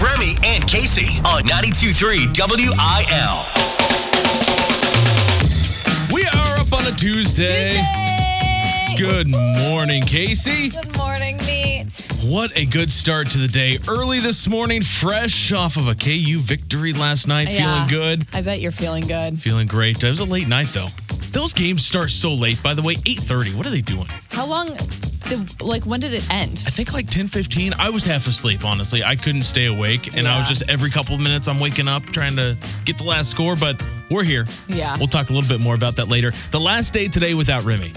with 0.00 0.10
Remy 0.10 0.34
and 0.44 0.66
Casey 0.68 1.18
on 1.20 1.42
92.3 1.44 2.32
WIL. 2.38 3.44
We 6.14 6.22
are 6.24 6.60
up 6.60 6.72
on 6.72 6.86
a 6.92 6.96
Tuesday. 6.96 7.70
Tuesday. 7.70 8.94
Good 8.96 9.28
morning, 9.28 10.02
Casey. 10.02 10.68
Good 10.70 10.96
morning, 10.96 11.38
meat. 11.46 12.06
What 12.24 12.56
a 12.56 12.66
good 12.66 12.90
start 12.90 13.28
to 13.28 13.38
the 13.38 13.48
day. 13.48 13.78
Early 13.88 14.20
this 14.20 14.46
morning, 14.46 14.82
fresh 14.82 15.52
off 15.52 15.76
of 15.76 15.88
a 15.88 15.94
KU 15.94 16.38
victory 16.38 16.92
last 16.92 17.26
night. 17.26 17.50
Yeah. 17.50 17.86
Feeling 17.86 17.88
good. 17.88 18.26
I 18.34 18.42
bet 18.42 18.60
you're 18.60 18.72
feeling 18.72 19.06
good. 19.06 19.38
Feeling 19.38 19.66
great. 19.66 20.02
It 20.02 20.08
was 20.08 20.20
a 20.20 20.24
late 20.24 20.48
night 20.48 20.68
though. 20.68 20.88
Those 21.32 21.52
games 21.52 21.86
start 21.86 22.10
so 22.10 22.34
late. 22.34 22.62
By 22.62 22.74
the 22.74 22.82
way, 22.82 22.96
8:30. 23.06 23.54
What 23.54 23.66
are 23.66 23.70
they 23.70 23.80
doing? 23.80 24.08
How 24.30 24.46
long 24.46 24.76
did 25.30 25.60
like 25.62 25.86
when 25.86 26.00
did 26.00 26.12
it 26.12 26.28
end? 26.30 26.62
I 26.66 26.70
think 26.70 26.92
like 26.92 27.06
10:15. 27.06 27.74
I 27.78 27.88
was 27.88 28.04
half 28.04 28.26
asleep, 28.26 28.64
honestly. 28.64 29.02
I 29.04 29.16
couldn't 29.16 29.42
stay 29.42 29.66
awake 29.66 30.16
and 30.16 30.26
I 30.26 30.38
was 30.38 30.48
just 30.48 30.68
every 30.68 30.90
couple 30.90 31.14
of 31.14 31.20
minutes 31.20 31.48
I'm 31.48 31.60
waking 31.60 31.88
up 31.88 32.02
trying 32.04 32.36
to 32.36 32.56
get 32.84 32.98
the 32.98 33.04
last 33.04 33.30
score, 33.30 33.56
but 33.56 33.80
we're 34.10 34.24
here. 34.24 34.46
Yeah. 34.68 34.96
We'll 34.98 35.06
talk 35.06 35.30
a 35.30 35.32
little 35.32 35.48
bit 35.48 35.60
more 35.60 35.74
about 35.74 35.96
that 35.96 36.08
later. 36.08 36.32
The 36.50 36.60
last 36.60 36.92
day 36.92 37.06
today 37.08 37.34
without 37.34 37.64
Remy. 37.64 37.92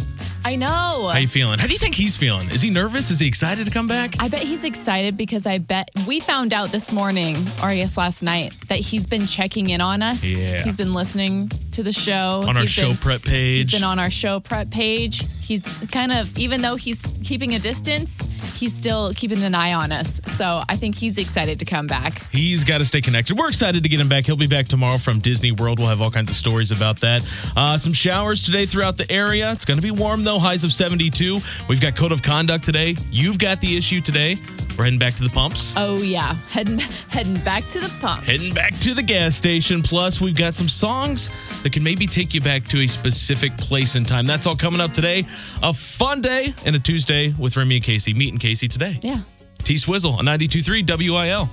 I 0.46 0.58
know. 0.58 1.10
How 1.12 1.20
you 1.20 1.28
feeling? 1.28 1.58
How 1.58 1.68
do 1.68 1.74
you 1.74 1.80
think 1.80 1.96
he's 1.96 2.18
feeling? 2.18 2.50
Is 2.50 2.62
he 2.62 2.70
nervous? 2.70 3.10
Is 3.10 3.20
he 3.20 3.28
excited 3.28 3.66
to 3.66 3.72
come 3.72 3.88
back? 3.88 4.16
I 4.20 4.28
bet 4.28 4.42
he's 4.42 4.66
excited 4.66 5.16
because 5.16 5.46
I 5.46 5.58
bet 5.58 5.90
we 6.06 6.20
found 6.20 6.54
out 6.54 6.70
this 6.70 6.92
morning, 6.92 7.38
or 7.62 7.68
I 7.70 7.78
guess 7.78 7.98
last 7.98 8.22
night, 8.24 8.58
that 8.68 8.80
he's 8.80 9.08
been 9.08 9.26
checking 9.26 9.70
in 9.70 9.80
on 9.80 10.02
us. 10.02 10.22
Yeah. 10.22 10.62
He's 10.62 10.76
been 10.76 10.94
listening 10.94 11.48
to 11.74 11.84
the 11.84 11.92
show. 11.92 12.44
on 12.48 12.56
our 12.56 12.62
He's 12.62 12.72
show 12.72 12.88
been- 12.90 12.98
prep 12.98 13.22
page. 13.24 13.58
He's 13.58 13.72
been 13.72 13.84
on 13.84 14.00
our 14.00 14.10
show 14.10 14.40
prep 14.40 14.70
page. 14.70 15.24
He's 15.46 15.64
kind 15.92 16.12
of, 16.12 16.38
even 16.40 16.62
though 16.62 16.76
he's 16.76 17.06
keeping 17.24 17.54
a 17.56 17.60
distance, 17.60 18.22
he's 18.56 18.74
still 18.74 19.12
keeping 19.14 19.44
an 19.44 19.54
eye 19.54 19.74
on 19.74 19.92
us. 19.92 20.22
So 20.26 20.64
I 20.70 20.76
think 20.78 20.96
he's 20.96 21.18
excited 21.18 21.60
to 21.60 21.66
come 21.66 21.86
back. 21.88 22.22
He's 22.32 22.64
got 22.64 22.78
to 22.78 22.86
stay 22.86 23.02
connected. 23.02 23.38
We're 23.38 23.50
excited 23.50 23.84
to 23.84 23.90
get 23.90 24.00
him 24.00 24.08
back. 24.08 24.26
He'll 24.26 24.38
be 24.38 24.48
back 24.48 24.68
tomorrow 24.68 24.98
from 24.98 25.20
Disney 25.20 25.52
World. 25.52 25.80
We'll 25.80 25.90
have 25.90 26.00
all 26.02 26.12
kinds 26.12 26.30
of 26.32 26.38
stories 26.38 26.72
about 26.72 27.00
that. 27.02 27.26
Uh, 27.58 27.78
some 27.78 27.92
showers 27.94 28.46
today 28.46 28.66
throughout 28.66 28.98
the 28.98 29.12
area. 29.12 29.52
It's 29.52 29.66
going 29.66 29.78
to 29.78 29.84
be 29.84 29.92
warm 29.92 30.24
though, 30.24 30.40
highs 30.40 30.64
of 30.64 30.72
72. 30.72 31.40
We've 31.68 31.82
got 31.82 31.96
code 31.96 32.12
of 32.14 32.22
conduct 32.22 32.64
today. 32.64 32.96
You've 33.12 33.38
got 33.40 33.60
the 33.60 33.76
issue 33.76 34.00
today. 34.00 34.38
We're 34.78 34.86
heading 34.86 34.98
back 35.00 35.14
to 35.16 35.24
the 35.24 35.30
pumps. 35.30 35.74
Oh 35.78 36.02
yeah, 36.02 36.34
heading 36.50 36.80
heading 37.10 37.36
back 37.44 37.64
to 37.66 37.80
the 37.80 37.90
pump. 38.02 38.24
Heading 38.24 38.54
back 38.56 38.74
to 38.80 38.94
the 38.96 39.04
gas 39.04 39.36
station. 39.36 39.84
Plus, 39.84 40.20
we've 40.22 40.36
got 40.38 40.54
some 40.56 40.68
songs 40.70 41.30
that 41.64 41.74
can 41.74 41.84
maybe 41.84 42.06
take 42.06 42.34
you 42.34 42.42
back 42.42 42.64
to 42.66 42.82
a 42.82 42.88
specific 42.88 43.58
place 43.58 43.96
and 43.96 44.08
time. 44.08 44.28
That's 44.28 44.46
all 44.46 44.56
coming 44.56 44.82
up 44.82 44.94
today. 44.94 45.26
A 45.62 45.74
fun 45.74 46.22
day 46.22 46.54
and 46.66 46.76
a 46.76 46.80
Tuesday 46.80 47.34
with 47.40 47.58
Remy 47.58 47.78
and 47.78 47.84
Casey. 47.84 48.14
Meet 48.14 48.34
and 48.34 48.42
Casey 48.42 48.68
today. 48.68 49.00
Yeah. 49.02 49.22
T 49.60 49.78
Swizzle 49.78 50.14
on 50.14 50.26
92.3 50.26 51.10
WIL. 51.10 51.50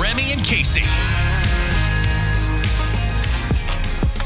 Remy 0.00 0.32
and 0.32 0.44
Casey. 0.44 1.29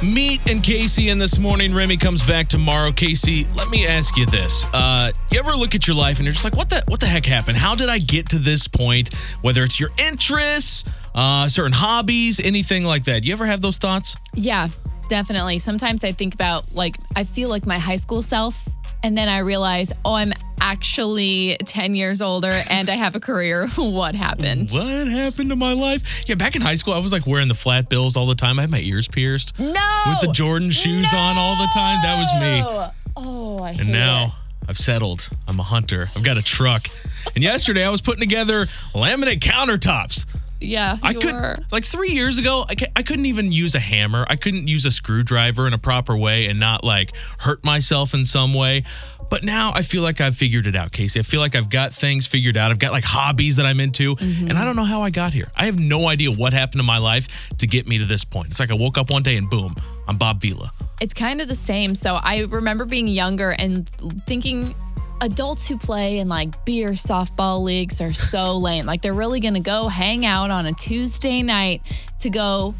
Meet 0.05 0.51
and 0.51 0.63
Casey 0.63 1.09
in 1.09 1.19
this 1.19 1.39
morning. 1.39 1.73
Remy 1.75 1.97
comes 1.97 2.27
back 2.27 2.49
tomorrow. 2.49 2.91
Casey, 2.91 3.45
let 3.57 3.71
me 3.71 3.87
ask 3.87 4.17
you 4.19 4.27
this: 4.27 4.67
uh, 4.75 5.11
You 5.31 5.39
ever 5.39 5.57
look 5.57 5.75
at 5.75 5.87
your 5.87 5.97
life 5.97 6.19
and 6.19 6.27
you're 6.27 6.33
just 6.33 6.45
like, 6.45 6.57
"What 6.57 6.69
the 6.69 6.83
what 6.89 7.01
the 7.01 7.07
heck 7.07 7.25
happened? 7.25 7.57
How 7.57 7.75
did 7.75 7.89
I 7.89 7.99
get 7.99 8.29
to 8.31 8.39
this 8.39 8.69
point?" 8.69 9.15
Whether 9.41 9.63
it's 9.63 9.81
your 9.81 9.91
interests, 9.97 10.85
uh, 11.15 11.49
certain 11.49 11.73
hobbies, 11.73 12.39
anything 12.39 12.85
like 12.85 13.05
that. 13.05 13.25
You 13.25 13.33
ever 13.33 13.47
have 13.47 13.63
those 13.63 13.79
thoughts? 13.79 14.17
Yeah, 14.35 14.69
definitely. 15.09 15.59
Sometimes 15.59 16.05
I 16.05 16.13
think 16.13 16.35
about 16.35 16.75
like 16.75 16.99
I 17.17 17.25
feel 17.25 17.49
like 17.49 17.65
my 17.65 17.79
high 17.79 17.97
school 17.97 18.21
self 18.21 18.69
and 19.03 19.17
then 19.17 19.29
I 19.31 19.39
realize, 19.39 19.93
"Oh, 20.05 20.15
I'm 20.15 20.35
actually 20.65 21.57
10 21.65 21.95
years 21.95 22.23
older 22.23 22.51
and 22.71 22.89
I 22.89 22.95
have 22.97 23.15
a 23.15 23.21
career. 23.21 23.69
what 23.77 24.15
happened?" 24.15 24.71
What 24.73 25.07
happened 25.09 25.51
to 25.51 25.57
my 25.57 25.73
life? 25.75 26.25
Yeah, 26.27 26.35
back 26.37 26.57
in 26.57 26.63
high 26.63 26.75
school, 26.77 26.95
I 26.95 26.99
was 26.99 27.13
like 27.13 27.27
wearing 27.27 27.49
the 27.49 27.55
flat 27.55 27.89
bills 27.91 28.17
all 28.17 28.27
the 28.27 28.35
time. 28.35 28.59
I 28.59 28.63
had 28.63 28.71
my 28.71 28.81
ears 28.81 29.07
pierced 29.07 29.59
No. 29.59 30.03
with 30.09 30.21
the 30.23 30.31
Jordan 30.33 30.71
shoes 30.71 31.13
on 31.13 31.37
all 31.37 31.57
the 31.57 31.69
time. 31.75 32.03
That 32.03 32.19
was 32.19 32.33
me. 32.41 32.91
Oh, 33.17 33.63
I 33.63 33.73
hate 33.73 33.83
And 33.83 33.93
now 33.93 34.25
it. 34.25 34.31
I've 34.71 34.79
settled. 34.79 35.29
I'm 35.47 35.61
a 35.61 35.63
hunter. 35.63 36.09
I've 36.17 36.25
got 36.25 36.39
a 36.39 36.43
truck. 36.43 36.89
And 37.35 37.45
yesterday 37.45 37.85
I 37.85 37.91
was 37.91 38.01
putting 38.01 38.21
together 38.21 38.67
laminate 38.95 39.41
countertops. 39.41 40.27
Yeah, 40.61 40.97
I 41.03 41.13
could 41.13 41.35
were- 41.35 41.57
like 41.73 41.85
three 41.85 42.11
years 42.13 42.39
ago. 42.39 42.65
I, 42.67 42.75
ca- 42.75 42.87
I 42.97 43.03
couldn't 43.03 43.27
even 43.27 43.53
use 43.53 43.75
a 43.75 43.79
hammer. 43.81 44.25
I 44.31 44.37
couldn't 44.37 44.67
use 44.67 44.87
a 44.87 44.91
screwdriver 44.91 45.67
in 45.67 45.75
a 45.75 45.79
proper 45.79 46.17
way 46.17 46.47
and 46.47 46.59
not 46.59 46.83
like 46.83 47.13
hurt 47.39 47.63
myself 47.65 48.15
in 48.15 48.25
some 48.25 48.55
way. 48.55 48.85
But 49.35 49.43
now 49.43 49.73
I 49.75 49.83
feel 49.83 50.03
like 50.03 50.21
I've 50.21 50.37
figured 50.37 50.69
it 50.69 50.77
out, 50.77 50.93
Casey. 50.93 51.19
I 51.19 51.25
feel 51.25 51.41
like 51.41 51.57
I've 51.57 51.69
got 51.69 51.93
things 51.93 52.25
figured 52.25 52.57
out. 52.57 52.71
I've 52.71 52.79
got 52.79 52.93
like 52.93 53.03
hobbies 53.03 53.57
that 53.57 53.67
I'm 53.67 53.81
into, 53.81 54.15
Mm-hmm. 54.15 54.47
and 54.49 54.57
I 54.57 54.65
don't 54.65 54.77
know 54.77 54.85
how 54.85 55.03
I 55.03 55.11
got 55.11 55.33
here. 55.33 55.47
I 55.57 55.67
have 55.67 55.77
no 55.77 56.07
idea 56.07 56.31
what 56.31 56.53
happened 56.53 56.79
in 56.79 56.87
my 56.87 56.99
life 56.99 57.49
to 57.59 57.67
get 57.67 57.89
me 57.89 57.99
to 57.99 58.05
this 58.05 58.25
point. 58.25 58.51
It's 58.51 58.61
like 58.61 58.71
I 58.71 58.75
woke 58.75 58.97
up 58.97 59.11
one 59.11 59.25
day 59.25 59.37
and 59.37 59.51
boom, 59.51 59.75
I'm 60.07 60.17
Bob 60.19 60.41
Vila. 60.41 60.71
It's 61.01 61.15
kind 61.15 61.41
of 61.41 61.49
the 61.49 61.55
same. 61.57 61.97
So 61.97 62.15
I 62.15 62.45
remember 62.49 62.85
being 62.85 63.09
younger 63.09 63.51
and 63.51 63.89
thinking 64.25 64.73
adults 65.21 65.67
who 65.67 65.79
play 65.79 66.19
in 66.19 66.29
like 66.29 66.65
beer 66.65 66.91
softball 66.91 67.61
leagues 67.65 68.01
are 68.01 68.13
so 68.13 68.57
lame. 68.69 68.87
Like 68.87 69.03
they're 69.03 69.15
really 69.15 69.41
going 69.41 69.55
to 69.55 69.61
go 69.61 69.89
hang 69.89 70.25
out 70.25 70.53
on 70.53 70.67
a 70.67 70.73
Tuesday 70.73 71.43
night 71.43 71.83
to 72.21 72.31
go 72.31 72.73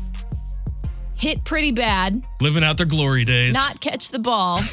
hit 1.17 1.43
pretty 1.45 1.73
bad, 1.73 2.25
Living 2.41 2.63
out 2.63 2.77
their 2.77 2.87
glory 2.87 3.25
days. 3.25 3.55
not 3.55 3.81
catch 3.81 4.11
the 4.11 4.21
ball. 4.21 4.61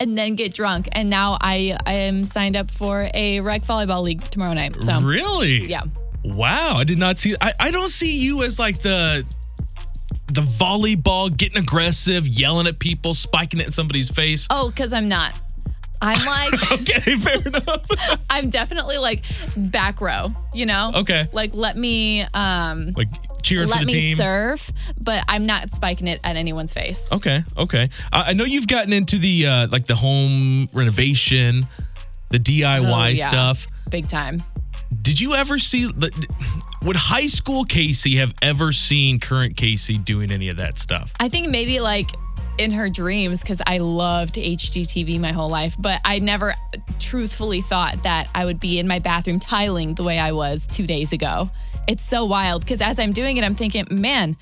And 0.00 0.16
then 0.16 0.34
get 0.34 0.54
drunk, 0.54 0.88
and 0.92 1.10
now 1.10 1.36
I 1.40 1.76
I 1.84 1.92
am 1.92 2.24
signed 2.24 2.56
up 2.56 2.70
for 2.70 3.08
a 3.12 3.40
rec 3.40 3.62
volleyball 3.62 4.02
league 4.02 4.22
tomorrow 4.22 4.54
night. 4.54 4.82
So 4.82 5.00
really? 5.02 5.66
yeah, 5.66 5.82
Wow, 6.24 6.76
I 6.76 6.84
did 6.84 6.98
not 6.98 7.18
see. 7.18 7.34
I, 7.40 7.52
I 7.60 7.70
don't 7.70 7.90
see 7.90 8.18
you 8.18 8.42
as 8.42 8.58
like 8.58 8.80
the 8.80 9.24
the 10.28 10.40
volleyball, 10.42 11.34
getting 11.36 11.58
aggressive, 11.58 12.26
yelling 12.26 12.66
at 12.66 12.78
people, 12.78 13.14
spiking 13.14 13.60
it 13.60 13.66
in 13.66 13.72
somebody's 13.72 14.08
face. 14.10 14.46
oh, 14.50 14.70
because 14.70 14.92
I'm 14.92 15.08
not. 15.08 15.38
I'm 16.02 16.24
like 16.24 16.72
Okay, 16.80 17.16
fair 17.16 17.42
enough. 17.42 17.86
I'm 18.30 18.48
definitely 18.48 18.96
like 18.96 19.22
back 19.54 20.00
row, 20.00 20.32
you 20.54 20.64
know? 20.64 20.92
Okay. 20.94 21.28
Like 21.32 21.54
let 21.54 21.76
me 21.76 22.22
um 22.32 22.94
like 22.96 23.08
cheering 23.42 23.68
for 23.68 23.74
let 23.76 23.86
me 23.86 24.14
serve, 24.14 24.70
but 25.00 25.24
I'm 25.28 25.46
not 25.46 25.70
spiking 25.70 26.06
it 26.08 26.20
at 26.24 26.36
anyone's 26.36 26.72
face. 26.72 27.12
Okay, 27.12 27.42
okay. 27.56 27.88
I 28.12 28.30
I 28.30 28.32
know 28.32 28.44
you've 28.44 28.68
gotten 28.68 28.92
into 28.92 29.16
the 29.18 29.46
uh, 29.46 29.68
like 29.68 29.86
the 29.86 29.94
home 29.94 30.68
renovation, 30.72 31.66
the 32.30 32.38
DIY 32.38 32.84
Oh, 32.88 33.06
yeah. 33.08 33.28
stuff. 33.28 33.66
Big 33.90 34.06
time. 34.06 34.42
Did 35.02 35.20
you 35.20 35.34
ever 35.34 35.58
see? 35.58 35.84
the- 35.86 36.10
Would 36.82 36.96
high 36.96 37.26
school 37.26 37.64
Casey 37.64 38.16
have 38.16 38.34
ever 38.42 38.72
seen 38.72 39.18
current 39.20 39.56
Casey 39.56 39.98
doing 39.98 40.30
any 40.32 40.48
of 40.48 40.56
that 40.56 40.78
stuff? 40.78 41.12
I 41.20 41.28
think 41.28 41.48
maybe 41.48 41.80
like 41.80 42.10
in 42.58 42.72
her 42.72 42.88
dreams 42.90 43.40
because 43.40 43.60
I 43.66 43.78
loved 43.78 44.34
HGTV 44.34 45.18
my 45.20 45.32
whole 45.32 45.48
life, 45.48 45.76
but 45.78 46.00
I 46.04 46.18
never 46.18 46.54
truthfully 46.98 47.60
thought 47.62 48.02
that 48.02 48.28
I 48.34 48.44
would 48.44 48.60
be 48.60 48.78
in 48.78 48.86
my 48.86 48.98
bathroom 48.98 49.38
tiling 49.40 49.94
the 49.94 50.02
way 50.04 50.18
I 50.18 50.32
was 50.32 50.66
two 50.66 50.86
days 50.86 51.12
ago. 51.12 51.50
It's 51.90 52.04
so 52.04 52.24
wild 52.24 52.62
because 52.62 52.80
as 52.80 53.00
I'm 53.00 53.10
doing 53.10 53.36
it, 53.36 53.42
I'm 53.42 53.56
thinking, 53.56 53.84
man, 53.90 54.36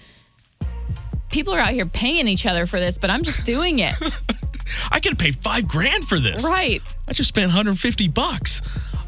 people 1.31 1.54
are 1.54 1.59
out 1.59 1.70
here 1.70 1.86
paying 1.86 2.28
each 2.28 2.44
other 2.44 2.66
for 2.66 2.78
this, 2.78 2.98
but 2.98 3.09
I'm 3.09 3.22
just 3.22 3.47
doing 3.47 3.78
it. 3.78 3.94
I 4.92 5.00
could 5.00 5.19
paid 5.19 5.34
five 5.36 5.66
grand 5.66 6.06
for 6.06 6.20
this. 6.20 6.44
right. 6.44 6.82
I 7.09 7.14
just 7.14 7.28
spent 7.28 7.47
150 7.47 8.09
bucks. 8.09 8.60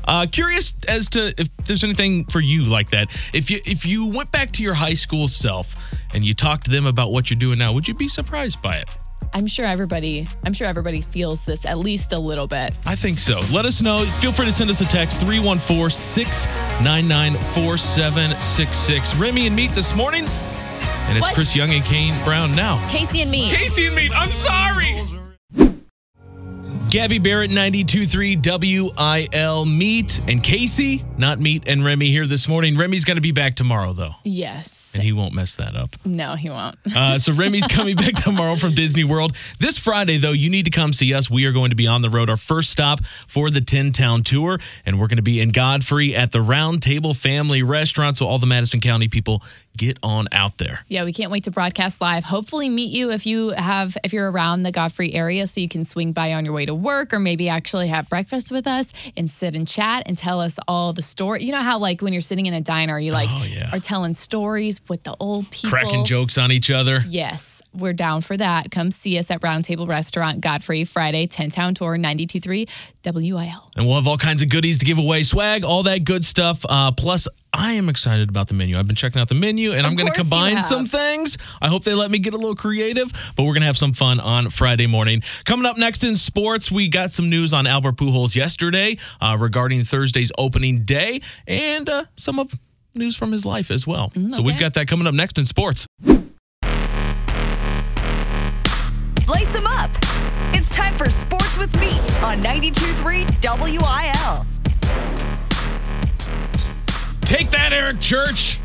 Uh, 0.07 0.27
curious 0.27 0.75
as 0.89 1.11
to 1.11 1.35
if 1.39 1.55
there's 1.67 1.85
anything 1.85 2.25
for 2.25 2.41
you 2.41 2.65
like 2.65 2.89
that. 2.89 3.11
If 3.35 3.51
you 3.51 3.61
if 3.67 3.85
you 3.85 4.09
went 4.09 4.33
back 4.33 4.53
to 4.53 4.63
your 4.63 4.73
high 4.73 4.95
school 4.95 5.29
self 5.29 5.77
and 6.15 6.25
you 6.25 6.33
talked 6.33 6.65
to 6.65 6.71
them 6.71 6.87
about 6.87 7.13
what 7.13 7.29
you're 7.29 7.39
doing 7.39 7.59
now, 7.59 7.75
would 7.75 7.87
you 7.87 7.93
be 7.93 8.09
surprised 8.09 8.63
by 8.63 8.79
it? 8.79 8.89
I'm 9.33 9.47
sure 9.47 9.67
everybody 9.67 10.27
I'm 10.45 10.53
sure 10.53 10.67
everybody 10.67 11.01
feels 11.01 11.45
this 11.45 11.65
at 11.65 11.79
least 11.79 12.13
a 12.13 12.19
little 12.19 12.47
bit. 12.47 12.75
I 12.87 12.97
think 12.97 13.19
so. 13.19 13.41
Let 13.53 13.65
us 13.65 13.81
know. 13.83 14.05
Feel 14.21 14.33
free 14.33 14.47
to 14.47 14.53
send 14.53 14.71
us 14.71 14.81
a 14.81 14.87
text 14.87 15.21
314 15.21 15.91
699 15.91 17.35
4766. 17.55 19.15
Remy 19.17 19.47
and 19.47 19.57
Meet 19.57 19.71
this 19.73 19.95
morning. 19.95 20.27
And 20.27 21.17
it's 21.17 21.27
What? 21.27 21.35
Chris 21.35 21.57
Young 21.57 21.71
and 21.73 21.85
Kane 21.85 22.23
Brown 22.25 22.55
now. 22.55 22.87
Casey 22.89 23.23
and 23.23 23.31
me. 23.31 23.51
Casey 23.51 23.87
and 23.87 23.97
Meet, 23.97 24.13
I'm 24.13 24.31
sorry. 24.33 25.20
Gabby 26.89 27.19
Barrett, 27.21 27.53
92.3 27.53 29.31
WIL 29.33 29.65
Meet 29.65 30.21
and 30.27 30.43
Casey, 30.43 31.05
not 31.19 31.39
Meet 31.39 31.69
and 31.69 31.85
Remy 31.85 32.09
here 32.11 32.27
this 32.27 32.49
morning. 32.49 32.77
Remy's 32.77 33.05
going 33.05 33.17
to 33.17 33.21
be 33.21 33.31
back 33.31 33.55
tomorrow, 33.55 33.93
though, 33.93 34.17
Yes. 34.25 34.95
and 34.95 35.05
he 35.05 35.13
won't 35.13 35.33
mess 35.33 35.55
that 35.57 35.77
up. 35.77 35.95
No, 36.05 36.35
he 36.35 36.51
won't. 36.51 36.77
Uh, 36.97 37.19
so 37.21 37.33
Remy's 37.33 37.67
coming 37.69 37.95
back 37.95 38.15
tomorrow 38.15 38.57
from 38.57 38.75
Disney 38.75 39.05
World. 39.05 39.37
This 39.61 39.79
Friday, 39.79 40.17
though, 40.17 40.33
you 40.33 40.51
need 40.51 40.65
to 40.65 40.73
come 40.73 40.93
see 40.93 41.15
us. 41.15 41.31
We 41.31 41.45
are 41.47 41.53
going 41.53 41.71
to 41.71 41.77
be 41.77 41.87
on 41.87 42.03
the 42.03 42.11
road, 42.11 42.29
our 42.29 42.37
first 42.37 42.71
stop 42.71 43.05
for 43.05 43.51
the 43.51 43.61
10 43.61 43.93
Town 43.93 44.25
Tour, 44.25 44.59
and 44.85 44.99
we're 44.99 45.07
going 45.07 45.19
to 45.19 45.23
be 45.23 45.41
in 45.41 45.51
Godfrey 45.51 46.17
at 46.17 46.33
the 46.33 46.41
Round 46.43 46.83
Table 46.83 47.15
Family 47.15 47.63
Restaurant. 47.63 48.17
So 48.17 48.27
all 48.27 48.39
the 48.39 48.47
Madison 48.47 48.81
County 48.81 49.07
people 49.07 49.45
get 49.81 49.99
on 50.03 50.29
out 50.31 50.59
there. 50.59 50.85
Yeah, 50.89 51.05
we 51.05 51.13
can't 51.15 51.31
wait 51.31 51.45
to 51.45 51.51
broadcast 51.51 52.03
live. 52.03 52.23
Hopefully 52.23 52.69
meet 52.69 52.93
you 52.93 53.11
if 53.11 53.25
you 53.27 53.51
have 53.51 53.97
if 54.05 54.13
you're 54.13 54.31
around 54.31 54.63
the 54.63 54.71
Godfrey 54.73 55.15
area 55.15 55.47
so 55.47 55.61
you 55.61 55.69
can 55.69 55.85
swing 55.85 56.13
by 56.13 56.35
on 56.35 56.45
your 56.45 56.53
way 56.53 56.67
to 56.67 56.75
work 56.75 57.15
or 57.15 57.19
maybe 57.19 57.49
actually 57.49 57.89
have 57.89 58.09
breakfast 58.11 58.51
with 58.53 58.67
us 58.67 58.93
and 59.17 59.29
sit 59.31 59.57
and 59.57 59.67
chat 59.67 60.03
and 60.05 60.19
tell 60.19 60.39
us 60.41 60.59
all 60.69 60.93
the 60.93 61.01
story. 61.03 61.43
You 61.45 61.53
know 61.53 61.63
how 61.63 61.79
like 61.79 62.03
when 62.03 62.13
you're 62.13 62.21
sitting 62.21 62.45
in 62.45 62.53
a 62.53 62.61
diner, 62.61 62.99
you 62.99 63.13
like 63.13 63.31
Oh, 63.33 63.45
yeah. 63.45 63.71
are 63.73 63.79
telling 63.79 64.13
stories 64.13 64.81
with 64.89 65.03
the 65.05 65.17
old 65.19 65.51
people. 65.51 65.71
Cracking 65.71 66.05
jokes 66.05 66.37
on 66.37 66.53
each 66.53 66.71
other. 66.71 67.03
Yes, 67.09 67.63
we're 67.73 67.95
down 67.95 68.21
for 68.21 68.37
that. 68.37 68.71
Come 68.71 68.91
see 68.91 69.17
us 69.19 69.31
at 69.31 69.43
Round 69.43 69.65
Table 69.65 69.87
Restaurant, 69.87 70.41
Godfrey, 70.43 70.85
Friday, 70.85 71.27
10 71.27 71.51
Town 71.51 71.73
Tour, 71.75 71.97
923 71.97 72.67
WIL. 73.05 73.67
And 73.77 73.87
we'll 73.87 73.95
have 73.95 74.07
all 74.07 74.19
kinds 74.19 74.43
of 74.43 74.49
goodies 74.51 74.79
to 74.79 74.85
give 74.85 74.99
away, 74.99 75.23
swag, 75.23 75.65
all 75.65 75.85
that 75.85 76.05
good 76.05 76.25
stuff. 76.25 76.65
Uh, 76.69 76.93
plus, 76.93 77.27
I 77.53 77.73
am 77.73 77.89
excited 77.89 78.29
about 78.29 78.47
the 78.49 78.55
menu. 78.55 78.79
I've 78.79 78.87
been 78.87 78.95
checking 78.97 79.21
out 79.21 79.29
the 79.29 79.35
menu 79.35 79.70
and 79.73 79.87
I'm 79.87 79.95
going 79.95 80.13
to 80.13 80.19
combine 80.19 80.63
some 80.63 80.87
things. 80.87 81.39
I 81.61 81.69
hope 81.69 81.85
they 81.85 81.95
let 81.95 82.11
me 82.11 82.19
get 82.19 82.35
a 82.35 82.37
little 82.37 82.57
creative, 82.57 83.13
but 83.37 83.45
we're 83.45 83.55
going 83.55 83.63
to 83.63 83.67
have 83.67 83.79
some 83.79 83.93
fun 83.93 84.21
on 84.21 84.51
Friday 84.51 84.87
morning. 84.87 85.23
Coming 85.45 85.67
up 85.67 85.77
next 85.77 86.05
in 86.05 86.17
sports, 86.17 86.71
we 86.71 86.89
got 86.89 87.11
some 87.11 87.29
news 87.31 87.53
on 87.53 87.67
Albert 87.67 87.97
Pujols 87.97 88.35
yesterday 88.35 88.99
uh, 89.21 89.37
regarding 89.39 89.85
Thursday's 89.85 90.33
opening 90.39 90.85
day 90.85 91.21
and 91.47 91.89
uh, 91.89 92.05
some 92.17 92.39
of 92.39 92.53
news 92.95 93.17
from 93.17 93.33
his 93.33 93.47
life 93.47 93.71
as 93.71 93.87
well. 93.87 94.13
So 94.31 94.43
we've 94.43 94.59
got 94.59 94.75
that 94.75 94.89
coming 94.89 95.07
up 95.07 95.15
next 95.15 95.39
in 95.39 95.45
sports. 95.45 95.87
Lace 99.29 99.53
them 99.53 99.67
up. 99.67 99.91
It's 100.53 100.69
time 100.71 100.97
for 100.99 101.09
Sports 101.09 101.57
with 101.57 101.73
Meat 101.81 102.23
on 102.23 102.43
92.3 102.43 103.27
WIL. 103.61 104.47
Take 107.21 107.51
that, 107.51 107.73
Eric 107.73 108.01
Church. 108.01 108.59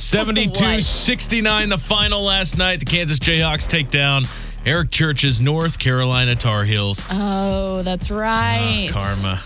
72 0.00 0.80
69, 0.80 1.68
the 1.68 1.76
final 1.76 2.22
last 2.22 2.56
night. 2.56 2.80
The 2.80 2.86
Kansas 2.86 3.18
Jayhawks 3.18 3.68
take 3.68 3.90
down 3.90 4.24
Eric 4.64 4.90
Church's 4.90 5.42
North 5.42 5.78
Carolina 5.78 6.34
Tar 6.34 6.64
Heels. 6.64 7.04
Oh, 7.10 7.82
that's 7.82 8.10
ah, 8.10 8.16
right. 8.16 8.88
Karma 8.90 9.42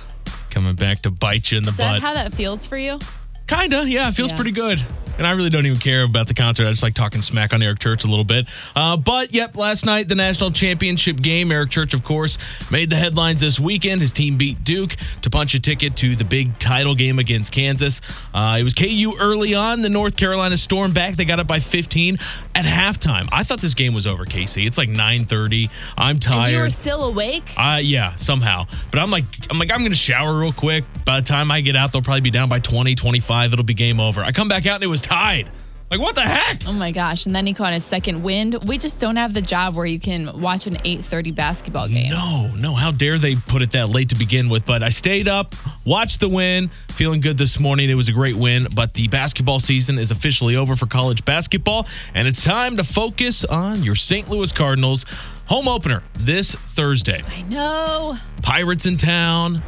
coming 0.51 0.77
back 0.77 1.01
to 1.01 1.11
bite 1.11 1.51
you 1.51 1.59
in 1.59 1.65
the 1.65 1.71
Is 1.71 1.77
that 1.79 1.95
butt. 1.95 2.03
how 2.03 2.15
that 2.15 2.33
feels 2.33 2.67
for 2.67 2.79
you? 2.79 3.01
Kinda, 3.49 3.85
yeah, 3.89 4.09
it 4.09 4.13
feels 4.13 4.31
Yeah. 4.31 4.37
pretty 4.37 4.53
good. 4.53 4.81
And 5.17 5.27
I 5.27 5.31
really 5.31 5.51
don't 5.51 5.65
even 5.65 5.79
care 5.79 6.03
about 6.03 6.27
the 6.27 6.35
concert. 6.35 6.67
I 6.67 6.71
just 6.71 6.83
like 6.83 6.95
talking 6.95 7.23
smack 7.23 7.53
on 7.53 7.63
Eric 7.63 7.79
Church 7.79 8.05
a 8.05 8.09
little 8.09 8.25
bit. 8.25 8.49
Uh, 8.75 8.97
but 8.97 9.33
yep, 9.33 9.57
last 9.57 9.87
night, 9.87 10.09
the 10.09 10.17
national 10.17 10.51
championship 10.51 11.19
game. 11.19 11.53
Eric 11.53 11.71
Church, 11.71 11.95
of 11.95 12.03
course, 12.03 12.37
made 12.71 12.91
the 12.91 12.97
headlines 12.97 13.41
this 13.41 13.61
weekend. 13.61 14.01
His 14.01 14.11
team 14.11 14.37
beat 14.37 14.65
Duke 14.65 14.97
to 15.23 15.31
punch 15.31 15.55
a 15.55 15.61
ticket 15.61 15.97
to 15.99 16.17
the 16.17 16.25
big 16.25 16.59
title 16.59 16.97
game 16.97 17.21
against 17.21 17.53
Kansas. 17.53 18.01
Uh, 18.33 18.57
it 18.59 18.65
was 18.65 18.75
KU 18.75 19.13
early 19.21 19.55
on. 19.55 19.83
The 19.83 19.89
North 19.89 20.17
Carolina 20.17 20.57
storm 20.57 20.93
back. 20.93 21.15
They 21.15 21.25
got 21.25 21.39
up 21.39 21.47
by 21.47 21.61
15 21.61 22.19
at 22.55 22.65
halftime. 22.65 23.29
I 23.33 23.43
thought 23.43 23.61
this 23.61 23.75
game 23.75 23.95
was 23.95 24.07
over, 24.07 24.25
Casey. 24.25 24.67
It's 24.67 24.79
like 24.79 24.89
9:30. 24.89 25.71
I'm 25.99 26.19
tired. 26.19 26.45
And 26.45 26.53
you 26.53 26.59
were 26.61 26.71
still 26.71 27.05
awake? 27.05 27.45
Uh 27.57 27.81
yeah, 27.83 28.15
somehow. 28.17 28.67
But 28.91 29.01
I'm 29.01 29.11
like 29.11 29.25
I'm 29.51 29.59
like 29.59 29.71
I'm 29.71 29.81
going 29.81 29.93
to 29.93 29.97
shower 29.97 30.39
real 30.39 30.53
quick. 30.53 30.85
By 31.05 31.21
the 31.21 31.27
time 31.27 31.51
I 31.51 31.61
get 31.61 31.77
out, 31.77 31.93
they'll 31.93 32.03
probably 32.03 32.21
be 32.21 32.31
down 32.31 32.49
by 32.49 32.61
20, 32.61 32.95
25. 32.95 33.53
It'll 33.53 33.65
be 33.65 33.75
game 33.75 34.01
over. 34.01 34.23
I 34.23 34.33
come 34.33 34.49
back 34.49 34.67
out 34.67 34.77
and 34.77 34.85
it 34.85 34.89
was 34.89 35.01
tied. 35.01 35.51
Like 35.91 36.01
what 36.01 36.15
the 36.15 36.23
heck? 36.23 36.67
Oh 36.67 36.73
my 36.73 36.91
gosh. 36.91 37.27
And 37.27 37.37
then 37.37 37.47
he 37.47 37.53
caught 37.53 37.73
his 37.73 37.85
second 37.85 38.23
wind. 38.23 38.57
We 38.67 38.79
just 38.79 39.01
don't 39.01 39.17
have 39.17 39.33
the 39.35 39.43
job 39.43 39.77
where 39.77 39.87
you 39.87 40.01
can 40.01 40.41
watch 40.41 40.67
an 40.67 40.77
8:30 40.77 41.35
basketball 41.35 41.89
game. 41.89 42.11
No, 42.11 42.51
no, 42.57 42.75
how 42.75 42.91
dare 42.91 43.19
they 43.19 43.37
put 43.37 43.63
it 43.63 43.71
that 43.73 43.91
late 43.91 44.09
to 44.09 44.15
begin 44.17 44.49
with? 44.49 44.67
But 44.67 44.83
I 44.83 44.89
stayed 44.89 45.29
up, 45.29 45.55
watched 45.85 46.21
the 46.21 46.29
win, 46.29 46.69
feeling 46.89 47.21
good 47.21 47.39
this 47.39 47.61
morning. 47.61 47.91
It 47.91 47.95
was 47.95 48.09
a 48.09 48.13
great 48.13 48.37
win, 48.37 48.67
but 48.75 48.95
the 48.95 49.09
basketball 49.09 49.61
season 49.61 49.99
is 49.99 50.11
officially 50.11 50.57
over 50.57 50.75
for 50.75 50.87
college 50.87 51.25
basketball, 51.25 51.87
and 52.15 52.27
it's 52.27 52.43
time 52.43 52.77
to 52.79 52.85
focus 52.85 53.45
on 53.45 53.83
your 53.83 53.95
St. 53.95 54.29
Louis 54.29 54.51
Cardinals 54.53 55.05
home 55.47 55.69
opener 55.69 56.03
this 56.15 56.55
Thursday. 56.55 57.23
I 57.29 57.43
know. 57.43 58.17
Pirates 58.43 58.87
in 58.87 58.97
town. 58.97 59.63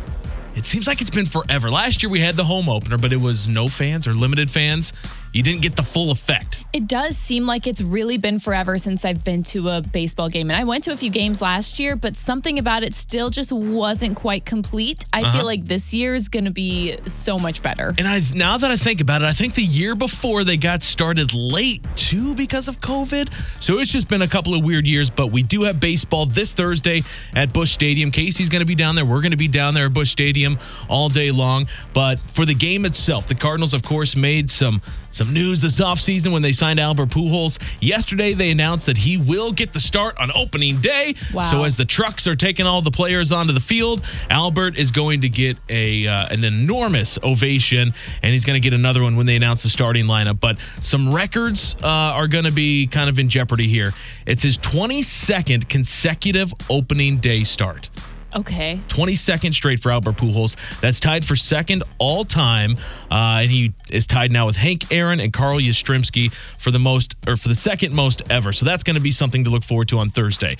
It 0.56 0.64
seems 0.64 0.86
like 0.86 1.02
it's 1.02 1.10
been 1.10 1.26
forever. 1.26 1.70
Last 1.70 2.02
year 2.02 2.08
we 2.08 2.18
had 2.20 2.34
the 2.34 2.44
home 2.44 2.70
opener, 2.70 2.96
but 2.96 3.12
it 3.12 3.20
was 3.20 3.46
no 3.46 3.68
fans 3.68 4.08
or 4.08 4.14
limited 4.14 4.50
fans. 4.50 4.94
You 5.36 5.42
didn't 5.42 5.60
get 5.60 5.76
the 5.76 5.82
full 5.82 6.10
effect. 6.12 6.64
It 6.72 6.88
does 6.88 7.14
seem 7.14 7.46
like 7.46 7.66
it's 7.66 7.82
really 7.82 8.16
been 8.16 8.38
forever 8.38 8.78
since 8.78 9.04
I've 9.04 9.22
been 9.22 9.42
to 9.44 9.68
a 9.68 9.82
baseball 9.82 10.30
game. 10.30 10.48
And 10.48 10.58
I 10.58 10.64
went 10.64 10.84
to 10.84 10.92
a 10.92 10.96
few 10.96 11.10
games 11.10 11.42
last 11.42 11.78
year, 11.78 11.94
but 11.94 12.16
something 12.16 12.58
about 12.58 12.82
it 12.82 12.94
still 12.94 13.28
just 13.28 13.52
wasn't 13.52 14.16
quite 14.16 14.46
complete. 14.46 15.04
I 15.12 15.20
Uh-huh. 15.20 15.36
feel 15.36 15.44
like 15.46 15.66
this 15.66 15.92
year 15.92 16.14
is 16.14 16.30
going 16.30 16.46
to 16.46 16.50
be 16.50 16.96
so 17.04 17.38
much 17.38 17.60
better. 17.60 17.94
And 17.98 18.08
I 18.08 18.22
now 18.34 18.56
that 18.56 18.70
I 18.70 18.78
think 18.78 19.02
about 19.02 19.20
it, 19.20 19.26
I 19.26 19.32
think 19.34 19.54
the 19.54 19.62
year 19.62 19.94
before 19.94 20.42
they 20.42 20.56
got 20.56 20.82
started 20.82 21.34
late 21.34 21.84
too 21.96 22.34
because 22.34 22.66
of 22.66 22.80
COVID. 22.80 23.28
So 23.62 23.78
it's 23.78 23.92
just 23.92 24.08
been 24.08 24.22
a 24.22 24.28
couple 24.28 24.54
of 24.54 24.64
weird 24.64 24.86
years, 24.86 25.10
but 25.10 25.26
we 25.28 25.42
do 25.42 25.64
have 25.64 25.78
baseball 25.80 26.24
this 26.24 26.54
Thursday 26.54 27.02
at 27.34 27.52
Busch 27.52 27.72
Stadium. 27.72 28.10
Casey's 28.10 28.48
going 28.48 28.60
to 28.60 28.66
be 28.66 28.74
down 28.74 28.94
there. 28.94 29.04
We're 29.04 29.20
going 29.20 29.32
to 29.32 29.36
be 29.36 29.48
down 29.48 29.74
there 29.74 29.84
at 29.86 29.92
Busch 29.92 30.10
Stadium 30.12 30.58
all 30.88 31.10
day 31.10 31.30
long. 31.30 31.68
But 31.92 32.18
for 32.20 32.46
the 32.46 32.54
game 32.54 32.86
itself, 32.86 33.26
the 33.26 33.34
Cardinals 33.34 33.74
of 33.74 33.82
course 33.82 34.16
made 34.16 34.48
some 34.48 34.80
some 35.16 35.32
news 35.32 35.62
this 35.62 35.80
offseason 35.80 36.30
when 36.30 36.42
they 36.42 36.52
signed 36.52 36.78
Albert 36.78 37.08
Pujols. 37.08 37.58
Yesterday 37.80 38.34
they 38.34 38.50
announced 38.50 38.84
that 38.84 38.98
he 38.98 39.16
will 39.16 39.50
get 39.50 39.72
the 39.72 39.80
start 39.80 40.18
on 40.18 40.30
opening 40.34 40.78
day. 40.80 41.14
Wow. 41.32 41.42
So 41.42 41.64
as 41.64 41.78
the 41.78 41.86
trucks 41.86 42.26
are 42.26 42.34
taking 42.34 42.66
all 42.66 42.82
the 42.82 42.90
players 42.90 43.32
onto 43.32 43.54
the 43.54 43.60
field, 43.60 44.04
Albert 44.28 44.78
is 44.78 44.90
going 44.90 45.22
to 45.22 45.30
get 45.30 45.56
a 45.70 46.06
uh, 46.06 46.28
an 46.28 46.44
enormous 46.44 47.18
ovation, 47.22 47.94
and 48.22 48.32
he's 48.32 48.44
going 48.44 48.60
to 48.60 48.64
get 48.64 48.74
another 48.74 49.02
one 49.02 49.16
when 49.16 49.24
they 49.24 49.36
announce 49.36 49.62
the 49.62 49.70
starting 49.70 50.04
lineup. 50.04 50.38
But 50.38 50.58
some 50.82 51.14
records 51.14 51.74
uh, 51.82 51.88
are 51.88 52.28
going 52.28 52.44
to 52.44 52.52
be 52.52 52.86
kind 52.86 53.08
of 53.08 53.18
in 53.18 53.30
jeopardy 53.30 53.68
here. 53.68 53.94
It's 54.26 54.42
his 54.42 54.58
22nd 54.58 55.68
consecutive 55.68 56.52
opening 56.68 57.16
day 57.16 57.42
start. 57.44 57.88
Okay. 58.36 58.80
22nd 58.88 59.54
straight 59.54 59.80
for 59.80 59.90
Albert 59.90 60.16
Pujols. 60.16 60.56
That's 60.80 61.00
tied 61.00 61.24
for 61.24 61.36
second 61.36 61.82
all 61.98 62.24
time, 62.24 62.76
uh, 63.10 63.40
and 63.40 63.50
he 63.50 63.72
is 63.90 64.06
tied 64.06 64.30
now 64.30 64.46
with 64.46 64.56
Hank 64.56 64.92
Aaron 64.92 65.20
and 65.20 65.32
Carl 65.32 65.58
Yastrzemski 65.58 66.32
for 66.32 66.70
the 66.70 66.78
most 66.78 67.16
or 67.26 67.36
for 67.36 67.48
the 67.48 67.54
second 67.54 67.94
most 67.94 68.22
ever. 68.30 68.52
So 68.52 68.66
that's 68.66 68.82
going 68.82 68.96
to 68.96 69.00
be 69.00 69.10
something 69.10 69.44
to 69.44 69.50
look 69.50 69.64
forward 69.64 69.88
to 69.88 69.98
on 69.98 70.10
Thursday. 70.10 70.56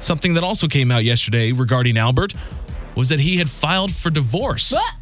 Something 0.00 0.34
that 0.34 0.42
also 0.42 0.66
came 0.66 0.90
out 0.90 1.04
yesterday 1.04 1.52
regarding 1.52 1.96
Albert 1.96 2.34
was 2.96 3.10
that 3.10 3.20
he 3.20 3.36
had 3.36 3.48
filed 3.48 3.92
for 3.92 4.10
divorce. 4.10 4.72
What? 4.72 4.94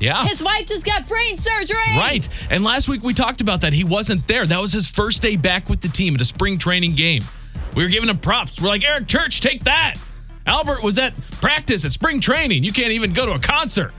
Yeah. 0.00 0.24
His 0.24 0.42
wife 0.42 0.66
just 0.66 0.84
got 0.84 1.06
brain 1.06 1.38
surgery. 1.38 1.76
Right. 1.96 2.28
And 2.50 2.64
last 2.64 2.88
week 2.88 3.02
we 3.02 3.14
talked 3.14 3.40
about 3.40 3.60
that. 3.60 3.72
He 3.72 3.84
wasn't 3.84 4.26
there. 4.26 4.44
That 4.44 4.60
was 4.60 4.72
his 4.72 4.88
first 4.88 5.22
day 5.22 5.36
back 5.36 5.68
with 5.68 5.80
the 5.80 5.88
team 5.88 6.14
at 6.14 6.20
a 6.20 6.24
spring 6.24 6.58
training 6.58 6.94
game. 6.94 7.22
We 7.76 7.84
were 7.84 7.88
giving 7.88 8.08
him 8.08 8.18
props. 8.18 8.60
We're 8.60 8.68
like, 8.68 8.84
Eric 8.84 9.06
Church, 9.06 9.40
take 9.40 9.64
that. 9.64 9.96
Albert 10.46 10.82
was 10.82 10.98
at 10.98 11.14
practice 11.40 11.84
at 11.84 11.92
spring 11.92 12.20
training. 12.20 12.64
You 12.64 12.72
can't 12.72 12.92
even 12.92 13.12
go 13.12 13.26
to 13.26 13.32
a 13.32 13.38
concert. 13.38 13.92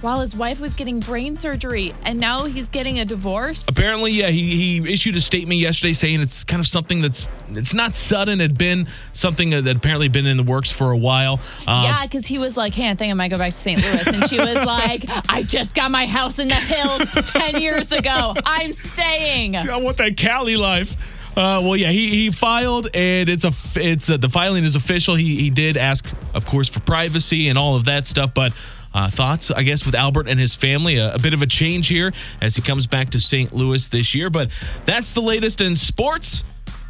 While 0.00 0.18
his 0.18 0.34
wife 0.34 0.60
was 0.60 0.74
getting 0.74 0.98
brain 0.98 1.36
surgery 1.36 1.94
and 2.02 2.18
now 2.18 2.46
he's 2.46 2.68
getting 2.68 2.98
a 2.98 3.04
divorce. 3.04 3.68
Apparently, 3.68 4.10
yeah, 4.10 4.30
he, 4.30 4.80
he 4.80 4.92
issued 4.92 5.14
a 5.14 5.20
statement 5.20 5.60
yesterday 5.60 5.92
saying 5.92 6.20
it's 6.20 6.42
kind 6.42 6.58
of 6.58 6.66
something 6.66 7.00
that's 7.00 7.28
it's 7.50 7.72
not 7.72 7.94
sudden. 7.94 8.40
It 8.40 8.50
had 8.50 8.58
been 8.58 8.88
something 9.12 9.50
that 9.50 9.64
apparently 9.68 10.08
been 10.08 10.26
in 10.26 10.36
the 10.36 10.42
works 10.42 10.72
for 10.72 10.90
a 10.90 10.96
while. 10.96 11.38
Uh, 11.68 11.82
Yeah, 11.84 12.02
because 12.02 12.26
he 12.26 12.38
was 12.38 12.56
like, 12.56 12.74
hey, 12.74 12.90
I 12.90 12.96
think 12.96 13.12
I 13.12 13.14
might 13.14 13.28
go 13.28 13.38
back 13.38 13.52
to 13.52 13.56
St. 13.56 13.78
Louis. 13.80 14.06
And 14.08 14.28
she 14.28 14.40
was 14.40 14.56
like, 14.66 15.04
I 15.28 15.44
just 15.44 15.76
got 15.76 15.92
my 15.92 16.06
house 16.06 16.40
in 16.40 16.48
the 16.48 16.54
hills 16.56 17.30
10 17.30 17.60
years 17.62 17.92
ago. 17.92 18.34
I'm 18.44 18.72
staying. 18.72 19.54
I 19.54 19.76
want 19.76 19.98
that 19.98 20.16
Cali 20.16 20.56
life. 20.56 20.96
Uh, 21.34 21.60
well, 21.62 21.76
yeah, 21.76 21.90
he, 21.90 22.08
he 22.08 22.30
filed, 22.30 22.88
and 22.94 23.28
it's 23.28 23.44
a 23.44 23.52
it's 23.80 24.10
a, 24.10 24.18
the 24.18 24.28
filing 24.28 24.64
is 24.64 24.76
official. 24.76 25.14
He 25.14 25.36
he 25.36 25.48
did 25.50 25.78
ask, 25.78 26.06
of 26.34 26.44
course, 26.44 26.68
for 26.68 26.80
privacy 26.80 27.48
and 27.48 27.58
all 27.58 27.76
of 27.76 27.84
that 27.84 28.06
stuff, 28.06 28.34
but. 28.34 28.52
Uh, 28.94 29.08
thoughts, 29.08 29.50
I 29.50 29.62
guess, 29.62 29.86
with 29.86 29.94
Albert 29.94 30.28
and 30.28 30.38
his 30.38 30.54
family. 30.54 30.98
A, 30.98 31.14
a 31.14 31.18
bit 31.18 31.32
of 31.32 31.40
a 31.40 31.46
change 31.46 31.88
here 31.88 32.12
as 32.42 32.56
he 32.56 32.60
comes 32.60 32.86
back 32.86 33.08
to 33.12 33.20
St. 33.20 33.50
Louis 33.54 33.88
this 33.88 34.14
year. 34.14 34.28
But 34.28 34.50
that's 34.84 35.14
the 35.14 35.22
latest 35.22 35.62
in 35.62 35.76
sports. 35.76 36.44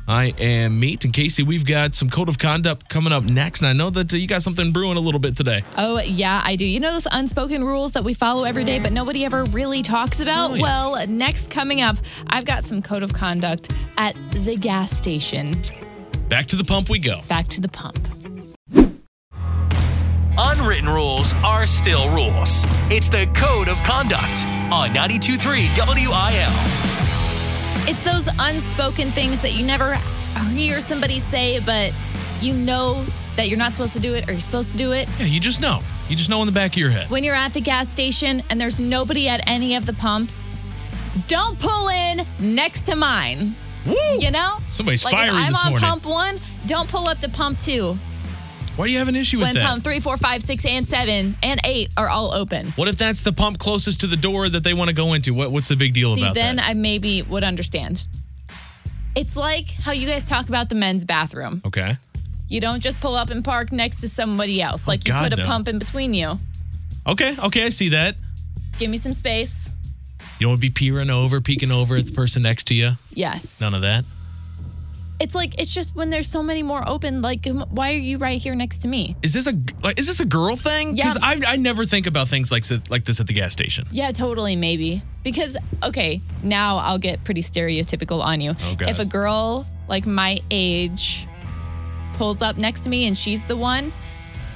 I 0.09 0.35
am 0.38 0.80
Meat 0.80 1.04
and 1.04 1.14
Casey. 1.14 1.42
We've 1.42 1.64
got 1.64 1.94
some 1.94 2.11
code 2.11 2.28
of 2.28 2.38
conduct 2.38 2.88
coming 2.88 3.12
up 3.12 3.23
next, 3.23 3.61
and 3.61 3.68
I 3.68 3.73
know 3.73 3.88
that 3.90 4.12
uh, 4.12 4.16
you 4.16 4.26
got 4.26 4.42
something 4.42 4.73
brewing 4.73 4.97
a 4.97 5.00
little 5.00 5.21
bit 5.21 5.37
today. 5.37 5.62
Oh, 5.76 6.00
yeah, 6.00 6.42
I 6.44 6.56
do. 6.56 6.66
You 6.66 6.80
know 6.80 6.92
those 6.92 7.06
unspoken 7.11 7.62
rules 7.62 7.92
that 7.92 8.02
we 8.02 8.12
follow 8.12 8.44
every 8.44 8.64
day, 8.64 8.80
but 8.80 8.92
nobody 8.92 9.25
ever 9.25 9.44
really 9.44 9.82
talks 9.82 10.21
about? 10.21 10.50
Oh, 10.50 10.54
yeah. 10.54 10.62
Well, 10.62 11.06
next 11.06 11.50
coming 11.50 11.82
up, 11.82 11.97
I've 12.26 12.44
got 12.44 12.64
some 12.64 12.82
code 12.82 13.04
of 13.04 13.12
conduct 13.12 13.73
at 13.97 14.16
the 14.44 14.56
gas 14.56 14.90
station. 14.90 15.54
Back 16.28 16.47
to 16.47 16.56
the 16.56 16.64
pump 16.64 16.88
we 16.88 16.99
go. 16.99 17.21
Back 17.28 17.47
to 17.49 17.61
the 17.61 17.68
pump. 17.68 18.09
Unwritten 20.38 20.88
rules 20.88 21.35
are 21.44 21.66
still 21.66 22.09
rules. 22.11 22.64
It's 22.90 23.09
the 23.09 23.26
code 23.35 23.68
of 23.68 23.80
conduct 23.82 24.47
on 24.73 24.94
92.3 24.94 25.76
WIL. 25.76 27.01
It's 27.88 28.02
those 28.02 28.28
unspoken 28.38 29.12
things 29.12 29.40
that 29.40 29.52
you 29.52 29.64
never 29.66 29.94
hear 30.50 30.80
somebody 30.80 31.18
say, 31.18 31.60
but 31.60 31.92
you 32.40 32.54
know 32.54 33.04
that 33.36 33.48
you're 33.48 33.58
not 33.58 33.74
supposed 33.74 33.92
to 33.94 34.00
do 34.00 34.14
it 34.14 34.28
or 34.28 34.32
you're 34.32 34.40
supposed 34.40 34.70
to 34.72 34.76
do 34.76 34.92
it. 34.92 35.08
Yeah, 35.18 35.26
you 35.26 35.40
just 35.40 35.60
know. 35.60 35.80
You 36.08 36.16
just 36.16 36.30
know 36.30 36.40
in 36.42 36.46
the 36.46 36.52
back 36.52 36.72
of 36.72 36.76
your 36.76 36.90
head. 36.90 37.10
When 37.10 37.24
you're 37.24 37.34
at 37.34 37.54
the 37.54 37.60
gas 37.60 37.88
station 37.88 38.42
and 38.50 38.60
there's 38.60 38.80
nobody 38.80 39.28
at 39.28 39.48
any 39.48 39.74
of 39.74 39.86
the 39.86 39.92
pumps, 39.94 40.60
don't 41.28 41.58
pull 41.58 41.88
in 41.88 42.26
next 42.38 42.82
to 42.82 42.96
mine. 42.96 43.54
Woo! 43.86 43.94
You 44.18 44.30
know? 44.30 44.58
Somebody's 44.70 45.04
like 45.04 45.12
fiery 45.12 45.30
if 45.30 45.34
I'm 45.34 45.52
this 45.52 45.64
on 45.64 45.70
morning. 45.70 45.88
pump 45.88 46.06
one, 46.06 46.40
don't 46.66 46.88
pull 46.88 47.08
up 47.08 47.18
to 47.20 47.28
pump 47.28 47.58
two. 47.58 47.96
Why 48.82 48.88
do 48.88 48.92
you 48.94 48.98
have 48.98 49.06
an 49.06 49.14
issue 49.14 49.38
with 49.38 49.46
when 49.46 49.54
that? 49.54 49.64
pump 49.64 49.84
three, 49.84 50.00
four, 50.00 50.16
five, 50.16 50.42
six, 50.42 50.64
and 50.64 50.84
seven, 50.84 51.36
and 51.40 51.60
eight 51.62 51.90
are 51.96 52.08
all 52.08 52.34
open. 52.34 52.72
what 52.72 52.88
if 52.88 52.98
that's 52.98 53.22
the 53.22 53.32
pump 53.32 53.60
closest 53.60 54.00
to 54.00 54.08
the 54.08 54.16
door 54.16 54.48
that 54.48 54.64
they 54.64 54.74
want 54.74 54.88
to 54.88 54.92
go 54.92 55.12
into? 55.12 55.32
What, 55.34 55.52
what's 55.52 55.68
the 55.68 55.76
big 55.76 55.94
deal 55.94 56.14
about 56.14 56.14
that? 56.14 56.20
See, 56.20 56.26
about 56.26 56.34
then 56.34 56.56
that? 56.56 56.68
I 56.68 56.74
maybe 56.74 57.22
would 57.22 57.44
understand. 57.44 58.08
It's 59.14 59.36
like 59.36 59.70
how 59.70 59.92
you 59.92 60.08
guys 60.08 60.24
talk 60.24 60.48
about 60.48 60.68
the 60.68 60.74
men's 60.74 61.04
bathroom. 61.04 61.62
okay. 61.64 61.96
You 62.48 62.60
don't 62.60 62.80
just 62.80 63.00
pull 63.00 63.14
up 63.14 63.30
and 63.30 63.44
park 63.44 63.70
next 63.70 64.00
to 64.00 64.08
somebody 64.08 64.60
else. 64.60 64.88
Oh, 64.88 64.90
like 64.90 65.06
you 65.06 65.14
Oh, 65.14 65.16
God, 65.20 65.30
put 65.30 65.38
a 65.38 65.42
no. 65.42 65.46
pump 65.46 65.68
in 65.68 65.78
between 65.78 66.12
you. 66.12 66.40
Okay. 67.06 67.36
Okay. 67.38 67.64
I 67.64 67.68
see 67.68 67.90
that. 67.90 68.16
Give 68.80 68.90
me 68.90 68.96
some 68.96 69.12
space. 69.12 69.70
You 70.40 70.46
don't 70.46 70.50
want 70.50 70.58
to 70.60 70.66
be 70.66 70.70
peering 70.70 71.08
over, 71.08 71.40
peeking 71.40 71.70
over 71.70 71.94
at 71.94 72.06
the 72.06 72.12
person 72.12 72.42
next 72.42 72.64
to 72.66 72.74
you. 72.74 72.90
Yes. 73.14 73.60
None 73.60 73.74
of 73.74 73.82
that. 73.82 74.04
It's 75.22 75.36
like 75.36 75.60
it's 75.60 75.72
just 75.72 75.94
when 75.94 76.10
there's 76.10 76.26
so 76.28 76.42
many 76.42 76.64
more 76.64 76.82
open. 76.88 77.22
Like, 77.22 77.46
um, 77.46 77.64
why 77.70 77.92
are 77.92 77.96
you 77.98 78.18
right 78.18 78.40
here 78.42 78.56
next 78.56 78.78
to 78.78 78.88
me? 78.88 79.14
Is 79.22 79.32
this 79.32 79.46
a 79.46 79.52
like? 79.80 79.96
Is 80.00 80.08
this 80.08 80.18
a 80.18 80.24
girl 80.24 80.56
thing? 80.56 80.96
Because 80.96 81.16
Yeah. 81.20 81.28
I, 81.28 81.40
I 81.52 81.56
never 81.56 81.84
think 81.84 82.08
about 82.08 82.26
things 82.26 82.50
like 82.50 82.64
like 82.90 83.04
this 83.04 83.20
at 83.20 83.28
the 83.28 83.32
gas 83.32 83.52
station. 83.52 83.86
Yeah, 83.92 84.10
totally, 84.10 84.56
maybe. 84.56 85.00
Because 85.22 85.56
okay, 85.80 86.20
now 86.42 86.78
I'll 86.78 86.98
get 86.98 87.22
pretty 87.22 87.42
stereotypical 87.42 88.20
on 88.20 88.40
you. 88.40 88.54
Oh, 88.60 88.74
God. 88.74 88.90
If 88.90 88.98
a 88.98 89.04
girl 89.04 89.64
like 89.86 90.06
my 90.06 90.40
age 90.50 91.28
pulls 92.14 92.42
up 92.42 92.56
next 92.58 92.80
to 92.82 92.90
me 92.90 93.06
and 93.06 93.16
she's 93.16 93.44
the 93.44 93.56
one, 93.56 93.92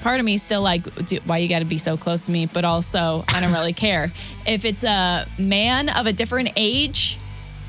part 0.02 0.18
of 0.18 0.26
me 0.26 0.34
is 0.34 0.42
still 0.42 0.62
like, 0.62 0.84
why 1.26 1.38
you 1.38 1.48
got 1.48 1.60
to 1.60 1.64
be 1.64 1.78
so 1.78 1.96
close 1.96 2.22
to 2.22 2.32
me? 2.32 2.46
But 2.46 2.64
also, 2.64 3.24
I 3.28 3.40
don't 3.40 3.52
really 3.52 3.72
care. 3.86 4.10
If 4.44 4.64
it's 4.64 4.82
a 4.82 5.28
man 5.38 5.88
of 5.90 6.06
a 6.06 6.12
different 6.12 6.50
age, 6.56 7.18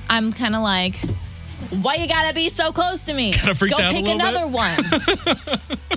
I'm 0.09 0.33
kind 0.33 0.55
of 0.55 0.63
like. 0.63 0.95
Why 1.81 1.95
you 1.95 2.07
gotta 2.07 2.33
be 2.33 2.49
so 2.49 2.71
close 2.71 3.05
to 3.05 3.13
me? 3.13 3.31
Kinda 3.33 3.55
freaked 3.55 3.77
Go 3.77 3.83
out 3.83 3.91
a 3.91 3.95
pick 3.95 4.05
bit? 4.05 4.15
another 4.15 4.47
one. 4.47 4.77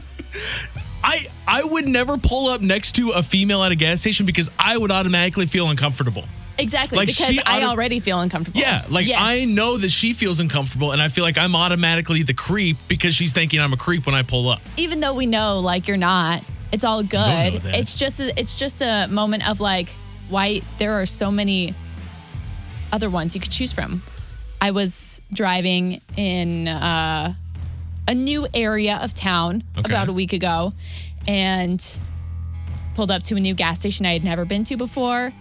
I 1.02 1.19
I 1.47 1.62
would 1.64 1.88
never 1.88 2.19
pull 2.19 2.49
up 2.49 2.61
next 2.61 2.93
to 2.97 3.11
a 3.11 3.23
female 3.23 3.62
at 3.62 3.73
a 3.73 3.75
gas 3.76 4.00
station 4.00 4.26
because 4.26 4.50
I 4.59 4.76
would 4.76 4.90
automatically 4.93 5.47
feel 5.47 5.69
uncomfortable. 5.69 6.25
Exactly, 6.59 6.99
Like, 6.99 7.09
because 7.09 7.26
she 7.26 7.40
I 7.43 7.59
auto- 7.59 7.69
already 7.69 8.00
feel 8.00 8.21
uncomfortable. 8.21 8.61
Yeah, 8.61 8.85
like 8.90 9.07
Yes. 9.07 9.19
I 9.23 9.47
know 9.47 9.79
that 9.79 9.90
she 9.90 10.12
feels 10.12 10.40
uncomfortable, 10.40 10.93
and 10.93 11.00
I 11.00 11.09
feel 11.09 11.25
like 11.25 11.38
I'm 11.38 11.57
automatically 11.57 12.23
the 12.23 12.35
creep 12.35 12.76
because 12.87 13.14
she's 13.14 13.33
thinking 13.33 13.61
I'm 13.61 13.73
a 13.73 13.79
creep 13.79 14.05
when 14.05 14.14
I 14.14 14.23
pull 14.23 14.49
up. 14.50 14.61
even 14.76 15.00
though 15.00 15.14
we 15.14 15.25
know 15.25 15.61
like 15.61 15.88
you're 15.88 15.97
not 15.97 16.45
it's 16.73 16.85
all 16.85 17.02
know 17.02 17.09
good 17.09 17.62
that. 17.62 17.75
it's 17.75 17.99
just 17.99 18.21
a, 18.21 18.38
it's 18.38 18.55
just 18.57 18.83
a 18.83 19.09
moment 19.11 19.49
of 19.49 19.61
like 19.61 19.88
why 20.29 20.61
there 20.79 21.00
are 21.00 21.07
so 21.07 21.33
many 21.33 21.75
other 22.93 23.09
ones 23.09 23.35
you 23.35 23.40
could 23.40 23.50
choose 23.50 23.73
from 23.73 24.02
i 24.61 24.71
was 24.71 25.21
driving 25.33 26.00
in 26.17 26.69
uh, 26.69 27.33
a 28.09 28.14
new 28.14 28.47
area 28.55 28.97
of 29.02 29.14
town 29.14 29.62
Okay. 29.79 29.90
about 29.90 30.09
a 30.09 30.12
week 30.12 30.33
ago 30.33 30.73
and 31.26 31.85
pulled 32.95 33.11
up 33.11 33.23
to 33.25 33.37
a 33.37 33.40
new 33.40 33.55
gas 33.55 33.79
station 33.79 34.07
i 34.07 34.12
had 34.12 34.25
never 34.25 34.45
been 34.45 34.64
to 34.64 34.76
before 34.76 35.33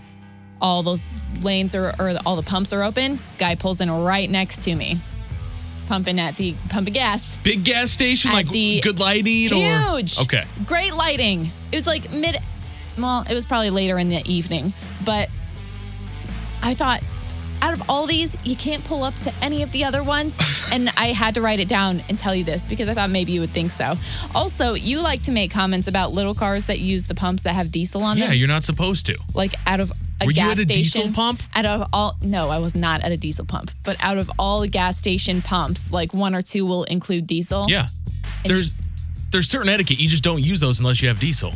all 0.61 0.83
the 0.83 1.01
lanes 1.41 1.73
are 1.75 1.93
or 1.99 2.15
all 2.25 2.35
the 2.35 2.43
pumps 2.43 2.73
are 2.73 2.83
open 2.83 3.19
guy 3.37 3.55
pulls 3.55 3.81
in 3.81 3.89
right 3.91 4.29
next 4.29 4.61
to 4.61 4.75
me 4.75 4.99
pumping 5.87 6.19
at 6.19 6.35
the 6.37 6.53
pump 6.69 6.87
of 6.87 6.93
gas 6.93 7.37
Big 7.43 7.63
gas 7.63 7.89
station, 7.89 8.29
At 8.29 8.33
like 8.35 8.49
the- 8.49 8.79
good 8.81 8.99
lighting, 8.99 9.51
or 9.51 9.95
Huge. 9.97 10.19
okay. 10.19 10.45
Great 10.67 10.93
lighting. 10.93 11.49
It 11.71 11.75
was 11.77 11.87
like 11.87 12.11
mid, 12.11 12.37
well, 12.95 13.25
it 13.27 13.33
was 13.33 13.43
probably 13.43 13.71
later 13.71 13.97
in 13.97 14.07
the 14.07 14.21
evening, 14.31 14.71
but 15.03 15.29
I 16.61 16.75
thought 16.75 17.01
out 17.61 17.73
of 17.73 17.89
all 17.89 18.05
these, 18.05 18.37
you 18.43 18.55
can't 18.55 18.83
pull 18.85 19.03
up 19.03 19.15
to 19.19 19.33
any 19.41 19.63
of 19.63 19.71
the 19.71 19.83
other 19.83 20.03
ones. 20.03 20.39
and 20.73 20.89
I 20.97 21.07
had 21.13 21.35
to 21.35 21.41
write 21.41 21.59
it 21.59 21.67
down 21.67 22.01
and 22.09 22.17
tell 22.17 22.33
you 22.35 22.43
this 22.43 22.65
because 22.65 22.89
I 22.89 22.93
thought 22.93 23.09
maybe 23.09 23.31
you 23.31 23.41
would 23.41 23.51
think 23.51 23.71
so. 23.71 23.95
Also, 24.33 24.73
you 24.73 25.01
like 25.01 25.23
to 25.23 25.31
make 25.31 25.51
comments 25.51 25.87
about 25.87 26.11
little 26.13 26.33
cars 26.35 26.65
that 26.65 26.79
use 26.79 27.07
the 27.07 27.15
pumps 27.15 27.43
that 27.43 27.53
have 27.53 27.71
diesel 27.71 28.03
on 28.03 28.17
Yeah, 28.17 28.25
them. 28.25 28.31
Yeah, 28.33 28.37
you're 28.39 28.47
not 28.47 28.63
supposed 28.63 29.05
to. 29.07 29.17
like 29.33 29.53
out 29.65 29.79
of 29.79 29.91
a 30.21 30.25
Were 30.25 30.31
you 30.31 30.35
gas 30.35 30.51
at 30.53 30.59
a 30.59 30.65
diesel 30.65 31.01
station, 31.01 31.13
pump? 31.13 31.43
Out 31.53 31.65
of 31.65 31.87
all, 31.93 32.17
no, 32.21 32.49
I 32.49 32.57
was 32.59 32.75
not 32.75 33.03
at 33.03 33.11
a 33.11 33.17
diesel 33.17 33.45
pump. 33.45 33.71
But 33.83 33.97
out 34.01 34.17
of 34.17 34.29
all 34.37 34.61
the 34.61 34.67
gas 34.67 34.97
station 34.97 35.41
pumps, 35.41 35.91
like 35.91 36.13
one 36.13 36.35
or 36.35 36.41
two 36.41 36.65
will 36.65 36.83
include 36.85 37.25
diesel. 37.27 37.67
Yeah, 37.69 37.87
there's 38.45 38.73
there's 39.31 39.47
certain 39.47 39.69
etiquette. 39.69 39.99
You 39.99 40.07
just 40.09 40.23
don't 40.23 40.41
use 40.43 40.59
those 40.59 40.79
unless 40.79 41.01
you 41.01 41.07
have 41.07 41.19
diesel. 41.19 41.53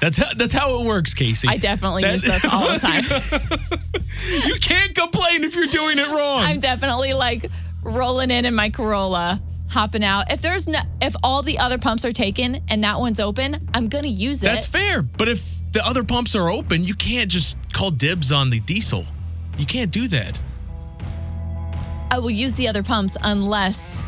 That's 0.00 0.16
how, 0.16 0.34
that's 0.34 0.52
how 0.52 0.80
it 0.80 0.86
works, 0.86 1.14
Casey. 1.14 1.48
I 1.48 1.56
definitely 1.56 2.02
That- 2.02 2.12
use 2.14 2.22
those 2.22 2.44
all 2.52 2.72
the 2.72 2.78
time. 2.78 3.04
you 4.48 4.56
can't 4.60 4.94
complain 4.94 5.44
if 5.44 5.54
you're 5.54 5.66
doing 5.66 5.98
it 5.98 6.08
wrong. 6.08 6.42
I'm 6.42 6.60
definitely 6.60 7.14
like 7.14 7.50
rolling 7.82 8.30
in 8.30 8.44
in 8.44 8.54
my 8.54 8.70
Corolla, 8.70 9.40
hopping 9.70 10.04
out. 10.04 10.30
If 10.32 10.42
there's 10.42 10.66
no, 10.68 10.80
if 11.00 11.14
all 11.22 11.42
the 11.42 11.58
other 11.58 11.78
pumps 11.78 12.04
are 12.04 12.12
taken 12.12 12.62
and 12.68 12.84
that 12.84 12.98
one's 13.00 13.20
open, 13.20 13.68
I'm 13.72 13.88
gonna 13.88 14.08
use 14.08 14.42
it. 14.42 14.46
That's 14.46 14.66
fair. 14.66 15.02
But 15.02 15.28
if 15.28 15.72
the 15.72 15.84
other 15.84 16.04
pumps 16.04 16.34
are 16.34 16.50
open, 16.50 16.84
you 16.84 16.94
can't 16.94 17.30
just 17.30 17.56
call 17.72 17.90
dibs 17.90 18.30
on 18.32 18.50
the 18.50 18.60
diesel. 18.60 19.04
You 19.58 19.66
can't 19.66 19.90
do 19.90 20.08
that. 20.08 20.40
I 22.10 22.18
will 22.18 22.30
use 22.30 22.52
the 22.54 22.68
other 22.68 22.82
pumps 22.82 23.16
unless 23.22 24.04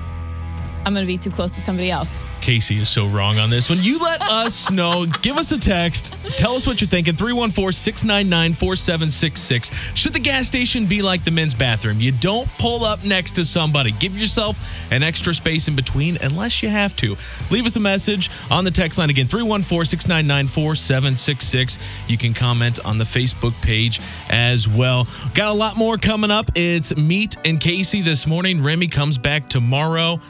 I'm 0.86 0.94
gonna 0.94 1.04
be 1.04 1.16
too 1.16 1.30
close 1.30 1.52
to 1.56 1.60
somebody 1.60 1.90
else. 1.90 2.22
Casey 2.40 2.76
is 2.76 2.88
so 2.88 3.08
wrong 3.08 3.40
on 3.40 3.50
this 3.50 3.68
one. 3.68 3.78
You 3.82 3.98
let 3.98 4.22
us 4.30 4.70
know. 4.70 5.04
Give 5.20 5.36
us 5.36 5.50
a 5.50 5.58
text. 5.58 6.14
Tell 6.36 6.54
us 6.54 6.64
what 6.64 6.80
you're 6.80 6.86
thinking. 6.86 7.16
314 7.16 7.72
699 7.72 8.52
4766. 8.52 9.96
Should 9.98 10.12
the 10.12 10.20
gas 10.20 10.46
station 10.46 10.86
be 10.86 11.02
like 11.02 11.24
the 11.24 11.32
men's 11.32 11.54
bathroom? 11.54 12.00
You 12.00 12.12
don't 12.12 12.48
pull 12.60 12.84
up 12.84 13.02
next 13.02 13.32
to 13.32 13.44
somebody. 13.44 13.90
Give 13.90 14.16
yourself 14.16 14.86
an 14.92 15.02
extra 15.02 15.34
space 15.34 15.66
in 15.66 15.74
between 15.74 16.18
unless 16.22 16.62
you 16.62 16.68
have 16.68 16.94
to. 16.96 17.16
Leave 17.50 17.66
us 17.66 17.74
a 17.74 17.80
message 17.80 18.30
on 18.48 18.62
the 18.62 18.70
text 18.70 18.96
line 18.96 19.10
again 19.10 19.26
314 19.26 19.84
699 19.84 20.46
4766. 20.46 21.78
You 22.08 22.16
can 22.16 22.32
comment 22.32 22.78
on 22.84 22.96
the 22.96 23.04
Facebook 23.04 23.60
page 23.60 24.00
as 24.30 24.68
well. 24.68 25.08
Got 25.34 25.48
a 25.48 25.58
lot 25.58 25.76
more 25.76 25.96
coming 25.96 26.30
up. 26.30 26.52
It's 26.54 26.96
Meet 26.96 27.38
and 27.44 27.60
Casey 27.60 28.02
this 28.02 28.24
morning. 28.24 28.62
Remy 28.62 28.86
comes 28.86 29.18
back 29.18 29.48
tomorrow. 29.48 30.20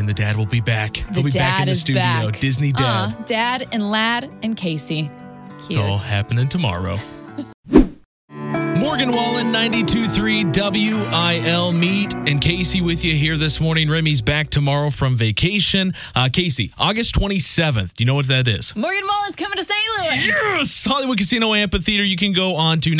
And 0.00 0.08
the 0.08 0.14
dad 0.14 0.34
will 0.34 0.46
be 0.46 0.62
back. 0.62 0.94
The 0.94 1.12
He'll 1.12 1.22
be 1.24 1.30
dad 1.30 1.38
back 1.40 1.60
in 1.60 1.66
the 1.66 1.72
is 1.72 1.82
studio. 1.82 2.00
back. 2.00 2.40
Disney 2.40 2.72
dad. 2.72 2.82
Uh, 2.82 3.22
dad 3.26 3.68
and 3.70 3.90
lad 3.90 4.34
and 4.42 4.56
Casey. 4.56 5.10
it's 5.58 5.76
all 5.76 5.98
happening 5.98 6.48
tomorrow. 6.48 6.96
Morgan 8.78 9.12
Wallen, 9.12 9.52
92.3 9.52 11.44
WIL 11.44 11.72
Meet 11.72 12.14
and 12.14 12.40
Casey 12.40 12.80
with 12.80 13.04
you 13.04 13.14
here 13.14 13.36
this 13.36 13.60
morning. 13.60 13.90
Remy's 13.90 14.22
back 14.22 14.48
tomorrow 14.48 14.88
from 14.88 15.16
vacation. 15.18 15.92
Uh, 16.14 16.30
Casey, 16.32 16.72
August 16.78 17.14
27th. 17.16 17.92
Do 17.92 18.02
you 18.02 18.06
know 18.06 18.14
what 18.14 18.26
that 18.28 18.48
is? 18.48 18.74
Morgan 18.74 19.02
Wallen's 19.06 19.36
coming 19.36 19.56
to 19.56 19.62
St. 19.64 19.78
Louis. 19.98 20.26
Yes! 20.26 20.86
Hollywood 20.86 21.18
Casino 21.18 21.52
Amphitheater. 21.52 22.04
You 22.04 22.16
can 22.16 22.32
go 22.32 22.56
on 22.56 22.80
to 22.80 22.90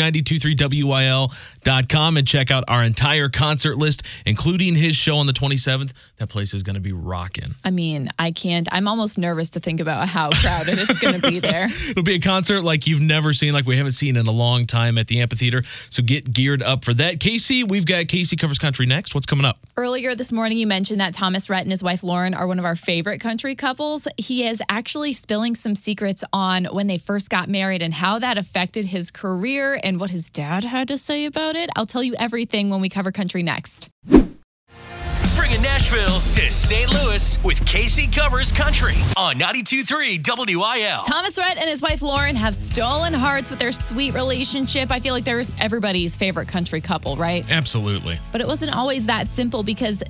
923wil.com 1.63 2.17
and 2.17 2.27
check 2.27 2.51
out 2.51 2.63
our 2.67 2.83
entire 2.83 3.29
concert 3.29 3.77
list, 3.77 4.03
including 4.25 4.75
his 4.75 4.95
show 4.95 5.17
on 5.17 5.27
the 5.27 5.33
27th. 5.33 5.93
That 6.17 6.29
place 6.29 6.53
is 6.53 6.63
going 6.63 6.75
to 6.75 6.81
be 6.81 6.91
rocking. 6.91 7.55
I 7.63 7.71
mean, 7.71 8.09
I 8.19 8.31
can't. 8.31 8.67
I'm 8.71 8.87
almost 8.87 9.17
nervous 9.17 9.51
to 9.51 9.59
think 9.59 9.79
about 9.79 10.07
how 10.07 10.29
crowded 10.31 10.79
it's 10.79 10.97
going 10.97 11.19
to 11.19 11.27
be 11.27 11.39
there. 11.39 11.65
It'll 11.89 12.03
be 12.03 12.15
a 12.15 12.19
concert 12.19 12.61
like 12.61 12.87
you've 12.87 13.01
never 13.01 13.33
seen, 13.33 13.53
like 13.53 13.65
we 13.65 13.77
haven't 13.77 13.93
seen 13.93 14.17
in 14.17 14.27
a 14.27 14.31
long 14.31 14.65
time 14.65 14.97
at 14.97 15.07
the 15.07 15.21
amphitheater. 15.21 15.63
So 15.89 16.03
get 16.03 16.31
geared 16.31 16.61
up 16.61 16.85
for 16.85 16.93
that. 16.95 17.19
Casey, 17.19 17.63
we've 17.63 17.85
got 17.85 18.07
Casey 18.07 18.35
Covers 18.35 18.59
Country 18.59 18.85
next. 18.85 19.13
What's 19.13 19.25
coming 19.25 19.45
up? 19.45 19.59
Earlier 19.77 20.15
this 20.15 20.31
morning, 20.31 20.57
you 20.57 20.67
mentioned 20.67 20.99
that 20.99 21.13
Thomas 21.13 21.49
Rhett 21.49 21.63
and 21.63 21.71
his 21.71 21.83
wife 21.83 22.03
Lauren 22.03 22.33
are 22.33 22.47
one 22.47 22.59
of 22.59 22.65
our 22.65 22.75
favorite 22.75 23.19
country 23.19 23.55
couples. 23.55 24.07
He 24.17 24.45
is 24.47 24.61
actually 24.69 25.13
spilling 25.13 25.55
some 25.55 25.75
secrets 25.75 26.23
on 26.33 26.65
when 26.65 26.87
they 26.87 26.97
first 26.97 27.29
got 27.29 27.49
married 27.49 27.81
and 27.81 27.93
how 27.93 28.19
that 28.19 28.37
affected 28.37 28.87
his 28.87 29.11
career 29.11 29.79
and 29.83 29.99
what 29.99 30.09
his 30.09 30.29
dad 30.29 30.63
had 30.63 30.87
to 30.87 30.97
say 30.97 31.25
about 31.25 31.50
it. 31.55 31.69
I'll 31.75 31.85
tell 31.85 32.03
you 32.03 32.15
everything 32.19 32.69
when 32.69 32.81
we 32.81 32.89
cover 32.89 33.11
country 33.11 33.43
next. 33.43 33.89
Bringing 34.07 35.61
Nashville 35.61 36.19
to 36.19 36.51
St. 36.51 36.89
Louis 36.91 37.37
with 37.43 37.65
Casey 37.65 38.07
Covers 38.07 38.51
Country 38.51 38.95
on 39.17 39.35
92.3 39.35 40.55
WIL. 40.55 41.03
Thomas 41.03 41.37
Rhett 41.37 41.57
and 41.57 41.69
his 41.69 41.81
wife 41.81 42.01
Lauren 42.01 42.35
have 42.35 42.55
stolen 42.55 43.13
hearts 43.13 43.49
with 43.49 43.59
their 43.59 43.71
sweet 43.71 44.13
relationship. 44.13 44.91
I 44.91 44.99
feel 44.99 45.13
like 45.13 45.23
they're 45.23 45.41
everybody's 45.59 46.15
favorite 46.15 46.47
country 46.47 46.81
couple, 46.81 47.15
right? 47.15 47.45
Absolutely. 47.49 48.17
But 48.31 48.41
it 48.41 48.47
wasn't 48.47 48.75
always 48.75 49.05
that 49.07 49.27
simple 49.29 49.63
because 49.63 50.03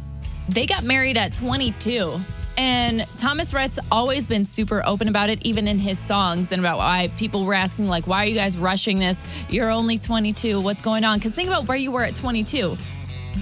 they 0.49 0.65
got 0.65 0.83
married 0.83 1.17
at 1.17 1.33
22. 1.33 2.19
And 2.57 3.07
Thomas 3.17 3.53
Rhett's 3.53 3.79
always 3.91 4.27
been 4.27 4.45
super 4.45 4.83
open 4.85 5.07
about 5.07 5.29
it, 5.29 5.41
even 5.45 5.67
in 5.67 5.79
his 5.79 5.97
songs, 5.97 6.51
and 6.51 6.59
about 6.59 6.77
why 6.77 7.11
people 7.17 7.45
were 7.45 7.53
asking, 7.53 7.87
like, 7.87 8.07
why 8.07 8.23
are 8.23 8.27
you 8.27 8.35
guys 8.35 8.57
rushing 8.57 8.99
this? 8.99 9.25
You're 9.49 9.71
only 9.71 9.97
22. 9.97 10.59
What's 10.61 10.81
going 10.81 11.03
on? 11.03 11.17
Because 11.17 11.33
think 11.33 11.47
about 11.47 11.67
where 11.67 11.77
you 11.77 11.91
were 11.91 12.03
at 12.03 12.15
22. 12.15 12.77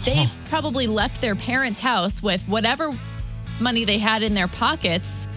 They 0.05 0.27
probably 0.45 0.87
left 0.87 1.19
their 1.21 1.35
parents' 1.35 1.79
house 1.79 2.21
with 2.21 2.43
whatever 2.43 2.97
money 3.59 3.83
they 3.83 3.97
had 3.97 4.23
in 4.23 4.35
their 4.35 4.47
pockets 4.47 5.27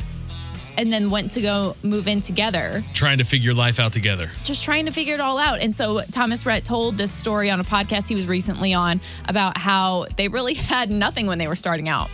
and 0.79 0.93
then 0.93 1.11
went 1.11 1.31
to 1.33 1.41
go 1.43 1.77
move 1.83 2.09
in 2.09 2.21
together 2.23 2.83
Trying 2.95 3.19
to 3.19 3.25
figure 3.25 3.53
life 3.53 3.79
out 3.79 3.93
together. 3.93 4.31
just 4.45 4.63
trying 4.65 4.87
to 4.87 4.91
figure 4.93 5.13
it 5.15 5.21
all 5.21 5.39
out. 5.39 5.61
And 5.61 5.75
so 5.75 6.01
Thomas 6.13 6.47
Rhett 6.47 6.65
told 6.65 6.97
this 6.97 7.13
story 7.13 7.51
on 7.51 7.61
a 7.61 7.65
podcast 7.65 8.09
he 8.09 8.15
was 8.15 8.27
recently 8.27 8.73
on 8.73 9.01
about 9.29 9.59
how 9.59 10.07
they 10.17 10.29
really 10.29 10.55
had 10.73 10.91
nothing 10.91 11.27
when 11.27 11.39
they 11.39 11.49
were 11.49 11.57
starting 11.57 11.89
out. 11.89 12.09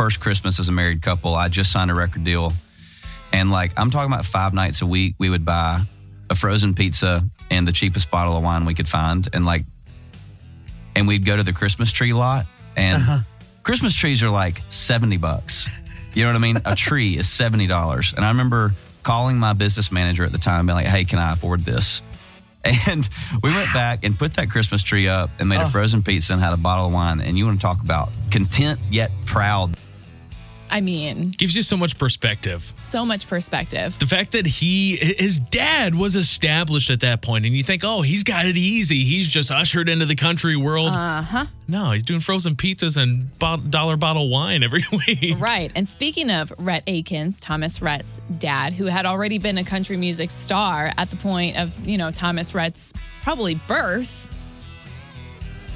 First 0.00 0.18
Christmas 0.18 0.58
as 0.58 0.66
a 0.70 0.72
married 0.72 1.02
couple. 1.02 1.34
I 1.34 1.48
just 1.48 1.70
signed 1.70 1.90
a 1.90 1.94
record 1.94 2.24
deal. 2.24 2.54
And 3.34 3.50
like, 3.50 3.72
I'm 3.76 3.90
talking 3.90 4.10
about 4.10 4.24
five 4.24 4.54
nights 4.54 4.80
a 4.80 4.86
week, 4.86 5.14
we 5.18 5.28
would 5.28 5.44
buy 5.44 5.82
a 6.30 6.34
frozen 6.34 6.74
pizza 6.74 7.22
and 7.50 7.68
the 7.68 7.72
cheapest 7.72 8.10
bottle 8.10 8.34
of 8.34 8.42
wine 8.42 8.64
we 8.64 8.72
could 8.72 8.88
find. 8.88 9.28
And 9.34 9.44
like, 9.44 9.66
and 10.96 11.06
we'd 11.06 11.26
go 11.26 11.36
to 11.36 11.42
the 11.42 11.52
Christmas 11.52 11.92
tree 11.92 12.14
lot. 12.14 12.46
And 12.76 13.02
Uh-huh. 13.02 13.18
Christmas 13.62 13.94
trees 13.94 14.22
are 14.22 14.30
like 14.30 14.62
70 14.70 15.18
bucks. 15.18 15.68
You 16.16 16.24
know 16.24 16.30
what 16.30 16.36
I 16.36 16.40
mean? 16.40 16.56
a 16.64 16.74
tree 16.74 17.18
is 17.18 17.26
$70. 17.26 18.14
And 18.16 18.24
I 18.24 18.28
remember 18.30 18.74
calling 19.02 19.36
my 19.36 19.52
business 19.52 19.92
manager 19.92 20.24
at 20.24 20.32
the 20.32 20.38
time, 20.38 20.64
being 20.64 20.76
like, 20.76 20.86
hey, 20.86 21.04
can 21.04 21.18
I 21.18 21.34
afford 21.34 21.62
this? 21.66 22.00
And 22.88 23.06
we 23.42 23.50
went 23.54 23.72
back 23.74 24.02
and 24.02 24.18
put 24.18 24.32
that 24.34 24.48
Christmas 24.50 24.82
tree 24.82 25.08
up 25.08 25.28
and 25.38 25.48
made 25.48 25.60
a 25.60 25.68
frozen 25.68 26.02
pizza 26.02 26.32
and 26.32 26.42
had 26.42 26.54
a 26.54 26.56
bottle 26.56 26.86
of 26.86 26.92
wine. 26.92 27.20
And 27.20 27.36
you 27.36 27.44
want 27.44 27.60
to 27.60 27.62
talk 27.62 27.82
about 27.82 28.10
content 28.30 28.80
yet 28.90 29.10
proud. 29.26 29.76
I 30.70 30.80
mean, 30.80 31.32
Gives 31.36 31.54
you 31.56 31.62
so 31.62 31.76
much 31.76 31.98
perspective. 31.98 32.72
so 32.78 33.04
much 33.04 33.26
perspective. 33.26 33.98
The 33.98 34.06
fact 34.06 34.32
that 34.32 34.46
he, 34.46 34.96
his 34.96 35.38
dad 35.38 35.94
was 35.94 36.16
established 36.16 36.90
at 36.90 37.00
that 37.00 37.22
point, 37.22 37.44
and 37.44 37.54
you 37.54 37.62
think, 37.62 37.82
oh, 37.84 38.02
he's 38.02 38.22
got 38.22 38.46
it 38.46 38.56
easy. 38.56 39.02
He's 39.04 39.28
just 39.28 39.50
ushered 39.50 39.88
into 39.88 40.06
the 40.06 40.14
country 40.14 40.56
world. 40.56 40.88
Uh 40.92 41.22
huh. 41.22 41.44
No, 41.68 41.90
he's 41.92 42.02
doing 42.02 42.20
frozen 42.20 42.56
pizzas 42.56 42.96
and 43.00 43.36
bot- 43.38 43.70
dollar 43.70 43.96
bottle 43.96 44.28
wine 44.30 44.62
every 44.62 44.82
week. 45.06 45.38
Right. 45.40 45.70
And 45.74 45.88
speaking 45.88 46.30
of 46.30 46.52
Rhett 46.58 46.82
Akins, 46.86 47.38
Thomas 47.40 47.80
Rhett's 47.82 48.20
dad, 48.38 48.72
who 48.72 48.86
had 48.86 49.06
already 49.06 49.38
been 49.38 49.58
a 49.58 49.64
country 49.64 49.96
music 49.96 50.30
star 50.30 50.92
at 50.96 51.10
the 51.10 51.16
point 51.16 51.56
of, 51.56 51.76
you 51.86 51.98
know, 51.98 52.10
Thomas 52.10 52.54
Rhett's 52.54 52.92
probably 53.22 53.54
birth, 53.68 54.28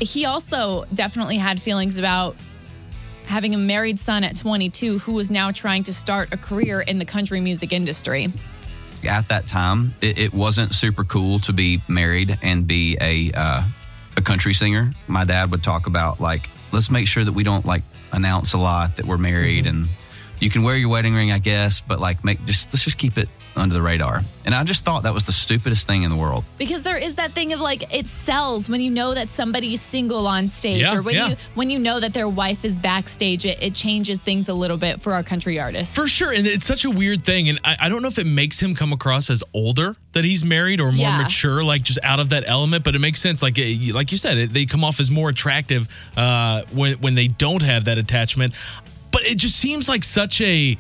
he 0.01 0.25
also 0.25 0.85
definitely 0.95 1.37
had 1.37 1.61
feelings 1.63 1.99
about 1.99 2.37
having 3.25 3.55
a 3.55 3.59
married 3.59 3.99
son 3.99 4.25
at 4.25 4.37
22 4.37 4.99
who 4.99 5.13
was 5.13 5.31
now 5.31 5.51
trying 5.51 5.83
to 5.85 5.93
start 5.93 6.33
a 6.33 6.37
career 6.37 6.81
in 6.81 6.99
the 6.99 7.05
country 7.05 7.41
music 7.41 7.73
industry. 7.73 8.33
At 9.09 9.29
that 9.29 9.47
time, 9.47 9.95
it, 10.01 10.19
it 10.19 10.35
wasn't 10.35 10.75
super 10.75 11.05
cool 11.05 11.39
to 11.41 11.53
be 11.53 11.83
married 11.89 12.39
and 12.43 12.67
be 12.67 12.97
a 13.01 13.33
uh, 13.35 13.63
a 14.17 14.23
country 14.23 14.55
singer. 14.55 14.93
My 15.09 15.25
dad 15.25 15.51
would 15.51 15.63
talk 15.63 15.87
about 15.87 16.21
like, 16.21 16.49
let's 16.73 16.91
make 16.91 17.07
sure 17.07 17.25
that 17.25 17.33
we 17.33 17.43
don't 17.43 17.67
like 17.67 17.83
announce 18.13 18.55
a 18.55 18.59
lot 18.59 18.97
that 18.97 19.07
we're 19.07 19.19
married, 19.19 19.67
and 19.67 19.89
you 20.41 20.49
can 20.49 20.63
wear 20.63 20.77
your 20.77 20.89
wedding 20.89 21.15
ring, 21.15 21.33
I 21.33 21.39
guess, 21.39 21.81
but 21.81 22.01
like 22.01 22.25
make 22.25 22.45
just 22.47 22.73
let's 22.73 22.85
just 22.85 22.97
keep 22.97 23.19
it 23.19 23.29
under 23.57 23.75
the 23.75 23.83
radar. 23.83 24.23
And 24.45 24.55
I 24.55 24.63
just 24.65 24.85
thought 24.85 25.05
that 25.05 25.15
was 25.15 25.27
the 25.27 25.33
stupidest 25.33 25.87
thing 25.87 26.03
in 26.03 26.11
the 26.11 26.17
world. 26.17 26.45
Because 26.59 26.83
there 26.83 26.97
is 26.97 27.15
that 27.15 27.33
thing 27.33 27.53
of 27.53 27.61
like 27.61 27.95
it 27.95 28.09
sells 28.09 28.69
when 28.69 28.81
you 28.81 28.91
know 28.91 29.15
that 29.15 29.29
somebody's 29.31 29.81
single 29.81 30.27
on 30.27 30.49
stage 30.49 30.81
Yeah, 30.83 30.95
or 30.97 31.03
when 31.03 31.15
yeah. 31.15 31.29
you 31.29 31.37
when 31.55 31.71
you 31.71 31.79
know 31.79 32.01
that 32.01 32.13
their 32.13 32.29
wife 32.29 32.65
is 32.65 32.79
backstage, 32.79 33.45
it, 33.47 33.63
it 33.63 33.75
changes 33.75 34.21
things 34.21 34.49
a 34.49 34.55
little 34.55 34.77
bit 34.77 35.01
for 35.01 35.13
our 35.15 35.23
country 35.23 35.59
artists. 35.61 35.95
For 35.95 36.07
sure. 36.09 36.33
And 36.33 36.47
it's 36.47 36.67
such 36.67 36.85
a 36.85 36.91
weird 36.91 37.25
thing. 37.25 37.49
And 37.49 37.59
I, 37.65 37.77
I 37.83 37.89
don't 37.89 38.03
know 38.03 38.09
if 38.09 38.19
it 38.19 38.27
makes 38.27 38.61
him 38.61 38.75
come 38.75 38.93
across 38.93 39.31
as 39.31 39.43
older 39.55 39.97
that 40.13 40.25
he's 40.25 40.45
married 40.45 40.81
or 40.81 40.93
more 40.93 41.07
Yeah. 41.07 41.23
mature, 41.23 41.63
like 41.65 41.83
just 41.83 41.99
out 42.03 42.21
of 42.21 42.31
that 42.31 42.45
element. 42.47 42.85
But 42.85 42.95
it 42.95 43.01
makes 43.01 43.21
sense. 43.21 43.41
Like 43.43 43.55
it, 43.57 43.95
like 43.95 44.13
you 44.13 44.19
said, 44.19 44.37
it, 44.37 44.51
they 44.51 44.67
come 44.67 44.85
off 44.85 45.01
as 45.01 45.11
more 45.11 45.29
attractive 45.29 45.89
uh, 46.17 46.63
when, 46.73 46.95
when 46.95 47.15
they 47.15 47.29
don't 47.29 47.63
have 47.63 47.85
that 47.87 47.99
attachment. 47.99 48.53
But 49.13 49.23
it 49.23 49.39
just 49.39 49.57
seems 49.57 49.89
like 49.89 50.03
such 50.05 50.41
a, 50.41 50.77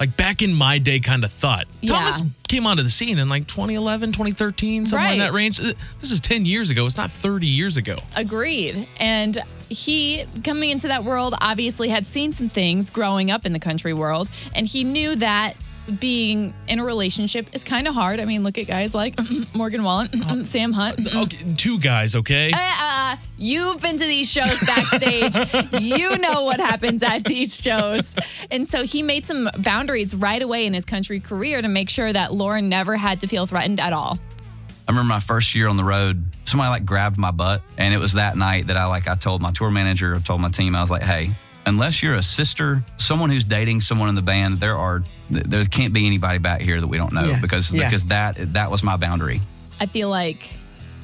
like 0.00 0.16
back 0.16 0.42
in 0.42 0.54
my 0.54 0.78
day 0.78 1.00
kind 1.00 1.24
of 1.24 1.32
thought. 1.32 1.66
Yeah. 1.80 1.94
Thomas 1.94 2.22
came 2.48 2.66
onto 2.66 2.82
the 2.82 2.88
scene 2.88 3.18
in 3.18 3.28
like 3.28 3.46
2011, 3.46 4.12
2013, 4.12 4.86
somewhere 4.86 5.12
in 5.12 5.18
that 5.18 5.32
range. 5.32 5.58
This 5.58 6.10
is 6.10 6.20
10 6.20 6.46
years 6.46 6.70
ago. 6.70 6.86
It's 6.86 6.96
not 6.96 7.10
30 7.10 7.46
years 7.46 7.76
ago. 7.76 7.98
Agreed. 8.16 8.86
And 8.98 9.38
he, 9.68 10.24
coming 10.44 10.70
into 10.70 10.88
that 10.88 11.04
world, 11.04 11.34
obviously 11.40 11.88
had 11.88 12.06
seen 12.06 12.32
some 12.32 12.48
things 12.48 12.90
growing 12.90 13.30
up 13.30 13.44
in 13.44 13.52
the 13.52 13.60
country 13.60 13.92
world. 13.92 14.28
And 14.54 14.66
he 14.66 14.84
knew 14.84 15.16
that 15.16 15.56
being 16.00 16.54
in 16.66 16.78
a 16.78 16.84
relationship 16.84 17.48
is 17.54 17.64
kind 17.64 17.88
of 17.88 17.94
hard. 17.94 18.20
I 18.20 18.24
mean, 18.24 18.42
look 18.42 18.58
at 18.58 18.66
guys 18.66 18.94
like 18.94 19.16
Morgan 19.54 19.82
Wallen, 19.82 20.44
Sam 20.44 20.72
Hunt. 20.72 20.98
Okay, 21.18 21.52
two 21.56 21.78
guys, 21.78 22.14
okay? 22.14 22.52
Uh, 22.54 23.16
you've 23.38 23.80
been 23.80 23.96
to 23.96 24.04
these 24.04 24.30
shows 24.30 24.60
backstage. 24.60 25.34
you 25.82 26.16
know 26.18 26.44
what 26.44 26.60
happens 26.60 27.02
at 27.02 27.24
these 27.24 27.60
shows. 27.60 28.14
And 28.50 28.66
so 28.66 28.84
he 28.84 29.02
made 29.02 29.26
some 29.26 29.48
boundaries 29.58 30.14
right 30.14 30.40
away 30.40 30.66
in 30.66 30.74
his 30.74 30.84
country 30.84 31.18
career 31.18 31.60
to 31.60 31.68
make 31.68 31.90
sure 31.90 32.12
that 32.12 32.32
Lauren 32.32 32.68
never 32.68 32.96
had 32.96 33.20
to 33.20 33.26
feel 33.26 33.46
threatened 33.46 33.80
at 33.80 33.92
all. 33.92 34.18
I 34.86 34.92
remember 34.92 35.08
my 35.08 35.20
first 35.20 35.54
year 35.54 35.68
on 35.68 35.76
the 35.76 35.84
road, 35.84 36.24
somebody 36.44 36.70
like 36.70 36.86
grabbed 36.86 37.18
my 37.18 37.30
butt. 37.30 37.62
And 37.76 37.92
it 37.92 37.98
was 37.98 38.12
that 38.14 38.36
night 38.36 38.68
that 38.68 38.76
I 38.76 38.86
like 38.86 39.08
I 39.08 39.16
told 39.16 39.42
my 39.42 39.52
tour 39.52 39.70
manager, 39.70 40.14
I 40.14 40.20
told 40.20 40.40
my 40.40 40.50
team, 40.50 40.74
I 40.76 40.80
was 40.80 40.90
like, 40.90 41.02
hey, 41.02 41.30
unless 41.68 42.02
you're 42.02 42.14
a 42.16 42.22
sister, 42.22 42.82
someone 42.96 43.30
who's 43.30 43.44
dating 43.44 43.80
someone 43.80 44.08
in 44.08 44.14
the 44.14 44.22
band, 44.22 44.58
there 44.60 44.76
are 44.76 45.04
there 45.30 45.64
can't 45.66 45.92
be 45.92 46.06
anybody 46.06 46.38
back 46.38 46.60
here 46.60 46.80
that 46.80 46.86
we 46.86 46.96
don't 46.96 47.12
know 47.12 47.24
Yeah, 47.24 47.40
because 47.40 47.70
yeah. 47.70 47.84
because 47.84 48.06
that 48.06 48.54
that 48.54 48.70
was 48.70 48.82
my 48.82 48.96
boundary. 48.96 49.40
I 49.80 49.86
feel 49.86 50.08
like 50.08 50.56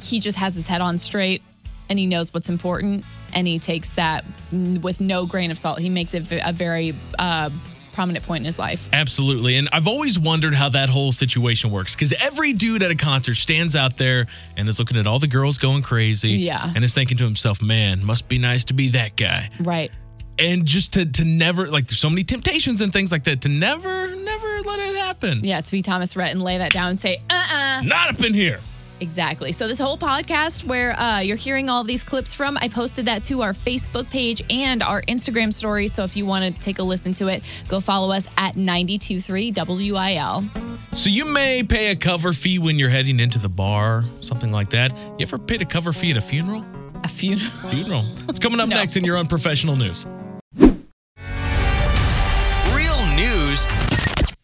he 0.03 0.19
just 0.21 0.39
has 0.39 0.55
his 0.55 0.67
head 0.67 0.81
on 0.81 0.99
straight 0.99 1.43
and 1.89 1.99
he 1.99 2.07
knows 2.07 2.33
what's 2.33 2.49
important 2.49 3.05
and 3.35 3.47
he 3.47 3.59
takes 3.59 3.91
that 3.91 4.25
with 4.53 5.01
no 5.01 5.27
grain 5.27 5.51
of 5.51 5.59
salt. 5.59 5.79
He 5.79 5.91
makes 5.91 6.15
it 6.15 6.27
a 6.31 6.53
very 6.53 6.95
uh, 7.19 7.51
prominent 7.93 8.25
point 8.25 8.43
in 8.43 8.47
his 8.47 8.59
life. 8.59 8.89
Absolutely. 8.93 9.57
And 9.57 9.69
I've 9.73 9.87
always 9.89 10.19
wondered 10.19 10.55
how 10.55 10.69
that 10.71 10.89
whole 10.89 11.13
situation 11.13 11.71
works 11.71 11.95
because 11.95 12.13
every 12.23 12.53
dude 12.53 12.83
at 12.83 12.91
a 12.91 12.97
concert 12.97 13.35
stands 13.35 13.77
out 13.77 13.97
there 13.97 14.27
and 14.57 14.69
is 14.69 14.79
looking 14.79 14.97
at 14.97 15.07
all 15.07 15.19
the 15.19 15.29
girls 15.29 15.59
going 15.59 15.83
crazy. 15.83 16.31
Yeah. 16.31 16.73
And 16.75 16.85
is 16.85 16.95
thinking 16.95 17.17
to 17.19 17.25
himself, 17.25 17.63
man, 17.63 18.05
must 18.05 18.29
be 18.29 18.39
nice 18.39 18.65
to 18.67 18.75
be 18.75 18.89
that 18.91 19.17
guy. 19.17 19.49
Right. 19.61 19.91
And 20.39 20.65
just 20.67 20.95
to, 20.95 21.07
to 21.07 21.25
never, 21.25 21.69
like, 21.69 21.87
there's 21.87 22.01
so 22.01 22.11
many 22.11 22.25
temptations 22.25 22.81
and 22.81 22.93
things 22.93 23.13
like 23.13 23.25
that, 23.25 23.43
to 23.43 23.49
never, 23.49 24.15
never 24.17 24.61
let 24.63 24.81
it 24.81 24.97
happen. 24.97 25.45
Yeah, 25.45 25.61
to 25.61 25.71
be 25.71 25.81
Thomas 25.81 26.17
Rhett 26.17 26.33
and 26.33 26.43
lay 26.43 26.59
that 26.59 26.73
down 26.73 26.91
and 26.91 26.99
say, 26.99 27.23
uh 27.31 27.35
uh 27.35 27.83
Not 27.85 28.11
up 28.15 28.21
in 28.25 28.35
here. 28.35 28.61
Exactly. 29.01 29.53
So 29.53 29.67
this 29.69 29.79
whole 29.79 29.99
podcast 29.99 30.65
where 30.65 30.99
uh, 30.99 31.19
you're 31.19 31.37
hearing 31.37 31.69
all 31.69 31.83
these 31.85 32.03
clips 32.05 32.33
from, 32.33 32.57
I 32.61 32.69
posted 32.69 33.05
that 33.07 33.23
to 33.25 33.43
our 33.43 33.53
Facebook 33.53 34.09
page 34.09 34.41
and 34.51 34.83
our 34.83 35.03
Instagram 35.03 35.53
story. 35.53 35.89
So 35.89 36.05
if 36.05 36.17
you 36.17 36.25
want 36.27 36.55
to 36.55 36.61
take 36.63 36.79
a 36.79 36.83
listen 36.83 37.13
to 37.15 37.27
it, 37.27 37.43
go 37.69 37.81
follow 37.81 38.13
us 38.13 38.27
at 38.39 38.57
923 38.57 39.53
WIL. 39.57 40.45
So 40.93 41.11
you 41.11 41.25
may 41.25 41.63
pay 41.65 41.91
a 41.91 41.97
cover 41.97 42.33
fee 42.33 42.59
when 42.61 42.79
you're 42.79 42.89
heading 42.89 43.19
into 43.21 43.39
the 43.39 43.49
bar, 43.49 44.05
something 44.21 44.53
like 44.53 44.71
that. 44.71 44.97
You 44.97 45.23
ever 45.23 45.39
paid 45.39 45.61
a 45.61 45.67
cover 45.67 45.93
fee 45.93 46.13
at 46.13 46.17
a 46.17 46.21
funeral? 46.21 46.65
A 47.03 47.09
funeral. 47.09 47.51
Funeral. 47.71 48.05
It's 48.29 48.39
coming 48.39 48.61
up 48.61 48.69
No. 48.71 48.77
next 48.77 48.97
in 48.97 49.05
your 49.05 49.19
unprofessional 49.19 49.75
news. 49.77 50.07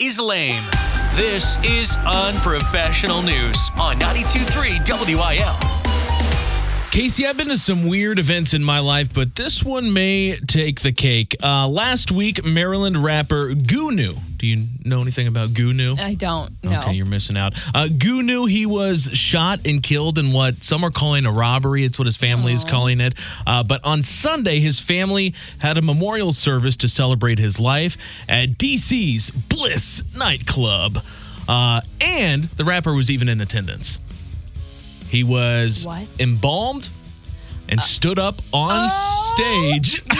Is 0.00 0.18
lame. 0.18 0.64
This 1.14 1.58
is 1.62 1.96
unprofessional 2.06 3.22
news 3.22 3.70
on 3.78 3.96
92.3 4.00 5.14
WIL. 5.14 5.79
Casey, 6.90 7.24
I've 7.24 7.36
been 7.36 7.48
to 7.48 7.56
some 7.56 7.86
weird 7.86 8.18
events 8.18 8.52
in 8.52 8.64
my 8.64 8.80
life, 8.80 9.14
but 9.14 9.36
this 9.36 9.62
one 9.62 9.92
may 9.92 10.34
take 10.48 10.80
the 10.80 10.90
cake. 10.90 11.36
Uh, 11.40 11.68
last 11.68 12.10
week, 12.10 12.44
Maryland 12.44 12.96
rapper 12.98 13.54
Goonew. 13.54 14.18
Do 14.36 14.46
you 14.48 14.66
know 14.84 15.00
anything 15.00 15.28
about 15.28 15.50
Goonew? 15.50 16.00
I 16.00 16.14
don't 16.14 16.52
know. 16.64 16.80
Okay, 16.80 16.94
you're 16.94 17.06
missing 17.06 17.36
out. 17.36 17.54
Uh, 17.72 17.86
Goonew, 17.86 18.50
he 18.50 18.66
was 18.66 19.04
shot 19.12 19.60
and 19.66 19.80
killed 19.80 20.18
in 20.18 20.32
what 20.32 20.64
some 20.64 20.82
are 20.82 20.90
calling 20.90 21.26
a 21.26 21.32
robbery. 21.32 21.84
It's 21.84 21.96
what 21.96 22.06
his 22.06 22.16
family 22.16 22.54
is 22.54 22.64
calling 22.64 23.00
it. 23.00 23.14
Uh, 23.46 23.62
but 23.62 23.84
on 23.84 24.02
Sunday, 24.02 24.58
his 24.58 24.80
family 24.80 25.32
had 25.60 25.78
a 25.78 25.82
memorial 25.82 26.32
service 26.32 26.76
to 26.78 26.88
celebrate 26.88 27.38
his 27.38 27.60
life 27.60 27.98
at 28.28 28.58
DC's 28.58 29.30
Bliss 29.30 30.02
nightclub. 30.16 30.98
Uh, 31.46 31.82
and 32.00 32.44
the 32.44 32.64
rapper 32.64 32.92
was 32.94 33.12
even 33.12 33.28
in 33.28 33.40
attendance. 33.40 34.00
He 35.10 35.24
was 35.24 35.84
What? 35.86 36.06
embalmed 36.18 36.88
and 37.68 37.80
stood 37.80 38.18
up 38.18 38.36
on 38.52 38.88
stage 38.88 40.02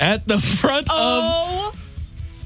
at 0.00 0.22
the 0.26 0.38
front 0.38 0.86
Oh, 0.90 1.72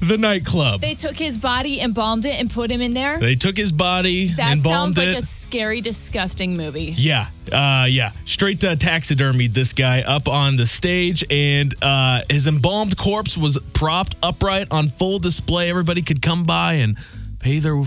of 0.01 0.07
the 0.09 0.17
nightclub. 0.17 0.79
they 0.81 0.95
took 0.95 1.15
his 1.17 1.37
body, 1.37 1.81
embalmed 1.81 2.25
it, 2.25 2.39
and 2.39 2.49
put 2.49 2.71
him 2.71 2.79
in 2.81 2.93
there? 2.93 3.19
They 3.19 3.35
took 3.35 3.57
his 3.57 3.71
body, 3.73 4.29
embalmed 4.29 4.33
it. 4.33 4.37
That 4.37 4.51
embalmed 4.53 4.95
sounds 4.95 4.97
like 4.97 5.07
it. 5.17 5.23
a 5.23 5.25
scary, 5.25 5.81
disgusting 5.81 6.55
movie. 6.57 6.93
Yeah, 6.97 7.27
uh, 7.51 7.85
yeah. 7.89 8.11
Straight 8.25 8.63
uh, 8.63 8.75
taxidermied 8.75 9.53
this 9.53 9.73
guy 9.73 10.01
up 10.01 10.27
on 10.29 10.55
the 10.55 10.65
stage, 10.65 11.23
and 11.29 11.73
uh, 11.83 12.21
his 12.29 12.47
embalmed 12.47 12.97
corpse 12.97 13.37
was 13.37 13.57
propped 13.73 14.15
upright 14.23 14.67
on 14.71 14.87
full 14.87 15.19
display. 15.19 15.69
Everybody 15.69 16.01
could 16.01 16.21
come 16.21 16.45
by 16.45 16.75
and 16.75 16.97
pay 17.39 17.59
their 17.59 17.77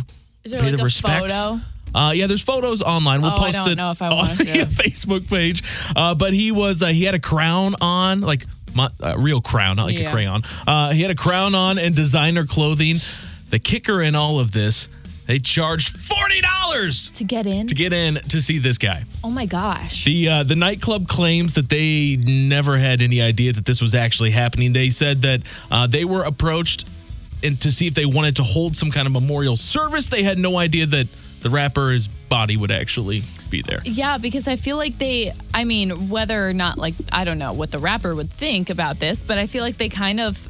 Is 0.45 0.53
there 0.53 0.61
pay 0.61 0.67
like 0.67 0.73
their 0.77 0.81
a 0.83 0.85
respects. 0.85 1.35
photo? 1.35 1.61
Uh, 1.95 2.13
yeah, 2.15 2.27
there's 2.27 2.43
photos 2.43 2.83
online. 2.83 3.23
We'll 3.23 3.33
Oh, 3.33 3.35
I 3.37 3.39
post 3.53 3.53
don't 3.55 3.69
it 3.71 3.75
know 3.77 3.91
if 3.91 4.01
I 4.03 4.09
on 4.13 4.29
the 4.37 4.45
to. 4.45 4.67
Facebook 4.67 5.29
page. 5.29 5.63
Uh, 5.95 6.15
but 6.15 6.33
he 6.35 6.51
was 6.53 6.83
uh, 6.83 6.87
he 6.89 7.05
had 7.05 7.15
a 7.15 7.19
crown 7.21 7.75
on, 7.81 8.21
like 8.21 8.45
my, 8.75 8.89
uh, 9.03 9.17
real 9.19 9.41
crown, 9.41 9.77
not 9.77 9.87
like 9.87 9.99
a 9.99 10.11
crayon. 10.11 10.43
Uh, 10.67 10.93
he 10.93 11.03
had 11.03 11.11
a 11.11 11.15
crown 11.15 11.55
on 11.55 11.79
and 11.79 11.95
designer 11.95 12.47
clothing. 12.47 12.97
The 13.51 13.59
kicker 13.59 14.01
in 14.01 14.15
all 14.15 14.41
of 14.41 14.53
this 14.53 14.89
They 15.27 15.39
charged 15.39 15.95
$40 15.95 17.15
To 17.17 17.25
get 17.25 17.47
in? 17.47 17.67
to 17.67 17.75
get 17.75 17.93
in 17.93 18.15
to 18.29 18.41
see 18.41 18.59
this 18.59 18.79
guy. 18.79 19.05
oh 19.23 19.31
my 19.31 19.47
gosh. 19.47 20.05
The 20.05 20.29
uh, 20.29 20.43
the 20.43 20.57
nightclub 20.57 21.07
claims 21.09 21.55
that 21.55 21.69
they 21.69 22.17
never 22.17 22.79
had 22.79 23.03
any 23.03 23.21
idea 23.21 23.53
that 23.53 23.65
this 23.67 23.81
was 23.83 23.95
actually 23.95 24.31
happening. 24.31 24.73
They 24.73 24.91
said 24.91 25.23
that 25.23 25.43
uh, 25.71 25.87
they 25.87 26.05
were 26.05 26.23
approached 26.25 26.87
and 27.45 27.61
to 27.61 27.71
see 27.73 27.87
if 27.87 27.95
they 27.95 28.07
wanted 28.07 28.37
to 28.37 28.43
hold 28.43 28.77
some 28.77 28.91
kind 28.91 29.07
of 29.07 29.13
memorial 29.13 29.57
service. 29.57 30.07
They 30.09 30.23
had 30.23 30.39
no 30.39 30.57
idea 30.57 30.87
that 30.87 31.09
the 31.43 31.51
rapper's 31.51 32.09
body 32.09 32.57
would 32.57 32.71
actually 32.71 33.23
be 33.51 33.63
there. 33.63 33.81
Yeah, 33.85 34.19
because 34.19 34.49
I 34.49 34.57
feel 34.57 34.77
like 34.77 34.99
they, 34.99 35.33
I 35.53 35.65
mean, 35.65 36.09
whether 36.09 36.49
or 36.49 36.53
not, 36.53 36.79
like, 36.79 36.95
I 37.13 37.25
don't 37.25 37.39
know 37.39 37.53
what 37.53 37.71
the 37.71 37.79
rapper 37.79 38.15
would 38.15 38.31
think 38.31 38.71
about 38.71 38.99
this, 38.99 39.23
but 39.23 39.39
I 39.39 39.47
feel 39.47 39.63
like 39.63 39.77
they 39.77 39.89
kind 39.89 40.21
of 40.21 40.49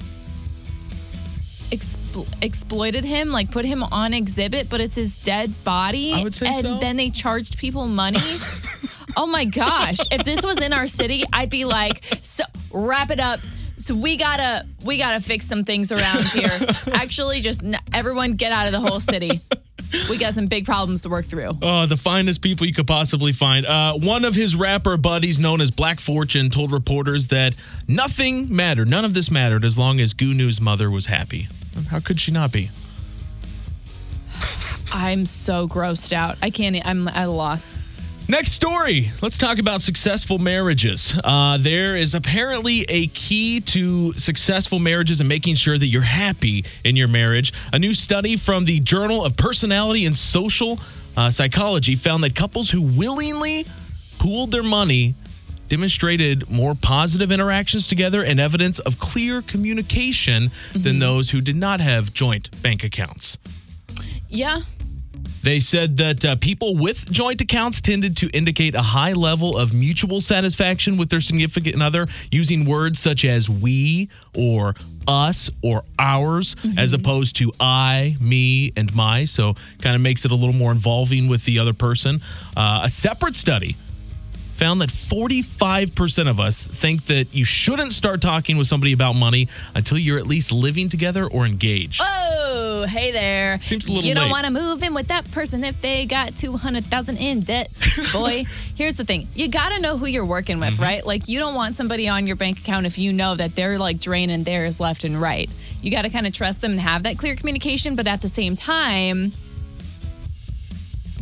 expl- 1.72 2.28
exploited 2.42 3.04
him, 3.04 3.30
like 3.30 3.50
put 3.50 3.64
him 3.64 3.82
on 3.82 4.14
exhibit, 4.14 4.68
but 4.68 4.80
it's 4.80 4.94
his 4.94 5.16
dead 5.16 5.64
body. 5.64 6.12
I 6.12 6.22
would 6.22 6.34
say 6.34 6.46
and 6.46 6.56
so. 6.56 6.78
then 6.78 6.96
they 6.96 7.10
charged 7.10 7.58
people 7.58 7.86
money. 7.86 8.20
oh 9.16 9.26
my 9.26 9.44
gosh. 9.44 9.98
If 10.10 10.24
this 10.24 10.44
was 10.44 10.60
in 10.60 10.72
our 10.72 10.86
city, 10.86 11.24
I'd 11.32 11.50
be 11.50 11.64
like, 11.64 12.04
so 12.20 12.44
wrap 12.70 13.10
it 13.10 13.18
up. 13.18 13.40
So 13.78 13.96
we 13.96 14.16
gotta 14.16 14.66
we 14.84 14.96
gotta 14.98 15.20
fix 15.20 15.46
some 15.46 15.64
things 15.64 15.90
around 15.90 16.22
here. 16.24 16.50
Actually, 16.92 17.40
just 17.40 17.64
n- 17.64 17.80
everyone 17.92 18.34
get 18.34 18.52
out 18.52 18.66
of 18.66 18.72
the 18.72 18.80
whole 18.80 19.00
city. 19.00 19.40
We 20.08 20.18
got 20.18 20.34
some 20.34 20.46
big 20.46 20.64
problems 20.64 21.02
to 21.02 21.08
work 21.08 21.26
through. 21.26 21.58
Uh, 21.62 21.86
the 21.86 21.96
finest 21.96 22.42
people 22.42 22.66
you 22.66 22.72
could 22.72 22.86
possibly 22.86 23.32
find. 23.32 23.66
Uh, 23.66 23.94
one 23.94 24.24
of 24.24 24.34
his 24.34 24.56
rapper 24.56 24.96
buddies, 24.96 25.38
known 25.38 25.60
as 25.60 25.70
Black 25.70 26.00
Fortune, 26.00 26.50
told 26.50 26.72
reporters 26.72 27.28
that 27.28 27.54
nothing 27.88 28.54
mattered. 28.54 28.88
None 28.88 29.04
of 29.04 29.14
this 29.14 29.30
mattered 29.30 29.64
as 29.64 29.76
long 29.76 30.00
as 30.00 30.14
Goonew's 30.14 30.60
mother 30.60 30.90
was 30.90 31.06
happy. 31.06 31.48
How 31.90 32.00
could 32.00 32.20
she 32.20 32.32
not 32.32 32.52
be? 32.52 32.70
I'm 34.92 35.24
so 35.26 35.66
grossed 35.66 36.12
out. 36.12 36.36
I 36.42 36.50
can't. 36.50 36.76
I'm 36.84 37.08
at 37.08 37.26
a 37.26 37.30
loss. 37.30 37.78
Next 38.32 38.52
story. 38.52 39.10
Let's 39.20 39.36
talk 39.36 39.58
about 39.58 39.82
successful 39.82 40.38
marriages. 40.38 41.14
Uh, 41.22 41.58
there 41.60 41.96
is 41.96 42.14
apparently 42.14 42.86
a 42.88 43.08
key 43.08 43.60
to 43.60 44.14
successful 44.14 44.78
marriages 44.78 45.20
and 45.20 45.28
making 45.28 45.56
sure 45.56 45.76
that 45.76 45.86
you're 45.88 46.00
happy 46.00 46.64
in 46.82 46.96
your 46.96 47.08
marriage. 47.08 47.52
A 47.74 47.78
new 47.78 47.92
study 47.92 48.36
from 48.36 48.64
the 48.64 48.80
Journal 48.80 49.22
of 49.22 49.36
Personality 49.36 50.06
and 50.06 50.16
Social 50.16 50.80
uh, 51.14 51.28
Psychology 51.28 51.94
found 51.94 52.24
that 52.24 52.34
couples 52.34 52.70
who 52.70 52.80
willingly 52.80 53.66
pooled 54.18 54.50
their 54.50 54.62
money 54.62 55.14
demonstrated 55.68 56.48
more 56.48 56.74
positive 56.74 57.32
interactions 57.32 57.86
together 57.86 58.24
and 58.24 58.40
evidence 58.40 58.78
of 58.78 58.98
clear 58.98 59.42
communication 59.42 60.50
than 60.72 61.00
those 61.00 61.28
who 61.28 61.42
did 61.42 61.56
not 61.56 61.82
have 61.82 62.14
joint 62.14 62.48
bank 62.62 62.82
accounts. 62.82 63.36
Yeah. 64.30 64.62
They 65.42 65.60
said 65.60 65.96
that 65.96 66.24
uh, 66.24 66.36
people 66.36 66.76
with 66.76 67.10
joint 67.10 67.40
accounts 67.40 67.80
tended 67.80 68.16
to 68.18 68.28
indicate 68.30 68.74
a 68.74 68.82
high 68.82 69.12
level 69.12 69.56
of 69.58 69.74
mutual 69.74 70.20
satisfaction 70.20 70.96
with 70.96 71.10
their 71.10 71.20
significant 71.20 71.82
other 71.82 72.06
using 72.30 72.64
words 72.64 72.98
such 72.98 73.24
as 73.24 73.50
we 73.50 74.08
or 74.36 74.74
us 75.08 75.50
or 75.62 75.84
ours 75.98 76.54
as 76.76 76.92
opposed 76.92 77.36
to 77.36 77.52
I, 77.58 78.16
me, 78.20 78.72
and 78.76 78.94
my. 78.94 79.24
So 79.24 79.54
kind 79.80 79.96
of 79.96 80.00
makes 80.00 80.24
it 80.24 80.30
a 80.30 80.34
little 80.36 80.54
more 80.54 80.70
involving 80.70 81.28
with 81.28 81.44
the 81.44 81.58
other 81.58 81.72
person. 81.72 82.20
Uh, 82.56 82.82
a 82.84 82.88
separate 82.88 83.36
study 83.36 83.76
found 84.54 84.80
that 84.80 84.90
45% 84.90 86.28
of 86.28 86.38
us 86.38 86.62
think 86.62 87.06
that 87.06 87.34
you 87.34 87.44
shouldn't 87.44 87.92
start 87.92 88.20
talking 88.20 88.56
with 88.58 88.68
somebody 88.68 88.92
about 88.92 89.14
money 89.14 89.48
until 89.74 89.98
you're 89.98 90.18
at 90.18 90.26
least 90.26 90.52
living 90.52 90.88
together 90.88 91.26
or 91.26 91.46
engaged. 91.46 92.00
Oh, 92.04 92.41
hey 92.86 93.10
there. 93.12 93.60
Seems 93.60 93.86
a 93.86 93.90
little 93.92 94.04
You 94.08 94.14
don't 94.14 94.24
late. 94.24 94.30
want 94.32 94.44
to 94.46 94.50
move 94.52 94.82
in 94.82 94.94
with 94.94 95.08
that 95.08 95.30
person 95.30 95.64
if 95.64 95.80
they 95.80 96.06
got 96.06 96.36
200,000 96.36 97.16
in 97.16 97.40
debt. 97.40 97.70
Boy, 98.12 98.44
here's 98.74 98.94
the 98.94 99.04
thing. 99.04 99.28
You 99.34 99.48
got 99.48 99.70
to 99.70 99.80
know 99.80 99.96
who 99.96 100.06
you're 100.06 100.24
working 100.26 100.60
with, 100.60 100.74
Mm-hmm. 100.74 100.82
right? 100.82 101.06
Like 101.06 101.28
you 101.28 101.38
don't 101.38 101.54
want 101.54 101.76
somebody 101.76 102.08
on 102.08 102.26
your 102.26 102.36
bank 102.36 102.58
account 102.58 102.86
if 102.86 102.98
you 102.98 103.12
know 103.12 103.34
that 103.34 103.54
they're 103.54 103.78
like 103.78 104.00
draining 104.00 104.44
theirs 104.44 104.80
left 104.80 105.04
and 105.04 105.20
right. 105.20 105.50
You 105.80 105.90
got 105.90 106.02
to 106.02 106.10
kind 106.10 106.26
of 106.26 106.34
trust 106.34 106.60
them 106.60 106.72
and 106.72 106.80
have 106.80 107.02
that 107.04 107.18
clear 107.18 107.34
communication, 107.36 107.96
but 107.96 108.06
at 108.06 108.22
the 108.22 108.28
same 108.28 108.54
time, 108.56 109.32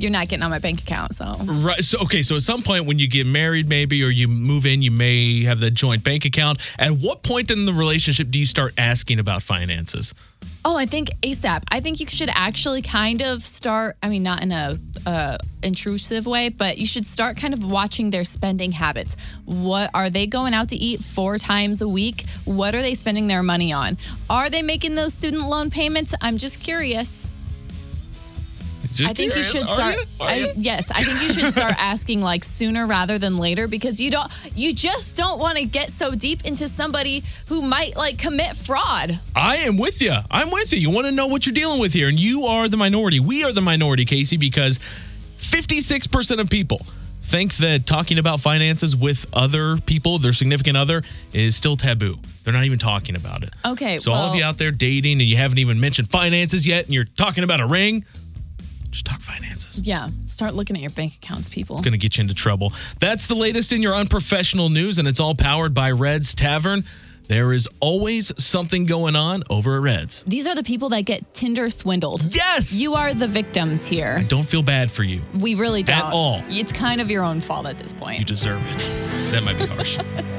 you're 0.02 0.10
not 0.10 0.28
getting 0.28 0.42
on 0.42 0.50
my 0.50 0.58
bank 0.58 0.80
account, 0.80 1.14
so 1.14 1.34
Right. 1.44 1.82
So 1.82 1.98
okay. 2.00 2.22
So 2.22 2.36
at 2.36 2.42
some 2.42 2.62
point 2.62 2.86
when 2.86 2.98
you 2.98 3.08
get 3.08 3.26
married, 3.26 3.68
maybe, 3.68 4.02
or 4.02 4.08
you 4.08 4.28
move 4.28 4.66
in, 4.66 4.82
you 4.82 4.90
may 4.90 5.44
have 5.44 5.60
the 5.60 5.70
joint 5.70 6.04
bank 6.04 6.24
account. 6.24 6.58
At 6.78 6.92
what 6.92 7.22
point 7.22 7.50
in 7.50 7.64
the 7.64 7.72
relationship 7.72 8.28
do 8.28 8.38
you 8.38 8.46
start 8.46 8.74
asking 8.78 9.18
about 9.18 9.42
finances? 9.42 10.14
Oh, 10.62 10.76
I 10.76 10.84
think 10.84 11.10
ASAP. 11.22 11.62
I 11.70 11.80
think 11.80 12.00
you 12.00 12.06
should 12.06 12.28
actually 12.30 12.82
kind 12.82 13.22
of 13.22 13.42
start. 13.42 13.96
I 14.02 14.10
mean, 14.10 14.22
not 14.22 14.42
in 14.42 14.52
a 14.52 14.78
uh, 15.06 15.38
intrusive 15.62 16.26
way, 16.26 16.50
but 16.50 16.76
you 16.76 16.84
should 16.84 17.06
start 17.06 17.38
kind 17.38 17.54
of 17.54 17.64
watching 17.64 18.10
their 18.10 18.24
spending 18.24 18.72
habits. 18.72 19.16
What 19.46 19.90
are 19.94 20.10
they 20.10 20.26
going 20.26 20.52
out 20.52 20.68
to 20.70 20.76
eat 20.76 21.00
four 21.00 21.38
times 21.38 21.80
a 21.80 21.88
week? 21.88 22.26
What 22.44 22.74
are 22.74 22.82
they 22.82 22.94
spending 22.94 23.26
their 23.26 23.42
money 23.42 23.72
on? 23.72 23.96
Are 24.28 24.50
they 24.50 24.60
making 24.60 24.96
those 24.96 25.14
student 25.14 25.48
loan 25.48 25.70
payments? 25.70 26.14
I'm 26.20 26.36
just 26.36 26.60
curious. 26.60 27.32
Just 29.00 29.10
I 29.12 29.14
think 29.14 29.32
curious. 29.32 29.54
you 29.54 29.60
should 29.60 29.68
start. 29.68 29.96
you? 29.96 30.04
I, 30.20 30.52
yes, 30.56 30.90
I 30.90 31.02
think 31.02 31.22
you 31.22 31.32
should 31.32 31.52
start 31.58 31.74
asking 31.78 32.20
like 32.20 32.44
sooner 32.44 32.86
rather 32.86 33.18
than 33.18 33.38
later 33.38 33.66
because 33.66 33.98
you 33.98 34.10
don't. 34.10 34.30
You 34.54 34.74
just 34.74 35.16
don't 35.16 35.40
want 35.40 35.56
to 35.56 35.64
get 35.64 35.90
so 35.90 36.14
deep 36.14 36.44
into 36.44 36.68
somebody 36.68 37.24
who 37.46 37.62
might 37.62 37.96
like 37.96 38.18
commit 38.18 38.56
fraud. 38.56 39.18
I 39.34 39.56
am 39.58 39.78
with 39.78 40.02
you. 40.02 40.14
I'm 40.30 40.50
with 40.50 40.74
you. 40.74 40.78
You 40.78 40.90
want 40.90 41.06
to 41.06 41.12
know 41.12 41.28
what 41.28 41.46
you're 41.46 41.54
dealing 41.54 41.80
with 41.80 41.94
here, 41.94 42.08
and 42.08 42.20
you 42.20 42.44
are 42.44 42.68
the 42.68 42.76
minority. 42.76 43.20
We 43.20 43.42
are 43.44 43.52
the 43.52 43.62
minority, 43.62 44.04
Casey, 44.04 44.36
because 44.36 44.78
56% 45.38 46.38
of 46.38 46.50
people 46.50 46.80
think 47.22 47.54
that 47.56 47.86
talking 47.86 48.18
about 48.18 48.40
finances 48.40 48.94
with 48.94 49.26
other 49.32 49.78
people, 49.78 50.18
their 50.18 50.32
significant 50.32 50.76
other, 50.76 51.02
is 51.32 51.56
still 51.56 51.76
taboo. 51.76 52.16
They're 52.44 52.52
not 52.52 52.64
even 52.64 52.78
talking 52.78 53.16
about 53.16 53.44
it. 53.44 53.50
Okay, 53.64 53.98
So 53.98 54.12
all 54.12 54.28
of 54.30 54.34
you 54.34 54.44
out 54.44 54.58
there 54.58 54.70
dating 54.70 55.20
and 55.20 55.28
you 55.28 55.36
haven't 55.36 55.58
even 55.58 55.80
mentioned 55.80 56.10
finances 56.10 56.66
yet, 56.66 56.84
and 56.84 56.94
you're 56.94 57.04
talking 57.04 57.44
about 57.44 57.60
a 57.60 57.66
ring, 57.66 58.04
just 58.90 59.06
talk 59.06 59.20
finances. 59.20 59.86
Yeah, 59.86 60.08
start 60.26 60.54
looking 60.54 60.76
at 60.76 60.82
your 60.82 60.90
bank 60.90 61.14
accounts, 61.16 61.48
people. 61.48 61.76
It's 61.76 61.84
going 61.84 61.92
to 61.92 61.98
get 61.98 62.16
you 62.18 62.22
into 62.22 62.34
trouble. 62.34 62.72
That's 62.98 63.26
the 63.26 63.34
latest 63.34 63.72
in 63.72 63.82
your 63.82 63.94
unprofessional 63.94 64.68
news, 64.68 64.98
and 64.98 65.06
it's 65.06 65.20
all 65.20 65.34
powered 65.34 65.74
by 65.74 65.90
Red's 65.90 66.34
Tavern. 66.34 66.84
There 67.28 67.52
is 67.52 67.68
always 67.78 68.32
something 68.42 68.86
going 68.86 69.14
on 69.14 69.44
over 69.48 69.76
at 69.76 69.82
Red's. 69.82 70.24
These 70.24 70.48
are 70.48 70.56
the 70.56 70.64
people 70.64 70.88
that 70.88 71.02
get 71.02 71.32
Tinder 71.32 71.70
swindled. 71.70 72.22
Yes! 72.34 72.72
You 72.72 72.94
are 72.94 73.14
the 73.14 73.28
victims 73.28 73.86
here. 73.86 74.16
I 74.18 74.24
don't 74.24 74.42
feel 74.42 74.64
bad 74.64 74.90
for 74.90 75.04
you. 75.04 75.22
We 75.38 75.54
really 75.54 75.84
don't. 75.84 76.06
At 76.06 76.12
all. 76.12 76.42
It's 76.48 76.72
kind 76.72 77.00
of 77.00 77.08
your 77.08 77.22
own 77.22 77.40
fault 77.40 77.66
at 77.66 77.78
this 77.78 77.92
point. 77.92 78.18
You 78.18 78.24
deserve 78.24 78.60
it. 78.66 78.78
That 79.30 79.44
might 79.44 79.58
be 79.58 79.66
harsh. 79.66 79.96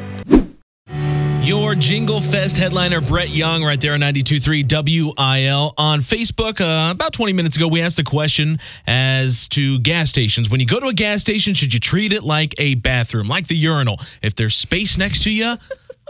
Your 1.43 1.73
Jingle 1.73 2.21
Fest 2.21 2.58
headliner, 2.58 3.01
Brett 3.01 3.30
Young, 3.30 3.63
right 3.63 3.82
there 3.82 3.95
on 3.95 4.01
92.3 4.01 5.15
WIL. 5.17 5.73
On 5.75 5.99
Facebook, 5.99 6.62
uh, 6.62 6.91
about 6.91 7.13
20 7.13 7.34
minutes 7.34 7.56
ago, 7.56 7.67
we 7.67 7.82
asked 7.82 7.97
the 7.97 8.04
question 8.04 8.60
as 8.86 9.47
to 9.49 9.80
gas 9.80 10.12
stations. 10.12 10.51
When 10.51 10.60
you 10.60 10.67
go 10.67 10.80
to 10.80 10.88
a 10.88 10.93
gas 10.93 11.21
station, 11.21 11.56
should 11.56 11.73
you 11.73 11.80
treat 11.80 12.13
it 12.13 12.21
like 12.21 12.54
a 12.60 12.75
bathroom, 12.75 13.27
like 13.27 13.47
the 13.47 13.56
urinal? 13.56 13.99
If 14.21 14.36
there's 14.36 14.56
space 14.56 14.99
next 14.99 15.23
to 15.23 15.32
you, 15.32 15.56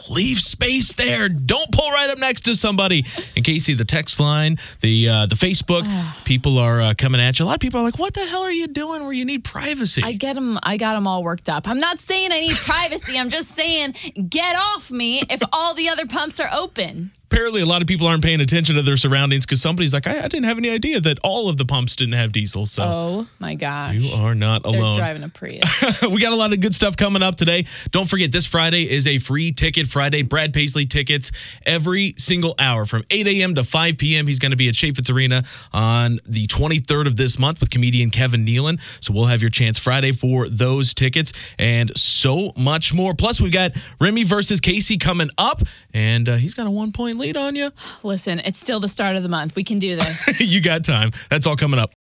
leave 0.10 0.40
space 0.40 0.94
there. 0.94 1.30
Don't 1.30 1.72
pull 1.72 1.92
right 1.92 2.10
up 2.10 2.18
next 2.18 2.42
to 2.42 2.56
somebody. 2.56 3.06
And 3.36 3.46
Casey, 3.46 3.74
the 3.74 3.86
text 3.86 4.20
line, 4.20 4.58
the 4.82 5.10
uh, 5.10 5.26
the 5.26 5.36
Facebook, 5.36 5.84
people 6.26 6.58
are 6.58 6.82
uh, 6.82 6.94
coming 6.98 7.22
at 7.22 7.40
you. 7.40 7.46
A 7.46 7.48
lot 7.48 7.56
of 7.56 7.60
people 7.60 7.80
are 7.80 7.84
like, 7.84 8.00
"What 8.00 8.14
the 8.14 8.26
hell 8.26 8.44
are 8.44 8.52
you 8.52 8.68
doing? 8.68 9.04
Where 9.04 9.14
you 9.14 9.26
need 9.26 9.44
privacy?" 9.44 10.02
I 10.04 10.14
get 10.14 10.34
them. 10.34 10.60
I 10.64 10.78
got 10.78 10.94
them 10.94 11.08
all 11.08 11.24
worked 11.24 11.50
up. 11.50 11.68
I'm 11.68 11.80
not 11.80 12.00
saying 12.00 12.32
I 12.32 12.40
need 12.40 12.56
privacy. 12.56 13.18
I'm 13.18 13.30
just 13.30 13.52
saying 13.52 13.96
get 14.30 14.56
off 14.56 14.92
me 14.92 15.22
if 15.30 15.42
all 15.52 15.74
the 15.74 15.90
other 15.90 16.06
pumps 16.06 16.40
are 16.40 16.50
open. 16.54 17.12
Apparently 17.32 17.62
a 17.62 17.65
lot 17.65 17.82
of 17.82 17.88
people 17.88 18.08
aren't 18.08 18.22
paying 18.24 18.41
attention 18.41 18.76
to 18.76 18.82
their 18.82 18.98
surroundings 18.98 19.46
because 19.46 19.62
somebody's 19.62 19.94
like, 19.94 20.06
I, 20.06 20.17
I 20.20 20.28
didn't 20.28 20.44
have 20.44 20.58
any 20.58 20.70
idea 20.70 21.00
that 21.00 21.17
all 21.24 21.48
of 21.48 21.56
the 21.56 21.63
pumps 21.63 21.96
didn't 21.96 22.15
have 22.15 22.34
diesel. 22.34 22.65
So 22.65 22.84
Oh 22.86 23.28
my 23.39 23.56
gosh. 23.56 23.96
you 23.96 24.13
are 24.22 24.36
not 24.36 24.63
They're 24.63 24.74
alone. 24.78 24.96
driving 24.98 25.24
a 25.24 25.30
Prius. 25.30 26.02
we 26.12 26.20
got 26.20 26.34
a 26.34 26.36
lot 26.36 26.52
of 26.52 26.60
good 26.60 26.76
stuff 26.76 26.98
coming 26.98 27.24
up 27.24 27.38
today. 27.38 27.65
Don't 27.91 28.10
forget, 28.10 28.34
this 28.34 28.46
Friday 28.46 28.89
is 28.89 29.08
a 29.08 29.17
free 29.17 29.54
ticket 29.54 29.88
Friday. 29.88 30.24
Brad 30.24 30.54
Paisley 30.54 30.86
tickets 30.86 31.32
every 31.65 32.15
single 32.17 32.54
hour 32.60 32.86
from 32.86 33.06
8 33.10 33.26
a.m. 33.28 33.56
to 33.56 33.63
5 33.63 33.98
p.m. 33.98 34.28
He's 34.28 34.39
going 34.39 34.52
to 34.52 34.58
be 34.58 34.67
at 34.67 34.74
Chaifetz 34.76 35.10
Arena 35.10 35.44
on 35.72 36.20
the 36.26 36.48
23rd 36.48 37.08
of 37.08 37.15
this 37.15 37.39
month 37.39 37.62
with 37.62 37.70
comedian 37.70 38.10
Kevin 38.12 38.46
Nealon. 38.46 38.78
So 39.02 39.13
we'll 39.13 39.26
have 39.28 39.41
your 39.41 39.52
chance 39.52 39.80
Friday 39.80 40.12
for 40.12 40.50
those 40.50 40.94
tickets 40.94 41.32
and 41.58 41.98
so 41.98 42.52
much 42.58 42.94
more. 42.94 43.13
Plus, 43.13 43.39
we've 43.39 43.54
got 43.54 43.72
Remy 44.02 44.26
versus 44.26 44.60
Casey 44.60 44.98
coming 44.98 45.30
up, 45.38 45.62
and 45.94 46.28
uh, 46.28 46.36
he's 46.36 46.54
got 46.56 46.67
a 46.67 46.72
one 46.72 46.91
point 46.91 47.21
lead 47.22 47.38
on 47.38 47.56
you. 47.56 47.72
Listen, 48.04 48.40
it's 48.40 48.60
still 48.60 48.80
the 48.80 48.88
start 48.88 49.16
of 49.16 49.24
the 49.24 49.30
month. 49.30 49.56
We 49.56 49.64
can 49.64 49.80
do 49.80 49.96
this. 49.96 50.42
you 50.42 50.62
got 50.62 50.84
time. 50.84 51.12
That's 51.30 51.48
all 51.48 51.56
coming 51.56 51.80
up. 51.80 51.94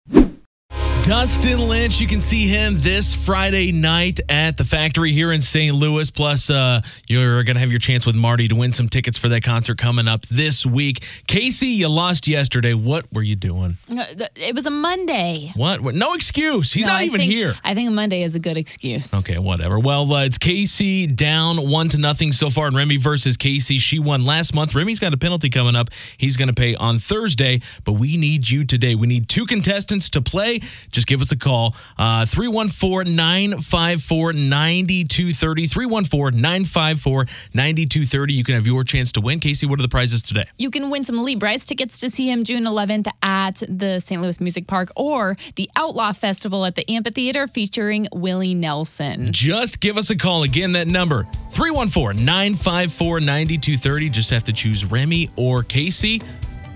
Dustin 1.03 1.67
Lynch, 1.67 1.99
you 1.99 2.07
can 2.07 2.21
see 2.21 2.47
him 2.47 2.75
this 2.77 3.13
Friday 3.15 3.71
night 3.71 4.19
at 4.29 4.55
the 4.55 4.63
factory 4.63 5.11
here 5.11 5.31
in 5.31 5.41
St. 5.41 5.75
Louis. 5.75 6.09
Plus, 6.11 6.49
uh, 6.51 6.81
you're 7.09 7.43
going 7.43 7.55
to 7.55 7.59
have 7.59 7.71
your 7.71 7.79
chance 7.79 8.05
with 8.05 8.15
Marty 8.15 8.47
to 8.47 8.55
win 8.55 8.71
some 8.71 8.87
tickets 8.87 9.17
for 9.17 9.27
that 9.29 9.41
concert 9.43 9.79
coming 9.79 10.07
up 10.07 10.21
this 10.27 10.63
week. 10.63 11.03
Casey, 11.27 11.67
you 11.69 11.89
lost 11.89 12.27
yesterday. 12.27 12.73
What 12.75 13.11
were 13.11 13.23
you 13.23 13.35
doing? 13.35 13.77
It 13.89 14.53
was 14.53 14.67
a 14.67 14.69
Monday. 14.69 15.51
What? 15.55 15.81
No 15.95 16.13
excuse. 16.13 16.71
He's 16.71 16.85
No, 16.85 16.93
not 16.93 17.01
I 17.01 17.05
even 17.05 17.19
think- 17.19 17.31
here. 17.33 17.55
I 17.63 17.73
think 17.73 17.89
a 17.89 17.91
Monday 17.91 18.21
is 18.21 18.35
a 18.35 18.39
good 18.39 18.55
excuse. 18.55 19.11
Okay, 19.13 19.39
whatever. 19.39 19.79
Well, 19.79 20.13
uh, 20.13 20.23
it's 20.25 20.37
Casey 20.37 21.07
down 21.07 21.67
one 21.69 21.89
to 21.89 21.97
nothing 21.97 22.31
so 22.31 22.49
far 22.51 22.67
in 22.67 22.75
Remy 22.75 22.97
versus 22.97 23.37
Casey. 23.37 23.79
She 23.79 23.97
won 23.97 24.23
last 24.23 24.53
month. 24.53 24.75
Remy's 24.75 24.99
got 24.99 25.13
a 25.13 25.17
penalty 25.17 25.49
coming 25.49 25.75
up. 25.75 25.89
He's 26.17 26.37
going 26.37 26.47
to 26.49 26.53
pay 26.53 26.75
on 26.75 26.99
Thursday, 26.99 27.61
but 27.83 27.93
we 27.93 28.17
need 28.17 28.47
you 28.49 28.63
today. 28.65 28.93
We 28.95 29.07
need 29.07 29.27
two 29.27 29.47
contestants 29.47 30.07
to 30.11 30.21
play. 30.21 30.59
Just 30.91 31.07
give 31.07 31.21
us 31.21 31.31
a 31.31 31.37
call. 31.37 31.75
Uh, 31.97 32.25
314 32.25 33.15
954 33.15 34.33
9230. 34.33 35.67
314 35.67 36.41
954 36.41 37.25
9230. 37.53 38.33
You 38.33 38.43
can 38.43 38.55
have 38.55 38.67
your 38.67 38.83
chance 38.83 39.11
to 39.13 39.21
win. 39.21 39.39
Casey, 39.39 39.65
what 39.65 39.79
are 39.79 39.83
the 39.83 39.89
prizes 39.89 40.21
today? 40.21 40.45
You 40.57 40.69
can 40.69 40.89
win 40.89 41.03
some 41.03 41.23
Lee 41.23 41.35
Brice 41.35 41.65
tickets 41.65 41.99
to 41.99 42.09
see 42.09 42.29
him 42.29 42.43
June 42.43 42.63
11th 42.63 43.07
at 43.21 43.61
the 43.67 43.99
St. 43.99 44.21
Louis 44.21 44.39
Music 44.39 44.67
Park 44.67 44.91
or 44.95 45.35
the 45.55 45.69
Outlaw 45.75 46.13
Festival 46.13 46.65
at 46.65 46.75
the 46.75 46.89
Amphitheater 46.89 47.47
featuring 47.47 48.07
Willie 48.11 48.53
Nelson. 48.53 49.31
Just 49.31 49.79
give 49.79 49.97
us 49.97 50.09
a 50.09 50.15
call. 50.15 50.43
Again, 50.43 50.73
that 50.73 50.87
number 50.87 51.27
314 51.51 52.23
954 52.23 53.19
9230. 53.19 54.09
Just 54.09 54.29
have 54.29 54.43
to 54.45 54.53
choose 54.53 54.85
Remy 54.85 55.29
or 55.35 55.63
Casey. 55.63 56.21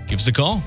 Give 0.08 0.19
us 0.19 0.28
a 0.28 0.32
call. 0.32 0.62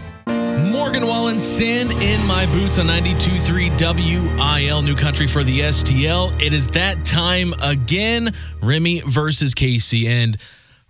Morgan 0.66 1.06
Wallen, 1.06 1.38
Sand 1.38 1.92
in 2.02 2.24
My 2.26 2.44
Boots 2.46 2.78
on 2.78 2.86
92.3 2.86 3.78
WIL, 3.78 4.82
New 4.82 4.96
Country 4.96 5.26
for 5.26 5.44
the 5.44 5.60
STL. 5.60 6.40
It 6.42 6.52
is 6.52 6.66
that 6.68 7.04
time 7.04 7.54
again. 7.62 8.34
Remy 8.60 9.02
versus 9.06 9.54
Casey. 9.54 10.08
And 10.08 10.36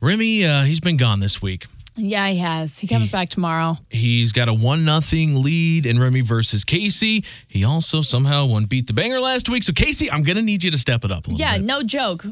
Remy, 0.01 0.45
uh, 0.47 0.63
he's 0.63 0.81
been 0.81 0.97
gone 0.97 1.21
this 1.21 1.43
week. 1.43 1.67
Yeah, 1.97 2.29
he 2.29 2.39
has. 2.39 2.79
He 2.79 2.87
comes 2.87 3.11
back 3.11 3.29
tomorrow. 3.29 3.77
He's 3.91 4.33
got 4.33 4.49
a 4.49 4.55
one 4.55 4.85
nothing 4.85 5.43
lead 5.43 5.85
in 5.85 5.99
Remy 5.99 6.21
versus 6.23 6.65
Casey. 6.65 7.25
He 7.49 7.65
also 7.65 8.01
somehow 8.01 8.47
won 8.47 8.67
beat 8.67 8.87
the 8.87 8.93
banger 8.93 9.21
last 9.21 9.49
week. 9.49 9.65
So 9.65 9.73
Casey, 9.73 10.11
I'm 10.11 10.23
gonna 10.23 10.43
need 10.43 10.63
you 10.65 10.71
to 10.71 10.79
step 10.79 11.05
it 11.05 11.11
up 11.11 11.27
a 11.27 11.31
little 11.31 11.41
Yeah, 11.41 11.59
bit. 11.59 11.67
no 11.67 11.83
joke. 11.83 12.25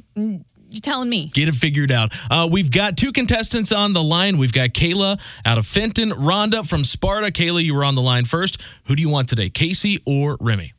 You're 0.70 0.80
telling 0.80 1.08
me. 1.08 1.30
Get 1.32 1.48
it 1.48 1.54
figured 1.54 1.90
out. 1.92 2.12
Uh, 2.30 2.48
we've 2.50 2.70
got 2.70 2.96
two 2.96 3.12
contestants 3.12 3.72
on 3.72 3.92
the 3.92 4.02
line. 4.02 4.36
We've 4.38 4.52
got 4.52 4.70
Kayla 4.70 5.20
out 5.44 5.58
of 5.58 5.66
Fenton, 5.66 6.10
Rhonda 6.10 6.68
from 6.68 6.84
Sparta. 6.84 7.28
Kayla, 7.28 7.62
you 7.62 7.74
were 7.74 7.84
on 7.84 7.94
the 7.94 8.02
line 8.02 8.24
first. 8.24 8.60
Who 8.84 8.96
do 8.96 9.02
you 9.02 9.08
want 9.08 9.28
today, 9.28 9.48
Casey 9.48 10.02
or 10.04 10.36
Remy? 10.40 10.72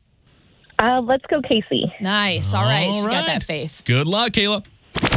Uh, 0.80 1.00
let's 1.00 1.24
go, 1.26 1.40
Casey. 1.42 1.92
Nice. 2.00 2.54
All 2.54 2.62
right. 2.62 2.92
She 2.92 3.00
All 3.00 3.06
got 3.06 3.12
right. 3.12 3.26
that 3.26 3.42
faith. 3.42 3.82
Good 3.84 4.06
luck, 4.06 4.32
Kayla. 4.32 4.64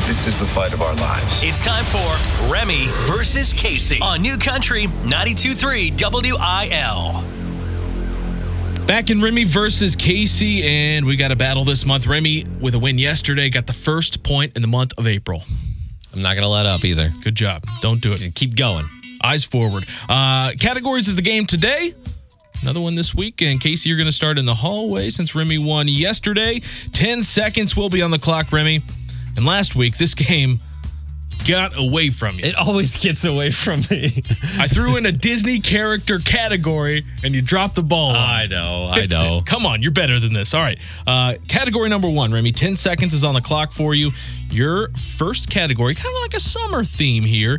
This 0.07 0.27
is 0.27 0.37
the 0.37 0.45
fight 0.45 0.73
of 0.73 0.81
our 0.81 0.93
lives. 0.95 1.43
It's 1.43 1.63
time 1.63 1.85
for 1.85 2.51
Remy 2.51 2.85
versus 3.07 3.53
Casey 3.53 3.99
on 4.01 4.21
New 4.21 4.37
Country 4.37 4.87
92.3 5.05 5.91
WIL. 6.01 7.40
Back 8.87 9.09
in 9.09 9.21
Remy 9.21 9.45
versus 9.45 9.95
Casey, 9.95 10.63
and 10.63 11.05
we 11.05 11.15
got 11.15 11.31
a 11.31 11.35
battle 11.35 11.63
this 11.63 11.85
month. 11.85 12.07
Remy, 12.07 12.45
with 12.59 12.75
a 12.75 12.79
win 12.79 12.97
yesterday, 12.97 13.49
got 13.49 13.65
the 13.65 13.73
first 13.73 14.21
point 14.23 14.55
in 14.55 14.61
the 14.61 14.67
month 14.67 14.91
of 14.97 15.07
April. 15.07 15.43
I'm 16.13 16.21
not 16.21 16.33
going 16.33 16.43
to 16.43 16.49
let 16.49 16.65
up 16.65 16.83
either. 16.83 17.09
Good 17.23 17.35
job. 17.35 17.63
Don't 17.79 18.01
do 18.01 18.11
it. 18.11 18.35
Keep 18.35 18.57
going. 18.57 18.89
Eyes 19.23 19.45
forward. 19.45 19.87
Uh, 20.09 20.51
categories 20.59 21.07
is 21.07 21.15
the 21.15 21.21
game 21.21 21.45
today. 21.45 21.93
Another 22.61 22.81
one 22.81 22.95
this 22.95 23.15
week. 23.15 23.41
And 23.41 23.61
Casey, 23.61 23.87
you're 23.87 23.97
going 23.97 24.07
to 24.07 24.11
start 24.11 24.37
in 24.37 24.45
the 24.45 24.55
hallway 24.55 25.09
since 25.09 25.33
Remy 25.35 25.59
won 25.59 25.87
yesterday. 25.87 26.59
10 26.91 27.23
seconds 27.23 27.77
will 27.77 27.89
be 27.89 28.01
on 28.01 28.11
the 28.11 28.19
clock, 28.19 28.51
Remy. 28.51 28.83
And 29.37 29.45
last 29.45 29.75
week, 29.75 29.97
this 29.97 30.13
game 30.15 30.59
got 31.47 31.77
away 31.77 32.09
from 32.09 32.37
you. 32.39 32.45
It 32.45 32.55
always 32.55 32.97
gets 32.97 33.25
away 33.25 33.51
from 33.51 33.81
me. 33.89 34.21
I 34.57 34.67
threw 34.67 34.97
in 34.97 35.05
a 35.05 35.11
Disney 35.11 35.59
character 35.59 36.19
category 36.19 37.05
and 37.23 37.33
you 37.35 37.41
dropped 37.41 37.75
the 37.75 37.83
ball. 37.83 38.11
I 38.11 38.43
it. 38.43 38.49
know. 38.51 38.87
I 38.89 38.95
Fix 39.01 39.15
it. 39.15 39.19
know. 39.19 39.41
Come 39.45 39.65
on, 39.65 39.81
you're 39.81 39.91
better 39.91 40.19
than 40.19 40.33
this. 40.33 40.53
All 40.53 40.61
right. 40.61 40.77
Uh, 41.05 41.35
category 41.47 41.89
number 41.89 42.09
one, 42.09 42.31
Remy. 42.31 42.51
10 42.51 42.75
seconds 42.75 43.13
is 43.13 43.23
on 43.23 43.33
the 43.33 43.41
clock 43.41 43.71
for 43.73 43.93
you. 43.95 44.11
Your 44.49 44.89
first 44.91 45.49
category, 45.49 45.95
kind 45.95 46.15
of 46.15 46.21
like 46.21 46.33
a 46.33 46.39
summer 46.39 46.83
theme 46.83 47.23
here, 47.23 47.57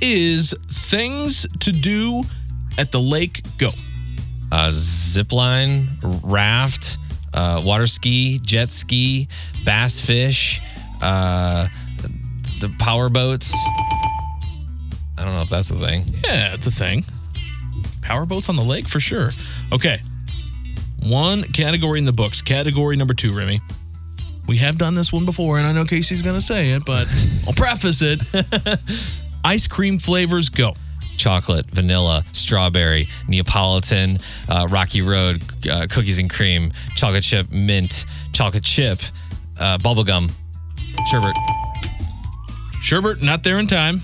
is 0.00 0.54
things 0.70 1.46
to 1.60 1.72
do 1.72 2.22
at 2.78 2.92
the 2.92 3.00
lake. 3.00 3.42
Go. 3.58 3.70
Uh, 4.50 4.70
zip 4.72 5.32
line, 5.32 5.88
raft, 6.24 6.96
uh, 7.34 7.60
water 7.64 7.86
ski, 7.86 8.38
jet 8.38 8.70
ski, 8.70 9.28
bass 9.64 10.00
fish, 10.00 10.60
uh, 11.02 11.68
the 12.60 12.74
power 12.78 13.08
boats. 13.08 13.54
I 15.16 15.24
don't 15.24 15.34
know 15.34 15.42
if 15.42 15.48
that's 15.48 15.70
a 15.70 15.76
thing. 15.76 16.04
Yeah, 16.24 16.54
it's 16.54 16.66
a 16.66 16.70
thing. 16.70 17.04
Power 18.02 18.24
boats 18.26 18.48
on 18.48 18.56
the 18.56 18.62
lake 18.62 18.88
for 18.88 19.00
sure. 19.00 19.32
Okay. 19.72 20.00
One 21.02 21.44
category 21.52 21.98
in 21.98 22.04
the 22.04 22.12
books. 22.12 22.42
Category 22.42 22.96
number 22.96 23.14
two, 23.14 23.36
Remy. 23.36 23.60
We 24.46 24.56
have 24.58 24.78
done 24.78 24.94
this 24.94 25.12
one 25.12 25.26
before, 25.26 25.58
and 25.58 25.66
I 25.66 25.72
know 25.72 25.84
Casey's 25.84 26.22
going 26.22 26.36
to 26.36 26.40
say 26.40 26.70
it, 26.70 26.84
but 26.86 27.06
I'll 27.46 27.52
preface 27.52 28.00
it. 28.02 28.22
Ice 29.44 29.66
cream 29.66 29.98
flavors, 29.98 30.48
go. 30.48 30.74
Chocolate, 31.16 31.66
vanilla, 31.70 32.24
strawberry, 32.32 33.08
Neapolitan, 33.26 34.18
uh, 34.48 34.68
Rocky 34.70 35.02
Road, 35.02 35.42
uh, 35.68 35.86
cookies 35.90 36.18
and 36.18 36.30
cream, 36.30 36.72
chocolate 36.96 37.24
chip, 37.24 37.50
mint, 37.50 38.06
chocolate 38.32 38.62
chip, 38.62 39.00
uh, 39.58 39.78
bubblegum, 39.78 40.30
sherbet. 41.10 41.34
Sherbert, 42.80 43.22
not 43.22 43.42
there 43.42 43.58
in 43.58 43.66
time. 43.66 44.00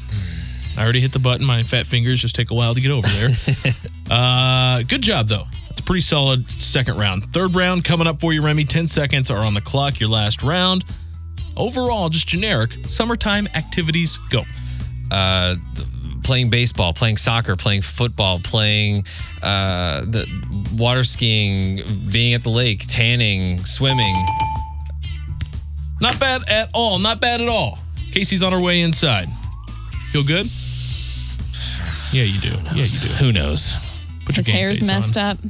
I 0.77 0.83
already 0.83 1.01
hit 1.01 1.13
the 1.13 1.19
button. 1.19 1.47
My 1.47 1.63
fat 1.63 1.87
fingers 1.87 2.21
just 2.21 2.35
take 2.35 2.51
a 2.51 2.55
while 2.55 2.75
to 2.75 2.81
get 2.81 2.91
over 2.91 3.07
there. 3.07 3.31
uh, 4.11 4.83
good 4.83 5.03
job, 5.03 5.29
though. 5.29 5.45
It's 5.71 5.81
a 5.81 5.85
pretty 5.85 6.01
solid 6.01 6.51
second 6.61 6.99
round. 6.99 7.33
Third 7.33 7.55
round 7.55 7.85
coming 7.85 8.07
up 8.07 8.21
for 8.21 8.33
you, 8.33 8.43
Remy. 8.43 8.65
10 8.65 8.87
seconds 8.89 9.31
are 9.31 9.39
on 9.39 9.55
the 9.55 9.61
clock. 9.61 10.01
Your 10.01 10.09
last 10.09 10.43
round. 10.43 10.85
Overall, 11.57 12.09
just 12.09 12.27
generic. 12.27 12.73
Summertime 12.89 13.47
activities, 13.55 14.17
go. 14.31 14.43
uh, 15.13 15.55
playing 16.25 16.51
baseball, 16.51 16.93
playing 16.93 17.19
soccer, 17.19 17.55
playing 17.55 17.83
football, 17.83 18.41
playing 18.41 19.05
uh, 19.43 20.01
the 20.01 20.27
water 20.75 21.05
skiing, 21.05 21.83
being 22.11 22.35
at 22.35 22.43
the 22.43 22.49
lake, 22.51 22.85
tanning, 22.89 23.65
swimming. 23.65 24.17
Not 26.01 26.19
bad 26.19 26.49
at 26.49 26.71
all. 26.75 26.99
Not 26.99 27.21
bad 27.21 27.41
at 27.41 27.49
all. 27.49 27.79
Casey's 28.15 28.45
on 28.45 28.53
her 28.53 28.61
way 28.61 28.81
inside. 28.81 29.29
Feel 30.13 30.23
good? 30.23 30.47
Yeah, 32.13 32.23
you 32.23 32.41
do. 32.41 32.57
Yeah, 32.77 32.85
you 32.85 33.01
do. 33.01 33.07
Who 33.17 33.33
knows? 33.33 33.75
Put 34.25 34.37
His 34.37 34.47
hair's 34.47 34.87
messed 34.87 35.19
on. 35.19 35.33
up. 35.33 35.39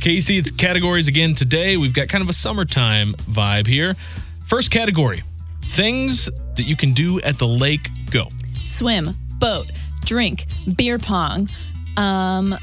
Casey, 0.00 0.36
it's 0.36 0.50
categories 0.50 1.06
again 1.06 1.36
today. 1.36 1.76
We've 1.76 1.92
got 1.92 2.08
kind 2.08 2.22
of 2.22 2.28
a 2.28 2.32
summertime 2.32 3.14
vibe 3.14 3.68
here. 3.68 3.94
First 4.44 4.72
category 4.72 5.22
things 5.62 6.28
that 6.56 6.64
you 6.64 6.74
can 6.74 6.94
do 6.94 7.20
at 7.20 7.38
the 7.38 7.46
lake. 7.46 7.88
Go. 8.10 8.26
Swim, 8.66 9.14
boat, 9.38 9.70
drink, 10.04 10.46
beer 10.76 10.98
pong, 10.98 11.48
um, 11.96 12.58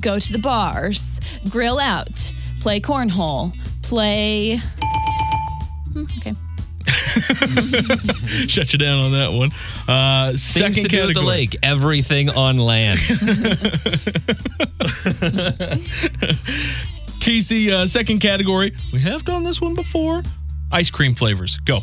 go 0.00 0.18
to 0.18 0.32
the 0.32 0.38
bars, 0.40 1.20
grill 1.48 1.78
out, 1.78 2.32
play 2.60 2.80
cornhole, 2.80 3.52
play. 3.82 4.56
Hmm, 5.92 6.04
okay. 6.18 6.34
Shut 8.48 8.72
you 8.72 8.78
down 8.78 9.00
on 9.00 9.12
that 9.12 9.32
one. 9.32 9.50
Uh, 9.86 10.34
second 10.36 10.74
Things 10.74 10.88
to 10.88 10.88
do 10.88 10.96
category. 10.96 11.10
at 11.10 11.14
the 11.14 11.22
lake. 11.22 11.56
Everything 11.62 12.30
on 12.30 12.58
land. 12.58 12.98
Casey, 17.20 17.70
uh, 17.70 17.86
second 17.86 18.20
category. 18.20 18.72
We 18.92 19.00
have 19.00 19.24
done 19.24 19.44
this 19.44 19.60
one 19.60 19.74
before. 19.74 20.22
Ice 20.72 20.90
cream 20.90 21.14
flavors. 21.14 21.58
Go. 21.64 21.82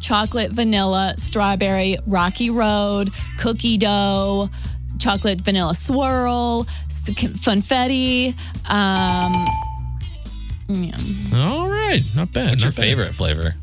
chocolate, 0.00 0.52
vanilla, 0.52 1.14
strawberry, 1.16 1.96
rocky 2.06 2.50
road, 2.50 3.10
cookie 3.38 3.78
dough, 3.78 4.48
chocolate 4.98 5.40
vanilla 5.40 5.74
swirl, 5.74 6.64
funfetti. 6.88 8.28
Um, 8.70 9.32
yeah, 10.68 11.46
All 11.46 11.68
right. 11.68 12.02
Not 12.14 12.32
bad. 12.32 12.50
What's 12.50 12.64
your 12.64 12.72
bad. 12.72 12.80
favorite 12.80 13.14
flavor? 13.14 13.54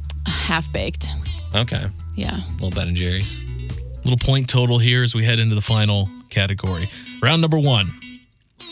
Half 0.51 0.69
baked. 0.73 1.07
Okay. 1.55 1.85
Yeah. 2.13 2.41
Little 2.55 2.71
Ben 2.71 2.89
and 2.89 2.97
Jerry's. 2.97 3.39
Little 4.03 4.17
point 4.17 4.49
total 4.49 4.79
here 4.79 5.01
as 5.01 5.15
we 5.15 5.23
head 5.23 5.39
into 5.39 5.55
the 5.55 5.61
final 5.61 6.09
category. 6.29 6.89
Round 7.21 7.41
number 7.41 7.57
one 7.57 7.93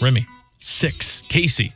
Remy, 0.02 0.28
six. 0.58 1.24
Casey, 1.30 1.72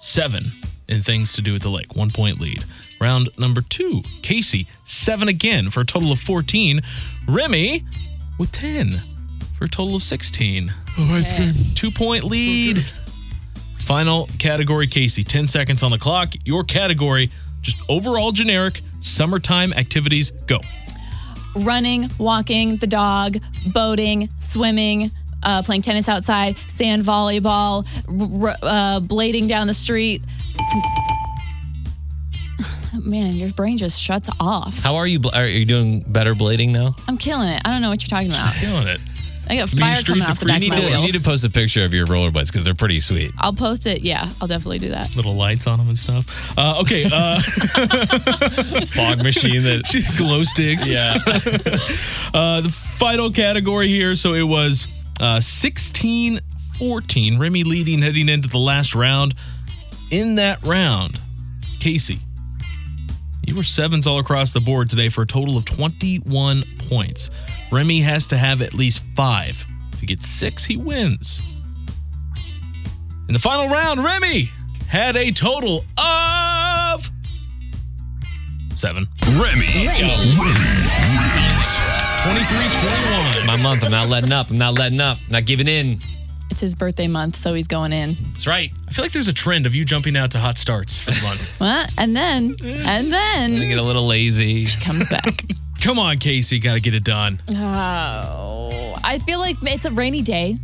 seven 0.00 0.50
in 0.88 1.02
things 1.02 1.34
to 1.34 1.42
do 1.42 1.54
at 1.54 1.60
the 1.60 1.68
lake. 1.68 1.94
One 1.94 2.08
point 2.08 2.40
lead. 2.40 2.64
Round 3.02 3.28
number 3.36 3.60
two 3.60 4.00
Casey, 4.22 4.66
seven 4.84 5.28
again 5.28 5.68
for 5.68 5.82
a 5.82 5.84
total 5.84 6.10
of 6.10 6.18
14. 6.18 6.80
Remy 7.28 7.84
with 8.38 8.50
10 8.52 9.02
for 9.58 9.66
a 9.66 9.68
total 9.68 9.96
of 9.96 10.02
16. 10.02 10.72
Oh, 10.96 11.14
ice 11.18 11.36
cream. 11.36 11.52
Two 11.74 11.90
point 11.90 12.24
lead. 12.24 12.82
Final 13.80 14.26
category, 14.38 14.86
Casey. 14.86 15.22
10 15.22 15.48
seconds 15.48 15.82
on 15.82 15.90
the 15.90 15.98
clock. 15.98 16.32
Your 16.46 16.64
category, 16.64 17.30
just 17.60 17.78
overall 17.90 18.32
generic 18.32 18.80
summertime 19.02 19.72
activities. 19.74 20.30
Go. 20.46 20.58
Running, 21.54 22.08
walking, 22.18 22.76
the 22.76 22.86
dog, 22.86 23.36
boating, 23.66 24.30
swimming, 24.38 25.10
uh, 25.42 25.62
playing 25.62 25.82
tennis 25.82 26.08
outside, 26.08 26.56
sand 26.70 27.02
volleyball, 27.02 27.84
r- 28.42 28.56
uh, 28.62 29.00
blading 29.00 29.48
down 29.48 29.66
the 29.66 29.74
street. 29.74 30.22
Man, 33.04 33.32
your 33.34 33.50
brain 33.52 33.76
just 33.78 34.00
shuts 34.00 34.28
off. 34.38 34.78
How 34.78 34.96
are 34.96 35.06
you? 35.06 35.18
bl- 35.18 35.30
Are 35.34 35.46
you 35.46 35.64
doing 35.64 36.00
better 36.06 36.34
blading 36.34 36.70
now? 36.70 36.94
I'm 37.08 37.16
killing 37.18 37.48
it. 37.48 37.60
I 37.64 37.70
don't 37.70 37.80
know 37.82 37.88
what 37.90 38.02
you're 38.02 38.08
talking 38.08 38.30
about. 38.30 38.50
Feeling 38.54 38.86
it. 38.86 39.00
I 39.48 39.56
got 39.56 39.72
Mean 39.72 39.80
fire 39.80 39.94
streets 39.96 40.06
coming 40.06 40.22
of 40.22 40.30
off 40.30 40.40
the 40.40 40.46
back 40.46 40.60
You 40.62 40.72
of 40.72 40.78
need, 40.78 40.84
my 40.84 40.90
to, 40.90 40.96
you 40.98 41.06
need 41.06 41.14
to 41.14 41.20
post 41.20 41.44
a 41.44 41.50
picture 41.50 41.84
of 41.84 41.92
your 41.92 42.06
rollerblades 42.06 42.46
because 42.46 42.64
they're 42.64 42.74
pretty 42.74 43.00
sweet. 43.00 43.32
I'll 43.38 43.52
post 43.52 43.86
it. 43.86 44.02
Yeah, 44.02 44.30
I'll 44.40 44.48
definitely 44.48 44.78
do 44.78 44.90
that. 44.90 45.14
Little 45.16 45.34
lights 45.34 45.66
on 45.66 45.78
them 45.78 45.88
and 45.88 45.98
stuff. 45.98 46.56
Uh, 46.56 46.80
okay. 46.80 47.04
Uh, 47.12 47.40
Fog 48.86 49.22
machine 49.22 49.62
that. 49.62 50.14
glow 50.16 50.42
sticks. 50.42 50.88
Yeah. 50.88 51.14
Uh, 52.34 52.62
the 52.62 52.70
final 52.70 53.30
category 53.30 53.88
here. 53.88 54.14
So 54.14 54.32
it 54.32 54.42
was 54.42 54.88
uh, 55.20 55.38
16 55.38 56.40
14. 56.78 57.38
Remy 57.38 57.64
leading 57.64 58.02
heading 58.02 58.28
into 58.28 58.48
the 58.48 58.58
last 58.58 58.94
round. 58.94 59.34
In 60.10 60.36
that 60.36 60.64
round, 60.66 61.20
Casey, 61.78 62.18
you 63.46 63.54
were 63.54 63.62
sevens 63.62 64.06
all 64.06 64.18
across 64.18 64.52
the 64.52 64.60
board 64.60 64.88
today 64.88 65.08
for 65.08 65.22
a 65.22 65.26
total 65.26 65.56
of 65.56 65.64
21 65.64 66.64
points. 66.88 67.30
Remy 67.72 68.00
has 68.02 68.26
to 68.26 68.36
have 68.36 68.60
at 68.60 68.74
least 68.74 69.02
five. 69.16 69.64
If 69.94 70.00
he 70.00 70.06
gets 70.06 70.26
six, 70.26 70.62
he 70.62 70.76
wins. 70.76 71.40
In 73.28 73.32
the 73.32 73.38
final 73.38 73.70
round, 73.70 74.04
Remy 74.04 74.50
had 74.88 75.16
a 75.16 75.30
total 75.30 75.86
of 75.96 77.10
seven. 78.74 79.08
Remy. 79.26 79.88
23 82.22 82.58
21. 83.40 83.46
My 83.46 83.56
month. 83.56 83.84
I'm 83.84 83.90
not 83.90 84.10
letting 84.10 84.34
up. 84.34 84.50
I'm 84.50 84.58
not 84.58 84.78
letting 84.78 85.00
up. 85.00 85.16
Not 85.30 85.46
giving 85.46 85.66
in. 85.66 85.98
It's 86.50 86.60
his 86.60 86.74
birthday 86.74 87.08
month, 87.08 87.36
so 87.36 87.54
he's 87.54 87.68
going 87.68 87.94
in. 87.94 88.18
That's 88.32 88.46
right. 88.46 88.70
I 88.86 88.92
feel 88.92 89.02
like 89.02 89.12
there's 89.12 89.28
a 89.28 89.32
trend 89.32 89.64
of 89.64 89.74
you 89.74 89.86
jumping 89.86 90.14
out 90.14 90.30
to 90.32 90.38
hot 90.38 90.58
starts 90.58 90.98
for 90.98 91.12
the 91.12 91.22
month. 91.22 91.58
What? 91.58 91.90
And 91.96 92.14
then, 92.14 92.56
and 92.62 93.10
then. 93.10 93.54
I 93.54 93.58
then 93.58 93.68
get 93.68 93.78
a 93.78 93.82
little 93.82 94.06
lazy. 94.06 94.66
She 94.66 94.78
comes 94.78 95.08
back. 95.08 95.44
Come 95.82 95.98
on, 95.98 96.18
Casey, 96.18 96.60
got 96.60 96.74
to 96.74 96.80
get 96.80 96.94
it 96.94 97.02
done. 97.02 97.42
Oh, 97.56 98.94
I 99.02 99.18
feel 99.18 99.40
like 99.40 99.56
it's 99.62 99.84
a 99.84 99.90
rainy 99.90 100.22
day. 100.22 100.56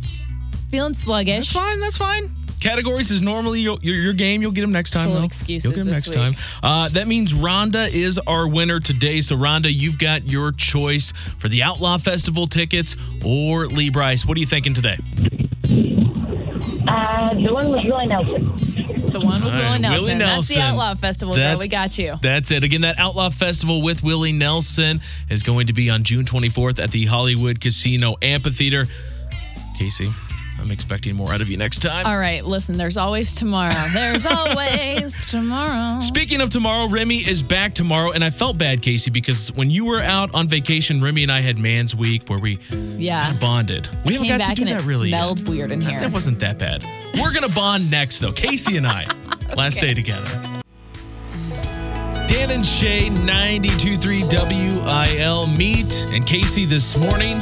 Feeling 0.69 0.93
sluggish. 0.93 1.51
That's 1.51 1.65
fine. 1.65 1.79
That's 1.81 1.97
fine. 1.97 2.33
Categories 2.61 3.11
is 3.11 3.21
normally 3.21 3.59
your, 3.59 3.77
your, 3.81 3.95
your 3.95 4.13
game. 4.13 4.41
You'll 4.41 4.53
get 4.53 4.61
them 4.61 4.71
next 4.71 4.91
time. 4.91 5.09
Full 5.09 5.19
though. 5.19 5.25
excuses 5.25 5.65
You'll 5.65 5.73
get 5.73 5.79
them 5.79 5.87
this 5.93 6.07
next 6.07 6.13
time. 6.13 6.33
Uh, 6.63 6.87
that 6.89 7.09
means 7.09 7.33
Rhonda 7.33 7.93
is 7.93 8.17
our 8.27 8.47
winner 8.47 8.79
today. 8.79 9.19
So 9.19 9.35
Rhonda, 9.35 9.73
you've 9.73 9.97
got 9.97 10.29
your 10.29 10.53
choice 10.53 11.11
for 11.11 11.49
the 11.49 11.63
Outlaw 11.63 11.97
Festival 11.97 12.47
tickets 12.47 12.95
or 13.25 13.67
Lee 13.67 13.89
Brice. 13.89 14.25
What 14.25 14.37
are 14.37 14.39
you 14.39 14.45
thinking 14.45 14.73
today? 14.73 14.97
Uh, 16.87 17.33
the 17.33 17.53
one 17.53 17.69
with 17.69 17.81
Willie 17.83 18.07
Nelson. 18.07 18.68
The 19.11 19.19
one 19.19 19.43
with 19.43 19.53
All 19.53 19.59
right, 19.59 19.69
Willie 19.71 19.79
Nelson. 19.79 20.05
Willie 20.05 20.17
That's 20.19 20.47
the 20.47 20.61
Outlaw 20.61 20.95
Festival, 20.95 21.33
girl. 21.35 21.43
That's- 21.43 21.59
We 21.59 21.67
got 21.67 21.97
you. 21.97 22.13
That's 22.21 22.51
it. 22.51 22.63
Again, 22.63 22.81
that 22.81 22.99
Outlaw 22.99 23.29
Festival 23.29 23.81
with 23.81 24.03
Willie 24.03 24.31
Nelson 24.31 25.01
is 25.29 25.43
going 25.43 25.67
to 25.67 25.73
be 25.73 25.89
on 25.89 26.03
June 26.03 26.25
24th 26.25 26.79
at 26.81 26.91
the 26.91 27.05
Hollywood 27.05 27.59
Casino 27.59 28.15
Amphitheater. 28.21 28.85
Casey, 29.77 30.09
I'm 30.61 30.71
expecting 30.71 31.15
more 31.15 31.33
out 31.33 31.41
of 31.41 31.49
you 31.49 31.57
next 31.57 31.79
time. 31.79 32.05
All 32.05 32.17
right, 32.17 32.43
listen, 32.45 32.77
there's 32.77 32.97
always 32.97 33.31
tomorrow. 33.33 33.73
There's 33.93 34.25
always 34.27 35.25
tomorrow. 35.25 35.99
Speaking 36.01 36.41
of 36.41 36.49
tomorrow, 36.49 36.87
Remy 36.89 37.17
is 37.17 37.41
back 37.41 37.73
tomorrow, 37.73 38.11
and 38.11 38.23
I 38.23 38.29
felt 38.29 38.57
bad, 38.57 38.81
Casey, 38.81 39.09
because 39.09 39.51
when 39.53 39.71
you 39.71 39.85
were 39.85 40.01
out 40.01 40.33
on 40.33 40.47
vacation, 40.47 41.01
Remy 41.01 41.23
and 41.23 41.31
I 41.31 41.41
had 41.41 41.57
Man's 41.57 41.95
Week 41.95 42.29
where 42.29 42.39
we 42.39 42.59
Yeah. 42.97 43.33
bonded. 43.39 43.87
We 44.05 44.13
haven't 44.15 44.37
got 44.37 44.49
to 44.49 44.55
do 44.55 44.65
that 44.65 44.83
it 44.83 44.87
really 44.87 45.09
smelled 45.09 45.39
yet. 45.39 45.49
weird 45.49 45.71
in 45.71 45.79
That- 45.79 45.89
here. 45.91 45.99
That 46.01 46.11
wasn't 46.11 46.39
that 46.39 46.59
bad. 46.59 46.85
We're 47.21 47.33
gonna 47.33 47.49
bond 47.49 47.89
next, 47.89 48.19
though. 48.19 48.31
Casey 48.33 48.77
and 48.77 48.85
I, 48.85 49.07
last 49.55 49.77
Okay. 49.77 49.87
day 49.87 49.93
together. 49.93 50.29
Dan 52.27 52.51
and 52.51 52.65
Shay, 52.65 53.09
92.3 53.09 54.21
WIL 54.23 55.47
meet, 55.47 56.05
and 56.11 56.25
Casey 56.27 56.65
this 56.65 56.95
morning. 56.95 57.39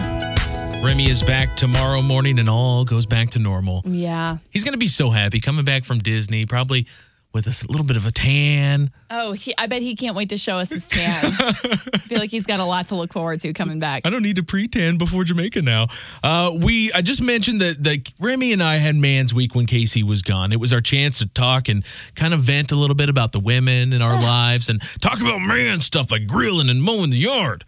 Remy 0.84 1.10
is 1.10 1.22
back 1.24 1.56
tomorrow 1.56 2.02
morning, 2.02 2.40
and 2.40 2.50
all 2.50 2.86
goes 2.86 3.06
back 3.06 3.32
to 3.32 3.40
normal. 3.40 3.82
Yeah. 3.86 4.38
He's 4.52 4.63
gonna 4.63 4.78
be 4.78 4.88
so 4.88 5.10
happy 5.10 5.40
coming 5.42 5.66
back 5.66 5.84
from 5.84 6.00
Disney, 6.00 6.46
probably 6.46 6.88
with 7.34 7.46
a 7.48 7.68
little 7.72 7.86
bit 7.86 7.98
of 7.98 8.06
a 8.06 8.12
tan. 8.12 8.90
Oh, 9.10 9.34
he, 9.34 9.54
I 9.58 9.68
bet 9.68 9.82
he 9.82 9.96
can't 9.96 10.16
wait 10.16 10.30
to 10.30 10.38
show 10.38 10.58
us 10.58 10.70
his 10.70 10.88
tan. 10.88 11.26
I 11.40 11.52
feel 12.00 12.20
like 12.20 12.32
he's 12.32 12.46
got 12.46 12.60
a 12.60 12.66
lot 12.66 12.88
to 12.88 12.96
look 12.96 13.12
forward 13.12 13.42
to 13.42 13.54
coming 13.54 13.80
back. 13.80 14.04
I 14.06 14.10
don't 14.10 14.24
need 14.24 14.38
to 14.38 14.44
pre-tan 14.44 14.98
before 14.98 15.24
Jamaica 15.24 15.62
now. 15.62 15.88
Uh, 16.24 16.58
we 16.60 16.92
I 16.94 17.02
just 17.02 17.22
mentioned 17.22 17.62
that 17.62 17.84
that 17.84 18.12
Remy 18.20 18.54
and 18.54 18.63
I 18.63 18.78
had 18.78 18.96
Man's 18.96 19.34
Week 19.34 19.56
when 19.56 19.66
Casey 19.66 20.04
was 20.04 20.22
gone. 20.22 20.54
It 20.54 20.60
was 20.60 20.74
our 20.74 20.82
chance 20.82 21.20
to 21.20 21.26
talk 21.28 21.68
and 21.70 21.84
kind 22.16 22.34
of 22.34 22.40
vent 22.40 22.72
a 22.72 22.76
little 22.76 22.96
bit 22.96 23.10
about 23.10 23.34
the 23.34 23.40
women 23.40 23.94
in 23.94 24.02
our 24.02 24.13
lives 24.22 24.70
and 24.70 24.82
talk 25.02 25.20
about 25.22 25.40
man 25.40 25.80
stuff 25.80 26.12
like 26.12 26.28
grilling 26.28 26.70
and 26.70 26.82
mowing 26.82 27.10
the 27.10 27.18
yard. 27.18 27.66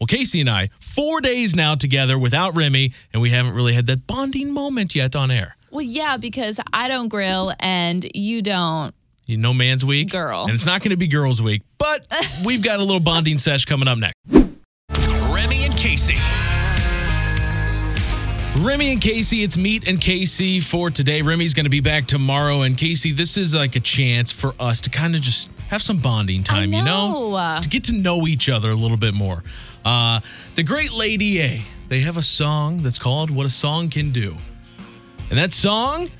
Well, 0.00 0.06
Casey 0.06 0.40
and 0.40 0.48
I, 0.48 0.70
four 0.78 1.20
days 1.20 1.56
now 1.56 1.74
together 1.74 2.16
without 2.16 2.54
Remy, 2.54 2.92
and 3.12 3.20
we 3.20 3.30
haven't 3.30 3.54
really 3.54 3.72
had 3.72 3.86
that 3.86 4.06
bonding 4.06 4.52
moment 4.52 4.94
yet 4.94 5.16
on 5.16 5.30
air. 5.30 5.56
Well, 5.72 5.82
yeah, 5.82 6.16
because 6.16 6.60
I 6.72 6.86
don't 6.86 7.08
grill 7.08 7.52
and 7.58 8.08
you 8.14 8.40
don't. 8.40 8.94
You 9.26 9.36
know, 9.36 9.52
Man's 9.52 9.84
Week, 9.84 10.10
Girl. 10.10 10.44
and 10.44 10.52
it's 10.54 10.64
not 10.64 10.82
going 10.82 10.90
to 10.90 10.96
be 10.96 11.08
Girls 11.08 11.42
Week, 11.42 11.62
but 11.78 12.06
we've 12.44 12.62
got 12.62 12.78
a 12.78 12.82
little 12.82 13.00
bonding 13.00 13.38
sesh 13.38 13.64
coming 13.64 13.88
up 13.88 13.98
next. 13.98 14.14
Remy 14.30 15.64
and 15.64 15.76
Casey. 15.76 16.16
Remy 18.64 18.92
and 18.92 19.00
Casey, 19.00 19.44
it's 19.44 19.56
Meet 19.56 19.86
and 19.86 20.00
Casey 20.00 20.58
for 20.60 20.90
today. 20.90 21.22
Remy's 21.22 21.54
going 21.54 21.64
to 21.64 21.70
be 21.70 21.80
back 21.80 22.06
tomorrow. 22.06 22.62
And 22.62 22.76
Casey, 22.76 23.12
this 23.12 23.36
is 23.36 23.54
like 23.54 23.76
a 23.76 23.80
chance 23.80 24.32
for 24.32 24.54
us 24.58 24.80
to 24.80 24.90
kind 24.90 25.14
of 25.14 25.20
just 25.20 25.50
have 25.68 25.80
some 25.80 25.98
bonding 25.98 26.42
time, 26.42 26.72
you 26.72 26.82
know? 26.82 27.30
know. 27.30 27.58
To 27.62 27.68
get 27.68 27.84
to 27.84 27.92
know 27.92 28.26
each 28.26 28.48
other 28.48 28.70
a 28.70 28.74
little 28.74 28.96
bit 28.96 29.14
more. 29.14 29.44
Uh, 29.88 30.20
the 30.54 30.62
Great 30.62 30.92
Lady 30.92 31.40
A, 31.40 31.64
they 31.88 32.00
have 32.00 32.18
a 32.18 32.22
song 32.22 32.82
that's 32.82 32.98
called 32.98 33.30
What 33.30 33.46
a 33.46 33.50
Song 33.50 33.88
Can 33.88 34.10
Do. 34.10 34.36
And 35.30 35.38
that 35.38 35.54
song 35.54 36.10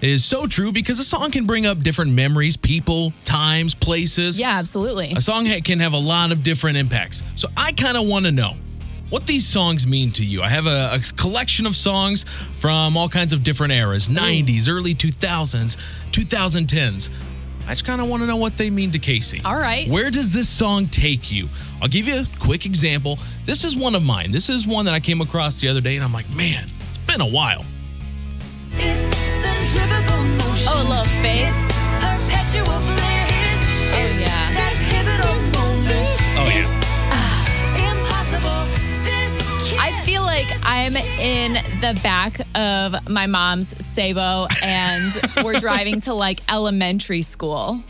is 0.00 0.24
so 0.24 0.46
true 0.46 0.70
because 0.70 1.00
a 1.00 1.04
song 1.04 1.32
can 1.32 1.44
bring 1.44 1.66
up 1.66 1.80
different 1.80 2.12
memories, 2.12 2.56
people, 2.56 3.12
times, 3.24 3.74
places. 3.74 4.38
Yeah, 4.38 4.56
absolutely. 4.56 5.10
A 5.10 5.20
song 5.20 5.44
ha- 5.44 5.60
can 5.60 5.80
have 5.80 5.92
a 5.92 5.98
lot 5.98 6.30
of 6.30 6.44
different 6.44 6.76
impacts. 6.76 7.24
So 7.34 7.48
I 7.56 7.72
kind 7.72 7.96
of 7.96 8.06
want 8.06 8.26
to 8.26 8.30
know 8.30 8.52
what 9.08 9.26
these 9.26 9.44
songs 9.44 9.88
mean 9.88 10.12
to 10.12 10.24
you. 10.24 10.40
I 10.40 10.48
have 10.48 10.66
a, 10.66 10.92
a 10.94 11.00
collection 11.16 11.66
of 11.66 11.74
songs 11.74 12.22
from 12.22 12.96
all 12.96 13.08
kinds 13.08 13.32
of 13.32 13.42
different 13.42 13.72
eras 13.72 14.08
90s, 14.08 14.68
early 14.68 14.94
2000s, 14.94 15.76
2010s. 16.12 17.10
I 17.70 17.72
just 17.72 17.84
kind 17.84 18.00
of 18.00 18.08
want 18.08 18.20
to 18.24 18.26
know 18.26 18.34
what 18.34 18.58
they 18.58 18.68
mean 18.68 18.90
to 18.90 18.98
Casey. 18.98 19.40
All 19.44 19.54
right. 19.54 19.86
Where 19.88 20.10
does 20.10 20.32
this 20.32 20.48
song 20.48 20.88
take 20.88 21.30
you? 21.30 21.48
I'll 21.80 21.86
give 21.86 22.08
you 22.08 22.16
a 22.16 22.26
quick 22.40 22.66
example. 22.66 23.16
This 23.46 23.62
is 23.62 23.76
one 23.76 23.94
of 23.94 24.02
mine. 24.02 24.32
This 24.32 24.48
is 24.48 24.66
one 24.66 24.86
that 24.86 24.94
I 24.94 24.98
came 24.98 25.20
across 25.20 25.60
the 25.60 25.68
other 25.68 25.80
day, 25.80 25.94
and 25.94 26.02
I'm 26.02 26.12
like, 26.12 26.34
man, 26.34 26.68
it's 26.88 26.98
been 26.98 27.20
a 27.20 27.26
while. 27.26 27.64
Oh, 30.66 30.82
a 30.82 30.88
little 30.88 31.04
faith. 31.22 31.54
Oh, 32.02 32.18
yeah. 34.18 34.34
Oh, 36.38 36.50
yeah. 36.50 36.66
I 39.78 40.02
feel 40.04 40.22
like 40.22 40.48
I'm 40.64 40.96
in 40.96 41.62
the 41.80 41.98
back 42.02 42.40
of 42.54 43.08
my 43.08 43.26
mom's 43.26 43.74
Sabo 43.82 44.46
and 44.62 45.18
we're 45.42 45.58
driving 45.60 46.02
to 46.02 46.12
like 46.12 46.40
elementary 46.52 47.22
school. 47.22 47.82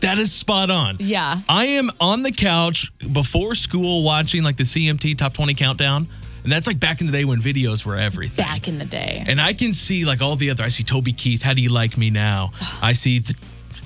That 0.00 0.18
is 0.18 0.32
spot 0.32 0.72
on. 0.72 0.96
Yeah. 0.98 1.38
I 1.48 1.66
am 1.66 1.92
on 2.00 2.24
the 2.24 2.32
couch 2.32 2.90
before 3.12 3.54
school 3.54 4.02
watching 4.02 4.42
like 4.42 4.56
the 4.56 4.64
CMT 4.64 5.16
Top 5.18 5.34
20 5.34 5.54
Countdown. 5.54 6.08
And 6.42 6.50
that's 6.50 6.66
like 6.66 6.80
back 6.80 7.00
in 7.00 7.06
the 7.06 7.12
day 7.12 7.24
when 7.24 7.38
videos 7.38 7.86
were 7.86 7.94
everything. 7.94 8.44
Back 8.44 8.66
in 8.66 8.78
the 8.78 8.84
day. 8.84 9.22
And 9.24 9.40
I 9.40 9.52
can 9.52 9.72
see 9.72 10.04
like 10.04 10.20
all 10.20 10.34
the 10.34 10.50
other. 10.50 10.64
I 10.64 10.68
see 10.68 10.82
Toby 10.82 11.12
Keith. 11.12 11.42
How 11.42 11.52
do 11.52 11.62
you 11.62 11.70
like 11.70 11.96
me 11.96 12.10
now? 12.10 12.50
I 12.82 12.92
see 12.92 13.20
the, 13.20 13.36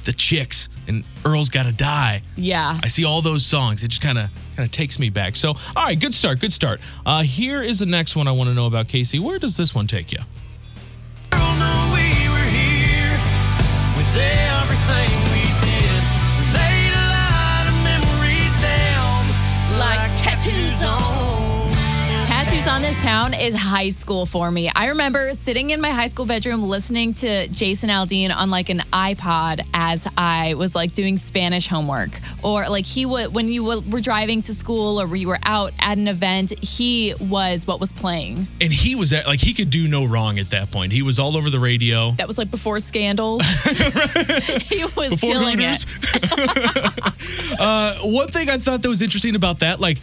the 0.06 0.12
chicks 0.14 0.70
and 0.88 1.04
Earl's 1.24 1.48
Gotta 1.48 1.72
Die. 1.72 2.22
Yeah. 2.36 2.78
I 2.82 2.88
see 2.88 3.04
all 3.04 3.22
those 3.22 3.44
songs. 3.44 3.82
It 3.82 3.88
just 3.88 4.02
kind 4.02 4.18
of 4.18 4.30
kind 4.56 4.66
of 4.66 4.72
takes 4.72 4.98
me 4.98 5.10
back. 5.10 5.36
So, 5.36 5.50
all 5.50 5.84
right, 5.84 5.98
good 5.98 6.14
start. 6.14 6.40
Good 6.40 6.52
start. 6.52 6.80
Uh, 7.04 7.22
here 7.22 7.62
is 7.62 7.78
the 7.78 7.86
next 7.86 8.16
one 8.16 8.28
I 8.28 8.32
want 8.32 8.48
to 8.48 8.54
know 8.54 8.66
about 8.66 8.88
Casey. 8.88 9.18
Where 9.18 9.38
does 9.38 9.56
this 9.56 9.74
one 9.74 9.86
take 9.86 10.12
you? 10.12 10.20
Like 19.78 20.10
tattoos 20.16 20.82
on. 20.82 21.15
On 22.76 22.82
this 22.82 23.02
town 23.02 23.32
is 23.32 23.54
high 23.54 23.88
school 23.88 24.26
for 24.26 24.50
me. 24.50 24.70
I 24.76 24.88
remember 24.88 25.32
sitting 25.32 25.70
in 25.70 25.80
my 25.80 25.88
high 25.88 26.08
school 26.08 26.26
bedroom 26.26 26.62
listening 26.62 27.14
to 27.14 27.48
Jason 27.48 27.88
Aldean 27.88 28.30
on 28.36 28.50
like 28.50 28.68
an 28.68 28.80
iPod 28.92 29.66
as 29.72 30.06
I 30.18 30.52
was 30.52 30.74
like 30.74 30.92
doing 30.92 31.16
Spanish 31.16 31.68
homework. 31.68 32.10
Or 32.42 32.68
like 32.68 32.84
he 32.84 33.06
would, 33.06 33.32
when 33.32 33.48
you 33.48 33.64
were 33.64 33.80
were 33.80 34.02
driving 34.02 34.42
to 34.42 34.54
school 34.54 35.00
or 35.00 35.16
you 35.16 35.26
were 35.26 35.38
out 35.46 35.72
at 35.80 35.96
an 35.96 36.06
event, 36.06 36.52
he 36.62 37.14
was 37.18 37.66
what 37.66 37.80
was 37.80 37.94
playing. 37.94 38.46
And 38.60 38.70
he 38.70 38.94
was 38.94 39.10
at, 39.14 39.26
like, 39.26 39.40
he 39.40 39.54
could 39.54 39.70
do 39.70 39.88
no 39.88 40.04
wrong 40.04 40.38
at 40.38 40.50
that 40.50 40.70
point. 40.70 40.92
He 40.92 41.00
was 41.00 41.18
all 41.18 41.38
over 41.38 41.48
the 41.48 41.58
radio. 41.58 42.10
That 42.18 42.28
was 42.28 42.36
like 42.36 42.50
before 42.50 42.78
scandals. 42.80 43.42
he 44.68 44.84
was 44.94 45.14
Before 45.14 45.30
killing 45.30 45.60
Hooters. 45.60 45.86
it. 46.12 47.58
uh, 47.58 47.96
one 48.02 48.28
thing 48.28 48.50
I 48.50 48.58
thought 48.58 48.82
that 48.82 48.88
was 48.90 49.00
interesting 49.00 49.34
about 49.34 49.60
that, 49.60 49.80
like, 49.80 49.96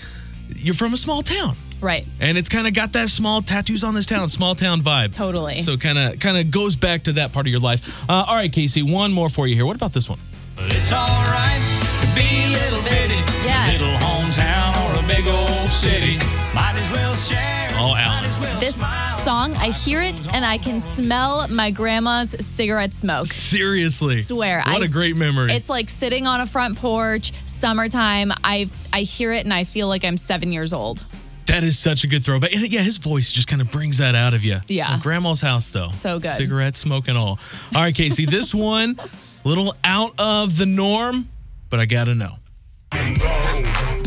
you're 0.56 0.74
from 0.74 0.94
a 0.94 0.98
small 0.98 1.22
town. 1.22 1.56
Right. 1.84 2.06
And 2.22 2.38
it's 2.38 2.48
kind 2.50 2.66
of 2.66 2.74
got 2.74 2.94
that 2.94 3.10
small 3.10 3.42
tattoos 3.42 3.84
on 3.84 3.94
this 3.94 4.06
town, 4.06 4.30
small 4.30 4.56
town 4.56 4.82
vibe. 4.82 5.12
Totally. 5.14 5.62
So 5.62 5.76
kind 5.78 5.98
of 6.00 6.20
kind 6.20 6.38
of 6.38 6.50
goes 6.50 6.76
back 6.78 7.04
to 7.04 7.12
that 7.14 7.34
part 7.34 7.46
of 7.46 7.52
your 7.52 7.60
life. 7.60 8.04
Uh, 8.10 8.24
all 8.28 8.36
right, 8.36 8.52
Casey, 8.52 8.82
one 8.82 9.12
more 9.12 9.28
for 9.30 9.48
you 9.48 9.56
here. 9.56 9.66
What 9.66 9.76
about 9.76 9.92
this 9.94 10.08
one? 10.10 10.20
It's 10.58 10.94
alright 10.94 11.62
to 12.02 12.08
be 12.16 12.54
little 12.54 12.82
bitty. 12.84 13.20
Yes. 13.44 13.74
Little 13.74 13.94
hometown 13.98 14.72
or 14.80 15.04
a 15.04 15.08
big 15.08 15.28
old 15.28 15.70
city. 15.70 16.16
Might 16.56 16.74
as 16.76 16.90
well 16.92 17.14
share. 17.16 17.68
Oh, 17.74 17.96
Alan. 17.98 18.22
Might 18.24 18.28
as 18.30 18.40
well 18.40 18.60
This 18.62 18.76
smile. 18.76 19.10
song, 19.10 19.56
I 19.56 19.72
hear 19.72 20.02
it 20.02 20.22
and 20.34 20.46
I 20.46 20.58
can 20.58 20.80
smell 20.80 21.48
my 21.50 21.70
grandma's 21.72 22.34
cigarette 22.40 22.94
smoke. 22.94 23.26
Seriously. 23.26 24.22
Swear. 24.22 24.60
What 24.66 24.82
I- 24.82 24.86
a 24.86 24.88
great 24.90 25.16
memory. 25.18 25.52
It's 25.54 25.70
like 25.70 25.90
sitting 25.90 26.28
on 26.28 26.40
a 26.40 26.46
front 26.46 26.78
porch, 26.78 27.34
summertime. 27.46 28.32
I 28.44 28.70
I 28.94 29.02
hear 29.02 29.34
it 29.34 29.44
and 29.44 29.54
I 29.54 29.64
feel 29.66 29.88
like 29.90 30.06
I'm 30.06 30.16
seven 30.18 30.52
years 30.54 30.72
old. 30.72 31.04
That 31.48 31.64
is 31.64 31.78
such 31.78 32.04
a 32.04 32.08
good 32.08 32.24
throwback. 32.24 32.54
And 32.54 32.68
yeah, 32.70 32.82
his 32.82 32.98
voice 32.98 33.32
just 33.32 33.48
kind 33.48 33.62
of 33.62 33.70
brings 33.72 33.98
that 33.98 34.16
out 34.16 34.34
of 34.34 34.44
you. 34.44 34.60
Yeah. 34.68 34.94
At 34.94 35.02
grandma's 35.02 35.42
house, 35.42 35.70
though. 35.70 35.90
So 35.96 36.20
good. 36.20 36.36
Cigarette 36.36 36.76
smoke 36.78 37.08
and 37.08 37.18
all. 37.18 37.40
All 37.76 37.82
right, 37.82 37.94
Casey, 37.96 38.26
this 38.26 38.54
one, 38.56 38.98
little 39.44 39.76
out 39.84 40.14
of 40.20 40.58
the 40.58 40.66
norm, 40.66 41.30
but 41.70 41.80
I 41.80 41.86
got 41.86 42.06
to 42.06 42.16
know. 42.16 42.36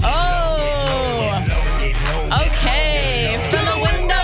Oh. 0.09 1.45
Okay. 2.47 3.37
From 3.51 3.64
the 3.64 3.78
window 3.82 4.14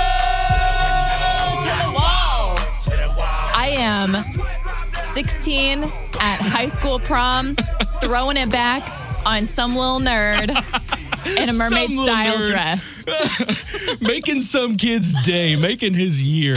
To 1.62 1.70
the 1.84 1.92
wall. 1.94 2.56
to 2.84 2.90
the 2.90 3.08
wall. 3.08 3.50
I 3.54 3.74
am 3.78 4.14
16 4.94 5.82
at 5.84 5.90
high 6.40 6.68
school 6.68 6.98
prom, 6.98 7.54
throwing 8.00 8.36
it 8.36 8.50
back 8.50 8.82
on 9.26 9.46
some 9.46 9.76
little 9.76 10.00
nerd 10.00 10.48
in 11.26 11.48
a 11.48 11.52
mermaid 11.52 11.94
some 11.94 12.04
style 12.04 12.38
nerd. 12.38 12.46
dress. 12.46 14.00
making 14.00 14.40
some 14.42 14.76
kid's 14.76 15.14
day, 15.22 15.56
making 15.56 15.94
his 15.94 16.22
year. 16.22 16.56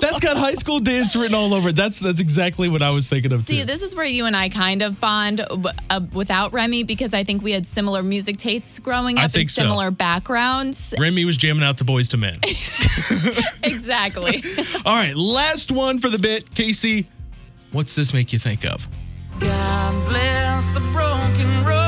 That's 0.00 0.20
got 0.20 0.36
high 0.38 0.54
school 0.54 0.80
dance 0.80 1.14
written 1.14 1.34
all 1.34 1.52
over 1.52 1.68
it. 1.68 1.76
That's 1.76 2.00
that's 2.00 2.20
exactly 2.20 2.68
what 2.68 2.82
I 2.82 2.90
was 2.90 3.08
thinking 3.08 3.32
of 3.32 3.42
See, 3.42 3.60
too. 3.60 3.66
this 3.66 3.82
is 3.82 3.94
where 3.94 4.06
you 4.06 4.24
and 4.24 4.34
I 4.34 4.48
kind 4.48 4.80
of 4.82 4.98
bond 4.98 5.44
uh, 5.90 6.00
without 6.12 6.52
Remy 6.52 6.84
because 6.84 7.12
I 7.12 7.24
think 7.24 7.42
we 7.42 7.52
had 7.52 7.66
similar 7.66 8.02
music 8.02 8.38
tastes 8.38 8.78
growing 8.78 9.18
I 9.18 9.24
up 9.24 9.30
think 9.30 9.42
and 9.42 9.50
so. 9.50 9.62
similar 9.62 9.90
backgrounds. 9.90 10.94
Remy 10.98 11.24
was 11.24 11.36
jamming 11.36 11.62
out 11.62 11.78
to 11.78 11.84
Boyz 11.84 12.12
II 12.14 12.20
Men. 12.20 12.38
exactly. 13.62 14.42
all 14.86 14.94
right, 14.94 15.14
last 15.14 15.70
one 15.70 15.98
for 15.98 16.08
the 16.08 16.18
bit. 16.18 16.54
Casey, 16.54 17.06
what's 17.72 17.94
this 17.94 18.14
make 18.14 18.32
you 18.32 18.38
think 18.38 18.64
of? 18.64 18.88
God 19.40 20.08
bless 20.08 20.66
the 20.68 20.80
broken 20.92 21.64
road. 21.64 21.81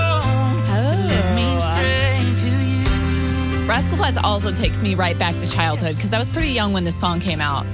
Rascal 3.66 3.96
Flatts 3.96 4.18
also 4.22 4.52
takes 4.52 4.82
me 4.82 4.94
right 4.94 5.18
back 5.18 5.36
to 5.38 5.50
childhood 5.50 5.96
because 5.96 6.12
I 6.12 6.18
was 6.18 6.28
pretty 6.28 6.50
young 6.50 6.72
when 6.72 6.84
this 6.84 6.98
song 6.98 7.18
came 7.18 7.40
out. 7.40 7.64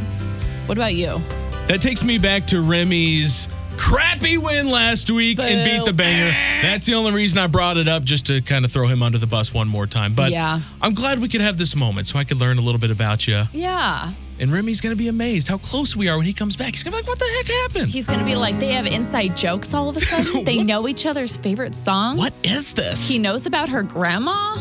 What 0.66 0.78
about 0.78 0.95
you? 0.95 1.20
That 1.66 1.80
takes 1.82 2.05
me 2.05 2.16
back 2.18 2.47
to 2.49 2.61
Remy's 2.62 3.49
crappy 3.76 4.38
win 4.38 4.68
last 4.68 5.11
week 5.11 5.41
and 5.41 5.64
beat 5.68 5.84
the 5.84 5.93
banger. 5.93 6.30
That's 6.62 6.86
the 6.86 6.95
only 6.95 7.12
reason 7.12 7.38
I 7.38 7.49
brought 7.49 7.76
it 7.76 7.88
up, 7.88 8.05
just 8.05 8.26
to 8.26 8.41
kind 8.41 8.64
of 8.64 8.70
throw 8.70 8.86
him 8.86 9.03
under 9.03 9.18
the 9.18 9.26
bus 9.26 9.53
one 9.53 9.66
more 9.68 9.86
time. 9.86 10.14
But 10.14 10.30
Yeah. 10.30 10.61
I'm 10.80 10.95
glad 10.95 11.18
we 11.18 11.28
could 11.28 11.41
have 11.41 11.59
this 11.59 11.74
moment 11.74 12.07
so 12.07 12.18
I 12.20 12.24
could 12.24 12.38
learn 12.38 12.59
a 12.59 12.62
little 12.62 12.80
bit 12.80 12.91
about 12.93 13.26
you. 13.26 13.43
Yeah. 13.53 14.12
And 14.38 14.53
Remy's 14.53 14.80
going 14.80 14.95
to 14.95 14.99
be 14.99 15.09
amazed 15.09 15.49
how 15.49 15.59
close 15.59 15.97
we 15.97 16.09
are 16.09 16.16
when 16.16 16.24
he 16.26 16.32
comes 16.32 16.57
back. 16.57 16.70
He's 16.70 16.84
going 16.84 16.93
to 16.93 16.99
be 16.99 17.03
like, 17.03 17.09
what 17.09 17.18
the 17.18 17.26
heck 17.38 17.47
happened? 17.49 17.88
He's 17.93 18.07
going 18.07 18.20
to 18.20 18.24
be 18.24 18.36
like, 18.36 18.59
they 18.61 18.72
have 18.72 18.86
inside 18.86 19.36
jokes 19.36 19.74
all 19.74 19.88
of 19.88 19.97
a 19.97 20.01
sudden. 20.01 20.45
they 20.45 20.62
know 20.62 20.86
each 20.86 21.05
other's 21.05 21.36
favorite 21.36 21.74
songs. 21.74 22.18
what 22.18 22.32
is 22.45 22.72
this? 22.74 23.09
He 23.09 23.18
knows 23.18 23.45
about 23.47 23.68
her 23.68 23.82
grandma? 23.82 24.57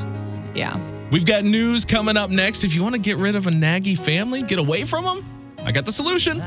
Yeah. 0.56 0.76
We've 1.12 1.26
got 1.26 1.44
news 1.44 1.86
coming 1.86 2.18
up 2.18 2.30
next. 2.30 2.64
If 2.64 2.76
you 2.76 2.84
want 2.84 2.94
to 2.94 3.02
get 3.02 3.18
rid 3.18 3.36
of 3.36 3.48
a 3.48 3.50
naggy 3.50 3.98
family, 3.98 4.44
get 4.44 4.60
away 4.60 4.84
from 4.84 5.06
them, 5.06 5.26
I 5.66 5.72
got 5.72 5.86
the 5.86 5.92
solution. 5.92 6.38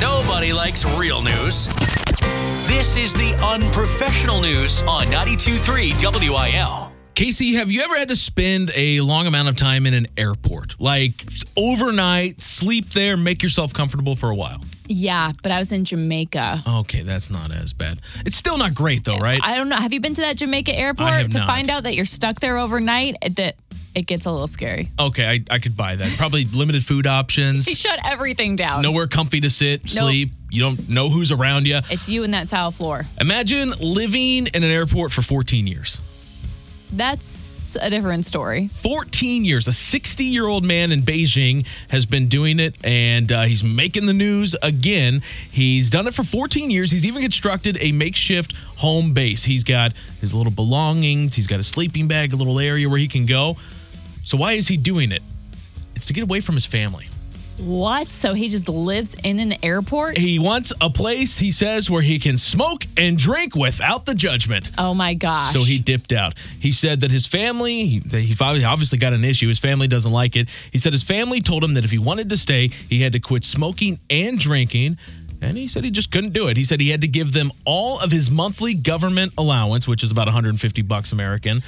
Nobody 0.00 0.52
likes 0.52 0.84
real 0.96 1.20
news. 1.20 1.66
This 2.68 2.96
is 2.96 3.12
the 3.14 3.34
unprofessional 3.44 4.40
news 4.40 4.82
on 4.82 5.06
92.3 5.06 6.30
WIL. 6.30 6.92
Casey, 7.16 7.54
have 7.54 7.72
you 7.72 7.82
ever 7.82 7.98
had 7.98 8.06
to 8.08 8.16
spend 8.16 8.70
a 8.76 9.00
long 9.00 9.26
amount 9.26 9.48
of 9.48 9.56
time 9.56 9.86
in 9.86 9.94
an 9.94 10.06
airport? 10.16 10.80
Like 10.80 11.26
overnight, 11.56 12.40
sleep 12.40 12.90
there, 12.90 13.16
make 13.16 13.42
yourself 13.42 13.72
comfortable 13.72 14.14
for 14.14 14.30
a 14.30 14.36
while? 14.36 14.62
Yeah, 14.88 15.32
but 15.42 15.52
I 15.52 15.58
was 15.58 15.70
in 15.72 15.84
Jamaica. 15.84 16.62
Okay, 16.66 17.02
that's 17.02 17.30
not 17.30 17.52
as 17.52 17.72
bad. 17.72 18.00
It's 18.26 18.36
still 18.36 18.56
not 18.58 18.74
great 18.74 19.04
though, 19.04 19.18
right? 19.18 19.40
I 19.42 19.54
don't 19.54 19.68
know. 19.68 19.76
Have 19.76 19.92
you 19.92 20.00
been 20.00 20.14
to 20.14 20.22
that 20.22 20.36
Jamaica 20.36 20.74
airport 20.74 21.10
I 21.10 21.18
have 21.18 21.28
to 21.30 21.38
not. 21.38 21.46
find 21.46 21.68
out 21.70 21.82
that 21.84 21.94
you're 21.94 22.04
stuck 22.06 22.40
there 22.40 22.56
overnight? 22.58 23.16
That 23.36 23.56
it 23.94 24.06
gets 24.06 24.26
a 24.26 24.30
little 24.30 24.46
scary. 24.46 24.90
okay, 24.98 25.26
I, 25.26 25.54
I 25.54 25.58
could 25.58 25.76
buy 25.76 25.96
that. 25.96 26.16
Probably 26.16 26.44
limited 26.54 26.84
food 26.84 27.04
They 27.04 27.10
options, 27.10 27.66
shut 27.66 27.98
everything 28.04 28.56
down. 28.56 28.82
nowhere 28.82 29.06
comfy 29.08 29.40
to 29.40 29.50
sit, 29.50 29.88
sleep. 29.88 30.30
You 30.50 30.60
don't 30.62 30.88
know 30.88 31.08
who's 31.10 31.30
around 31.32 31.66
you. 31.66 31.80
It's 31.90 32.08
you 32.08 32.24
and 32.24 32.32
that 32.32 32.48
tile 32.48 32.70
floor. 32.70 33.02
Imagine 33.20 33.70
living 33.80 34.46
in 34.46 34.62
an 34.64 34.70
airport 34.70 35.12
for 35.12 35.20
14 35.22 35.66
years. 35.66 36.00
That's 36.92 37.76
a 37.76 37.90
different 37.90 38.24
story. 38.24 38.68
14 38.68 39.44
years. 39.44 39.68
A 39.68 39.72
60 39.72 40.24
year 40.24 40.46
old 40.46 40.64
man 40.64 40.90
in 40.90 41.02
Beijing 41.02 41.66
has 41.90 42.06
been 42.06 42.28
doing 42.28 42.60
it 42.60 42.76
and 42.82 43.30
uh, 43.30 43.42
he's 43.42 43.62
making 43.62 44.06
the 44.06 44.12
news 44.12 44.56
again. 44.62 45.22
He's 45.50 45.90
done 45.90 46.06
it 46.06 46.14
for 46.14 46.22
14 46.22 46.70
years. 46.70 46.90
He's 46.90 47.04
even 47.04 47.20
constructed 47.22 47.76
a 47.80 47.92
makeshift 47.92 48.56
home 48.78 49.12
base. 49.12 49.44
He's 49.44 49.64
got 49.64 49.92
his 50.20 50.32
little 50.32 50.52
belongings, 50.52 51.34
he's 51.34 51.46
got 51.46 51.60
a 51.60 51.64
sleeping 51.64 52.08
bag, 52.08 52.32
a 52.32 52.36
little 52.36 52.58
area 52.58 52.88
where 52.88 52.98
he 52.98 53.08
can 53.08 53.26
go. 53.26 53.56
So, 54.24 54.36
why 54.36 54.52
is 54.52 54.68
he 54.68 54.76
doing 54.76 55.12
it? 55.12 55.22
It's 55.94 56.06
to 56.06 56.12
get 56.12 56.22
away 56.22 56.40
from 56.40 56.54
his 56.54 56.66
family. 56.66 57.08
What? 57.58 58.08
So 58.08 58.34
he 58.34 58.48
just 58.48 58.68
lives 58.68 59.16
in 59.24 59.40
an 59.40 59.54
airport? 59.62 60.16
He 60.16 60.38
wants 60.38 60.72
a 60.80 60.90
place, 60.90 61.38
he 61.38 61.50
says, 61.50 61.90
where 61.90 62.02
he 62.02 62.18
can 62.18 62.38
smoke 62.38 62.84
and 62.96 63.18
drink 63.18 63.54
without 63.56 64.06
the 64.06 64.14
judgment. 64.14 64.70
oh 64.78 64.94
my 64.94 65.14
gosh. 65.14 65.52
So 65.52 65.64
he 65.64 65.78
dipped 65.78 66.12
out. 66.12 66.34
He 66.60 66.70
said 66.72 67.00
that 67.00 67.10
his 67.10 67.26
family, 67.26 67.86
he, 67.86 68.00
he 68.10 68.34
obviously 68.40 68.98
got 68.98 69.12
an 69.12 69.24
issue. 69.24 69.48
His 69.48 69.58
family 69.58 69.88
doesn't 69.88 70.12
like 70.12 70.36
it. 70.36 70.48
He 70.72 70.78
said 70.78 70.92
his 70.92 71.02
family 71.02 71.40
told 71.40 71.64
him 71.64 71.74
that 71.74 71.84
if 71.84 71.90
he 71.90 71.98
wanted 71.98 72.30
to 72.30 72.36
stay, 72.36 72.68
he 72.88 73.02
had 73.02 73.12
to 73.12 73.20
quit 73.20 73.44
smoking 73.44 73.98
and 74.08 74.38
drinking. 74.38 74.98
And 75.40 75.56
he 75.56 75.68
said 75.68 75.84
he 75.84 75.90
just 75.90 76.10
couldn't 76.10 76.32
do 76.32 76.48
it. 76.48 76.56
He 76.56 76.64
said 76.64 76.80
he 76.80 76.90
had 76.90 77.02
to 77.02 77.08
give 77.08 77.32
them 77.32 77.52
all 77.64 78.00
of 78.00 78.10
his 78.10 78.30
monthly 78.30 78.74
government 78.74 79.32
allowance, 79.38 79.86
which 79.86 80.02
is 80.02 80.10
about 80.10 80.26
150 80.26 80.82
bucks 80.82 81.12
American. 81.12 81.62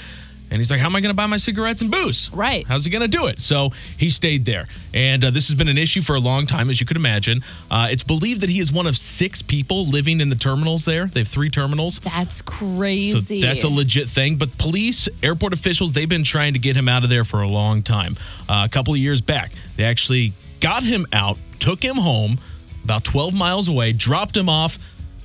And 0.50 0.58
he's 0.58 0.70
like, 0.70 0.80
How 0.80 0.86
am 0.86 0.96
I 0.96 1.00
going 1.00 1.12
to 1.12 1.16
buy 1.16 1.26
my 1.26 1.36
cigarettes 1.36 1.82
and 1.82 1.90
booze? 1.90 2.30
Right. 2.32 2.66
How's 2.66 2.84
he 2.84 2.90
going 2.90 3.02
to 3.02 3.08
do 3.08 3.26
it? 3.26 3.40
So 3.40 3.70
he 3.96 4.10
stayed 4.10 4.44
there. 4.44 4.66
And 4.92 5.24
uh, 5.24 5.30
this 5.30 5.48
has 5.48 5.56
been 5.56 5.68
an 5.68 5.78
issue 5.78 6.02
for 6.02 6.16
a 6.16 6.20
long 6.20 6.46
time, 6.46 6.70
as 6.70 6.80
you 6.80 6.86
could 6.86 6.96
imagine. 6.96 7.42
Uh, 7.70 7.88
it's 7.90 8.02
believed 8.02 8.40
that 8.40 8.50
he 8.50 8.60
is 8.60 8.72
one 8.72 8.86
of 8.86 8.96
six 8.96 9.42
people 9.42 9.86
living 9.86 10.20
in 10.20 10.28
the 10.28 10.36
terminals 10.36 10.84
there. 10.84 11.06
They 11.06 11.20
have 11.20 11.28
three 11.28 11.50
terminals. 11.50 12.00
That's 12.00 12.42
crazy. 12.42 13.40
So 13.40 13.46
that's 13.46 13.64
a 13.64 13.68
legit 13.68 14.08
thing. 14.08 14.36
But 14.36 14.56
police, 14.58 15.08
airport 15.22 15.52
officials, 15.52 15.92
they've 15.92 16.08
been 16.08 16.24
trying 16.24 16.54
to 16.54 16.58
get 16.58 16.76
him 16.76 16.88
out 16.88 17.04
of 17.04 17.10
there 17.10 17.24
for 17.24 17.42
a 17.42 17.48
long 17.48 17.82
time. 17.82 18.16
Uh, 18.48 18.62
a 18.66 18.68
couple 18.68 18.92
of 18.92 18.98
years 18.98 19.20
back, 19.20 19.52
they 19.76 19.84
actually 19.84 20.32
got 20.60 20.82
him 20.84 21.06
out, 21.12 21.38
took 21.58 21.82
him 21.82 21.96
home 21.96 22.38
about 22.84 23.04
12 23.04 23.34
miles 23.34 23.68
away, 23.68 23.92
dropped 23.92 24.36
him 24.36 24.48
off, 24.48 24.78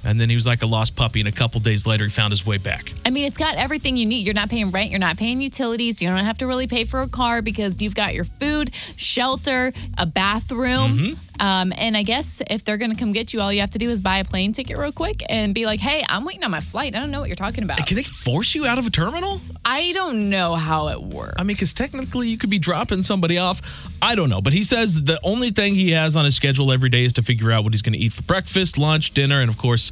and 0.06 0.20
then 0.20 0.30
he 0.30 0.36
was 0.36 0.46
like 0.46 0.62
a 0.62 0.66
lost 0.66 0.96
puppy. 0.96 1.20
And 1.20 1.28
a 1.28 1.32
couple 1.32 1.60
days 1.60 1.86
later, 1.86 2.04
he 2.06 2.10
found 2.10 2.32
his 2.32 2.46
way 2.46 2.58
back. 2.58 2.92
I 3.06 3.10
mean, 3.10 3.26
it's 3.26 3.38
got 3.38 3.56
everything 3.56 3.98
you 3.98 4.06
need. 4.06 4.26
You're 4.26 4.34
not 4.34 4.50
paying 4.50 4.72
rent, 4.72 4.92
you're 4.92 5.00
not 5.00 5.18
paying 5.18 5.42
utilities, 5.42 6.02
you 6.02 6.08
don't 6.08 6.18
have 6.18 6.38
to 6.40 6.48
really 6.48 6.68
pay 6.68 6.84
for 6.84 7.02
a 7.02 7.08
car 7.08 7.42
because 7.42 7.82
you've 7.82 7.96
got 7.96 8.14
your 8.14 8.24
food, 8.26 8.74
shelter, 8.96 9.74
a 9.98 10.06
bathroom. 10.06 10.98
Mm-hmm. 10.98 11.35
Um, 11.40 11.74
and 11.76 11.96
I 11.98 12.04
guess 12.04 12.42
if 12.50 12.64
they're 12.64 12.78
going 12.78 12.92
to 12.92 12.98
come 12.98 13.12
get 13.12 13.34
you, 13.34 13.42
all 13.42 13.52
you 13.52 13.62
have 13.62 13.72
to 13.72 13.78
do 13.78 13.90
is 13.90 14.02
buy 14.02 14.20
a 14.20 14.26
plane 14.26 14.54
ticket 14.54 14.78
real 14.78 14.92
quick 14.92 15.22
and 15.30 15.54
be 15.54 15.66
like, 15.66 15.80
hey, 15.80 16.04
I'm 16.08 16.26
waiting 16.26 16.44
on 16.44 16.52
my 16.52 16.60
flight. 16.60 16.96
I 16.96 17.00
don't 17.00 17.12
know 17.12 17.20
what 17.20 17.30
you're 17.30 17.36
talking 17.36 17.64
about. 17.64 17.86
Can 17.86 17.98
they 17.98 18.04
force 18.04 18.56
you 18.56 18.66
out 18.66 18.78
of 18.78 18.88
a 18.88 18.90
terminal? 18.90 19.42
I 19.64 19.92
don't 19.92 20.30
know 20.30 20.56
how 20.56 20.90
it 20.90 21.02
works. 21.02 21.34
I 21.38 21.44
mean, 21.44 21.56
because 21.56 21.74
technically 21.74 22.30
you 22.30 22.38
could 22.38 22.50
be 22.50 22.60
dropping 22.60 23.04
somebody 23.04 23.38
off. 23.38 23.62
I 24.02 24.16
don't 24.16 24.30
know. 24.30 24.42
But 24.42 24.54
he 24.54 24.64
says 24.64 25.04
the 25.04 25.20
only 25.24 25.52
thing 25.52 25.76
he 25.76 25.92
has 25.92 26.16
on 26.16 26.26
his 26.26 26.36
schedule 26.36 26.72
every 26.72 26.90
day 26.90 27.06
is 27.06 27.14
to 27.14 27.22
figure 27.22 27.52
out 27.52 27.64
what 27.64 27.74
he's 27.74 27.82
going 27.82 27.94
to 27.94 28.00
eat 28.00 28.14
for 28.14 28.24
breakfast, 28.24 28.78
lunch, 28.78 29.14
dinner, 29.14 29.42
and 29.42 29.50
of 29.50 29.58
course, 29.58 29.92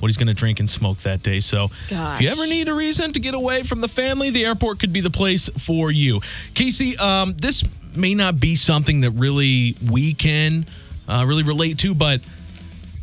what 0.00 0.08
he's 0.08 0.16
going 0.16 0.28
to 0.28 0.34
drink 0.34 0.60
and 0.60 0.68
smoke 0.68 0.98
that 0.98 1.22
day. 1.22 1.40
So 1.40 1.70
if 1.90 2.20
you 2.20 2.28
ever 2.28 2.46
need 2.46 2.68
a 2.68 2.74
reason 2.74 3.12
to 3.12 3.20
get 3.20 3.34
away 3.34 3.62
from 3.62 3.80
the 3.80 3.88
family, 3.88 4.30
the 4.30 4.44
airport 4.46 4.80
could 4.80 4.92
be 4.92 5.00
the 5.00 5.10
place 5.10 5.48
for 5.58 5.90
you. 5.90 6.20
Casey, 6.54 6.96
um, 6.96 7.34
this 7.34 7.62
may 7.94 8.14
not 8.14 8.40
be 8.40 8.54
something 8.54 9.02
that 9.02 9.10
really 9.10 9.76
we 9.90 10.14
can 10.14 10.64
uh, 11.10 11.24
really 11.26 11.42
relate 11.42 11.78
to, 11.78 11.94
but 11.94 12.20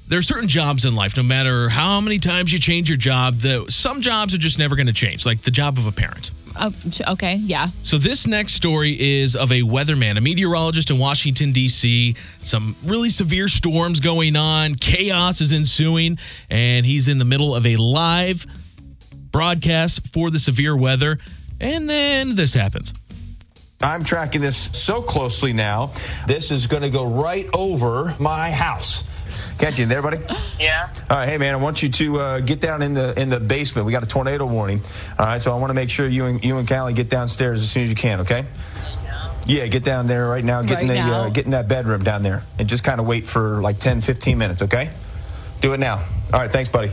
there 0.08 0.20
are 0.20 0.24
certain 0.24 0.47
jobs 0.47 0.86
in 0.86 0.95
life, 0.95 1.18
no 1.18 1.24
matter 1.24 1.68
how 1.68 1.99
many 1.99 2.18
times 2.18 2.53
you 2.53 2.60
change 2.60 2.89
your 2.89 2.97
job, 2.97 3.39
that 3.39 3.72
some 3.72 4.01
jobs 4.01 4.34
are 4.34 4.38
just 4.38 4.58
never 4.58 4.76
going 4.76 4.88
to 4.88 4.93
change, 4.93 5.26
like 5.26 5.41
the 5.41 5.51
job 5.51 5.78
of 5.78 5.86
a 5.86 5.91
parent. 5.91 6.32
Sh- 6.89 7.01
okay, 7.08 7.36
yeah. 7.36 7.68
So 7.84 7.97
this 7.97 8.26
next 8.26 8.53
story 8.53 8.97
is 8.99 9.36
of 9.36 9.51
a 9.51 9.62
weatherman, 9.62 10.18
a 10.18 10.22
meteorologist 10.22 10.89
in 10.89 10.97
Washington 10.97 11.51
D.C. 11.51 12.16
Some 12.41 12.76
really 12.86 13.10
severe 13.10 13.47
storms 13.47 13.99
going 13.99 14.36
on, 14.36 14.76
chaos 14.76 15.41
is 15.41 15.53
ensuing, 15.53 16.18
and 16.49 16.86
he's 16.86 17.08
in 17.08 17.18
the 17.20 17.26
middle 17.26 17.55
of 17.55 17.68
a 17.68 17.76
live 17.76 18.45
broadcast 19.32 20.08
for 20.14 20.32
the 20.32 20.39
severe 20.39 20.76
weather. 20.76 21.20
And 21.60 21.89
then 21.89 22.36
this 22.36 22.53
happens. 22.53 22.93
I'm 23.82 24.04
tracking 24.04 24.42
this 24.42 24.58
so 24.58 25.02
closely 25.02 25.54
now. 25.54 25.92
This 26.26 26.50
is 26.50 26.68
going 26.68 26.84
to 26.84 26.90
go 26.90 27.06
right 27.06 27.48
over 27.54 28.16
my 28.20 28.52
house. 28.52 29.04
Can't 29.60 29.78
you, 29.78 29.86
there, 29.86 30.02
buddy? 30.02 30.18
Yeah. 30.60 30.90
All 31.10 31.18
right, 31.18 31.30
hey 31.30 31.38
man, 31.38 31.54
I 31.54 31.58
want 31.58 31.84
you 31.84 31.90
to 31.90 32.20
uh, 32.20 32.40
get 32.40 32.60
down 32.60 32.82
in 32.82 32.94
the 32.94 33.20
in 33.20 33.30
the 33.30 33.40
basement. 33.40 33.86
We 33.86 33.92
got 33.92 34.04
a 34.04 34.08
tornado 34.08 34.46
warning. 34.46 34.82
All 35.18 35.26
right, 35.26 35.42
so 35.42 35.54
I 35.54 35.60
want 35.60 35.70
to 35.70 35.76
make 35.76 35.90
sure 35.90 36.08
you 36.08 36.26
and 36.26 36.44
you 36.44 36.58
and 36.58 36.68
Callie 36.68 36.94
get 36.94 37.10
downstairs 37.10 37.62
as 37.62 37.70
soon 37.70 37.84
as 37.84 37.90
you 37.90 37.96
can. 37.96 38.22
Okay? 38.22 38.46
Yeah, 39.46 39.68
get 39.68 39.84
down 39.84 40.08
there 40.08 40.28
right 40.28 40.44
now. 40.44 40.62
Get 40.62 40.76
Right 40.76 40.82
in 40.82 40.88
the 40.88 40.96
now? 40.96 41.14
Uh, 41.14 41.30
get 41.30 41.46
in 41.46 41.52
that 41.52 41.68
bedroom 41.68 42.04
down 42.04 42.22
there, 42.22 42.44
and 42.60 42.68
just 42.68 42.84
kind 42.84 43.00
of 43.00 43.08
wait 43.08 43.28
for 43.28 43.62
like 43.62 43.80
10, 43.80 44.02
15 44.02 44.38
minutes. 44.38 44.62
Okay? 44.64 44.90
Do 45.62 45.74
it 45.74 45.80
now. 45.80 46.04
All 46.34 46.40
right, 46.40 46.52
thanks, 46.52 46.70
buddy. 46.70 46.92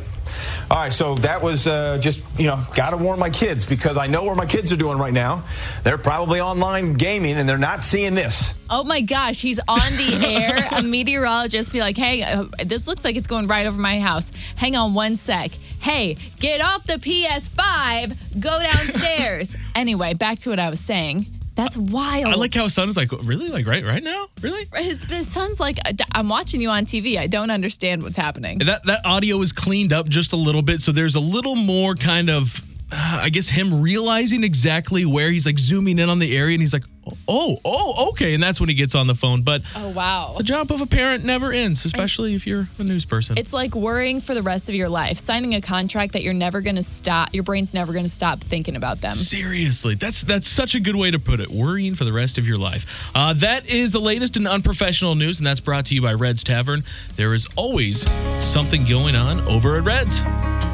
All 0.70 0.78
right, 0.78 0.92
so 0.92 1.14
that 1.16 1.42
was 1.42 1.66
uh, 1.66 1.98
just, 1.98 2.22
you 2.38 2.46
know, 2.46 2.58
got 2.74 2.90
to 2.90 2.96
warn 2.96 3.18
my 3.18 3.30
kids 3.30 3.66
because 3.66 3.96
I 3.96 4.06
know 4.06 4.24
where 4.24 4.34
my 4.34 4.46
kids 4.46 4.72
are 4.72 4.76
doing 4.76 4.98
right 4.98 5.12
now. 5.12 5.44
They're 5.82 5.98
probably 5.98 6.40
online 6.40 6.94
gaming 6.94 7.36
and 7.36 7.48
they're 7.48 7.58
not 7.58 7.82
seeing 7.82 8.14
this. 8.14 8.54
Oh 8.70 8.82
my 8.82 9.02
gosh, 9.02 9.40
he's 9.40 9.58
on 9.68 9.76
the 9.76 10.20
air. 10.26 10.66
A 10.72 10.82
meteorologist 10.82 11.72
be 11.72 11.80
like, 11.80 11.96
hey, 11.96 12.22
uh, 12.22 12.46
this 12.64 12.86
looks 12.86 13.04
like 13.04 13.16
it's 13.16 13.26
going 13.26 13.46
right 13.46 13.66
over 13.66 13.80
my 13.80 14.00
house. 14.00 14.32
Hang 14.56 14.74
on 14.74 14.94
one 14.94 15.16
sec. 15.16 15.52
Hey, 15.80 16.16
get 16.40 16.60
off 16.60 16.86
the 16.86 16.94
PS5, 16.94 18.40
go 18.40 18.58
downstairs. 18.60 19.54
anyway, 19.74 20.14
back 20.14 20.38
to 20.40 20.50
what 20.50 20.58
I 20.58 20.70
was 20.70 20.80
saying. 20.80 21.26
That's 21.55 21.76
wild. 21.76 22.26
I 22.26 22.34
like 22.34 22.52
how 22.52 22.64
his 22.64 22.74
son 22.74 22.88
is 22.88 22.96
like, 22.96 23.12
really? 23.12 23.48
Like, 23.48 23.66
right 23.66 23.84
right 23.84 24.02
now? 24.02 24.26
Really? 24.40 24.68
his, 24.76 25.02
his 25.05 25.30
son's 25.30 25.61
like, 25.61 25.78
I'm 26.12 26.28
watching 26.28 26.61
you 26.61 26.70
on 26.70 26.84
TV. 26.84 27.16
I 27.16 27.26
don't 27.26 27.50
understand 27.50 28.02
what's 28.02 28.16
happening. 28.16 28.59
That 28.59 28.84
that 28.86 29.00
audio 29.05 29.40
is 29.40 29.52
cleaned 29.52 29.92
up 29.92 30.09
just 30.09 30.32
a 30.32 30.36
little 30.36 30.62
bit, 30.62 30.80
so 30.80 30.90
there's 30.92 31.14
a 31.14 31.20
little 31.20 31.55
more 31.55 31.94
kind 31.94 32.28
of, 32.28 32.61
uh, 32.90 33.20
I 33.22 33.30
guess, 33.30 33.48
him 33.48 33.80
realizing 33.80 34.42
exactly 34.42 35.05
where 35.05 35.30
he's 35.30 35.46
like 35.46 35.59
zooming 35.59 35.98
in 35.98 36.09
on 36.09 36.18
the 36.18 36.36
area, 36.36 36.55
and 36.55 36.62
he's 36.62 36.72
like, 36.72 36.84
oh, 37.28 37.57
oh, 37.64 38.09
okay, 38.11 38.34
and 38.34 38.42
that's 38.42 38.61
when 38.61 38.68
he 38.68 38.74
gets 38.74 38.94
on 38.94 39.07
the 39.07 39.14
phone. 39.14 39.42
But 39.42 39.62
Oh, 39.76 39.90
wow. 39.90 40.34
the 40.38 40.44
job 40.44 40.70
of 40.70 40.80
a 40.80 40.86
parent 40.86 41.24
never 41.24 41.52
ends, 41.52 41.84
especially 41.84 42.34
if 42.34 42.46
you're 42.46 42.68
a 42.78 42.84
news 42.84 43.05
person. 43.05 43.36
It's 43.38 43.52
like 43.52 43.74
worrying 43.74 44.20
for 44.20 44.34
the 44.34 44.42
rest 44.42 44.68
of 44.68 44.74
your 44.74 44.88
life, 44.88 45.18
signing 45.18 45.55
a 45.55 45.61
contract 45.61 46.12
that 46.12 46.22
you're 46.22 46.32
never 46.34 46.61
going 46.61 46.76
to 46.76 46.82
stop, 46.82 47.34
your 47.34 47.42
brain's 47.44 47.74
never 47.74 47.92
going 47.92 48.05
to 48.05 48.11
stop 48.11 48.40
thinking 48.40 48.76
about 48.76 49.00
them. 49.00 49.14
Seriously, 49.14 49.94
that's 49.94 50.22
that's 50.22 50.48
such 50.48 50.74
a 50.74 50.80
good 50.80 50.96
way 50.96 51.11
to 51.11 51.18
put 51.18 51.40
it. 51.40 51.48
Worrying 51.48 51.94
for 51.94 52.05
the 52.05 52.12
rest 52.12 52.38
of 52.38 52.46
your 52.46 52.59
life. 52.59 53.11
Uh, 53.14 53.32
that 53.34 53.68
is 53.68 53.92
the 53.92 54.00
latest 54.00 54.36
in 54.36 54.46
unprofessional 54.46 55.14
news, 55.14 55.38
and 55.40 55.46
that's 55.46 55.61
brought 55.61 55.86
to 55.86 55.94
you 55.94 56.02
by 56.02 56.12
Reds 56.14 56.42
Tavern. 56.44 56.82
There 57.16 57.34
is 57.34 57.46
always 57.57 58.09
something 58.44 58.84
going 58.84 59.16
on 59.16 59.40
over 59.48 59.76
at 59.76 59.84
Reds. 59.84 60.73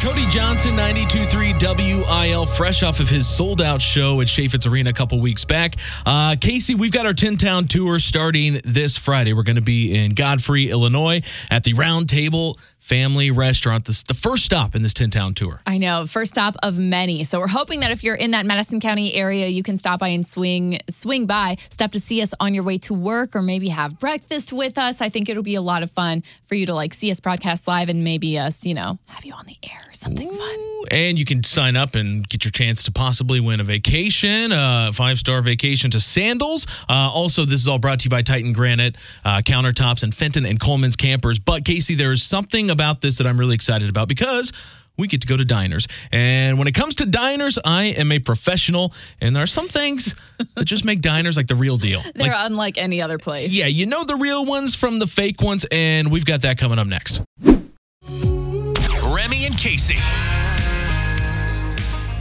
Cody 0.00 0.26
Johnson, 0.26 0.76
92.3 0.76 2.04
WIL, 2.06 2.46
fresh 2.46 2.82
off 2.82 3.00
of 3.00 3.08
his 3.08 3.26
sold 3.26 3.62
out 3.62 3.80
show 3.80 4.20
at 4.20 4.26
Chaifetz 4.26 4.70
Arena 4.70 4.90
a 4.90 4.92
couple 4.92 5.18
weeks 5.20 5.44
back. 5.44 5.76
Uh, 6.04 6.36
Casey, 6.38 6.74
we've 6.74 6.92
got 6.92 7.06
our 7.06 7.14
10 7.14 7.38
town 7.38 7.66
tour 7.66 7.98
starting 7.98 8.60
this 8.64 8.96
Friday. 8.98 9.32
We're 9.32 9.42
going 9.42 9.56
to 9.56 9.62
be 9.62 9.94
in 9.94 10.14
Godfrey, 10.14 10.70
Illinois 10.70 11.22
at 11.50 11.64
the 11.64 11.72
Round 11.72 12.08
Table 12.08 12.58
Family 12.86 13.32
Restaurant. 13.32 13.84
This 13.84 14.04
the 14.04 14.14
first 14.14 14.44
stop 14.44 14.76
in 14.76 14.82
this 14.82 14.94
10 14.94 15.10
town 15.10 15.34
tour. 15.34 15.60
I 15.66 15.78
know, 15.78 16.06
first 16.06 16.34
stop 16.34 16.54
of 16.62 16.78
many. 16.78 17.24
So 17.24 17.40
we're 17.40 17.48
hoping 17.48 17.80
that 17.80 17.90
if 17.90 18.04
you're 18.04 18.14
in 18.14 18.30
that 18.30 18.46
Madison 18.46 18.78
County 18.78 19.12
area, 19.14 19.48
you 19.48 19.64
can 19.64 19.76
stop 19.76 19.98
by 19.98 20.08
and 20.08 20.24
swing 20.24 20.78
swing 20.88 21.26
by, 21.26 21.56
stop 21.68 21.90
to 21.92 22.00
see 22.00 22.22
us 22.22 22.32
on 22.38 22.54
your 22.54 22.62
way 22.62 22.78
to 22.78 22.94
work 22.94 23.34
or 23.34 23.42
maybe 23.42 23.70
have 23.70 23.98
breakfast 23.98 24.52
with 24.52 24.78
us. 24.78 25.00
I 25.00 25.08
think 25.08 25.28
it'll 25.28 25.42
be 25.42 25.56
a 25.56 25.62
lot 25.62 25.82
of 25.82 25.90
fun 25.90 26.22
for 26.44 26.54
you 26.54 26.64
to 26.66 26.74
like 26.76 26.94
see 26.94 27.10
us 27.10 27.18
broadcast 27.18 27.66
live 27.66 27.88
and 27.88 28.04
maybe 28.04 28.38
us, 28.38 28.64
you 28.64 28.74
know, 28.74 29.00
have 29.06 29.24
you 29.24 29.32
on 29.32 29.46
the 29.46 29.56
air 29.64 29.80
or 29.88 29.92
something 29.92 30.30
fun. 30.30 30.58
And 30.92 31.18
you 31.18 31.24
can 31.24 31.42
sign 31.42 31.74
up 31.74 31.96
and 31.96 32.28
get 32.28 32.44
your 32.44 32.52
chance 32.52 32.84
to 32.84 32.92
possibly 32.92 33.40
win 33.40 33.58
a 33.58 33.64
vacation, 33.64 34.52
a 34.52 34.90
five 34.92 35.18
star 35.18 35.42
vacation 35.42 35.90
to 35.90 35.98
Sandals. 35.98 36.68
Uh, 36.88 37.10
also, 37.12 37.44
this 37.44 37.60
is 37.60 37.66
all 37.66 37.80
brought 37.80 37.98
to 38.00 38.04
you 38.04 38.10
by 38.10 38.22
Titan 38.22 38.52
Granite, 38.52 38.96
uh, 39.24 39.38
Countertops, 39.38 40.04
and 40.04 40.14
Fenton 40.14 40.46
and 40.46 40.60
Coleman's 40.60 40.94
Campers. 40.94 41.40
But, 41.40 41.64
Casey, 41.64 41.96
there 41.96 42.12
is 42.12 42.22
something 42.22 42.70
about 42.76 43.00
this 43.00 43.18
that 43.18 43.26
I'm 43.26 43.40
really 43.40 43.54
excited 43.54 43.88
about 43.88 44.08
because 44.08 44.52
we 44.98 45.08
get 45.08 45.20
to 45.22 45.26
go 45.26 45.36
to 45.36 45.44
diners. 45.44 45.86
And 46.12 46.58
when 46.58 46.68
it 46.68 46.74
comes 46.74 46.96
to 46.96 47.06
diners, 47.06 47.58
I 47.64 47.84
am 47.84 48.12
a 48.12 48.18
professional, 48.18 48.92
and 49.20 49.34
there 49.34 49.42
are 49.42 49.46
some 49.48 49.68
things 49.68 50.14
that 50.54 50.64
just 50.64 50.84
make 50.84 51.00
diners 51.00 51.36
like 51.36 51.46
the 51.46 51.54
real 51.56 51.76
deal. 51.76 52.02
They're 52.14 52.28
Like, 52.28 52.32
unlike 52.34 52.78
any 52.78 53.02
other 53.02 53.18
place. 53.18 53.52
yeah, 53.52 53.66
you 53.66 53.86
know 53.86 54.04
the 54.04 54.16
real 54.16 54.44
ones 54.44 54.74
from 54.74 54.98
the 54.98 55.06
fake 55.06 55.42
ones, 55.42 55.66
and 55.70 56.10
we've 56.10 56.24
got 56.26 56.42
that 56.42 56.58
coming 56.58 56.78
up 56.78 56.86
next. 56.86 57.20
Remy 57.42 59.46
and 59.46 59.58
Casey. 59.58 59.96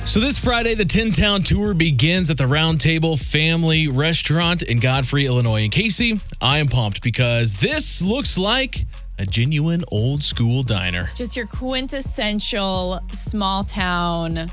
So 0.06 0.20
this 0.20 0.38
Friday, 0.38 0.76
the 0.76 0.86
Tin 0.86 1.12
Town 1.12 1.44
Tour 1.44 1.74
begins 1.74 2.30
at 2.30 2.38
the 2.38 2.48
Round 2.48 2.80
Table 2.80 3.18
Family 3.18 3.88
Restaurant 3.88 4.62
in 4.62 4.80
Godfrey, 4.80 5.26
Illinois. 5.26 5.64
And 5.64 5.72
Casey, 5.72 6.20
I 6.40 6.60
am 6.60 6.68
pumped 6.68 7.02
because 7.02 7.56
this 7.56 8.02
looks 8.02 8.38
like 8.38 8.86
a 9.18 9.26
genuine 9.26 9.84
old 9.92 10.24
school 10.24 10.64
diner. 10.64 11.12
Just 11.16 11.38
your 11.38 11.48
quintessential 11.48 13.00
small 13.12 13.64
town 13.64 14.48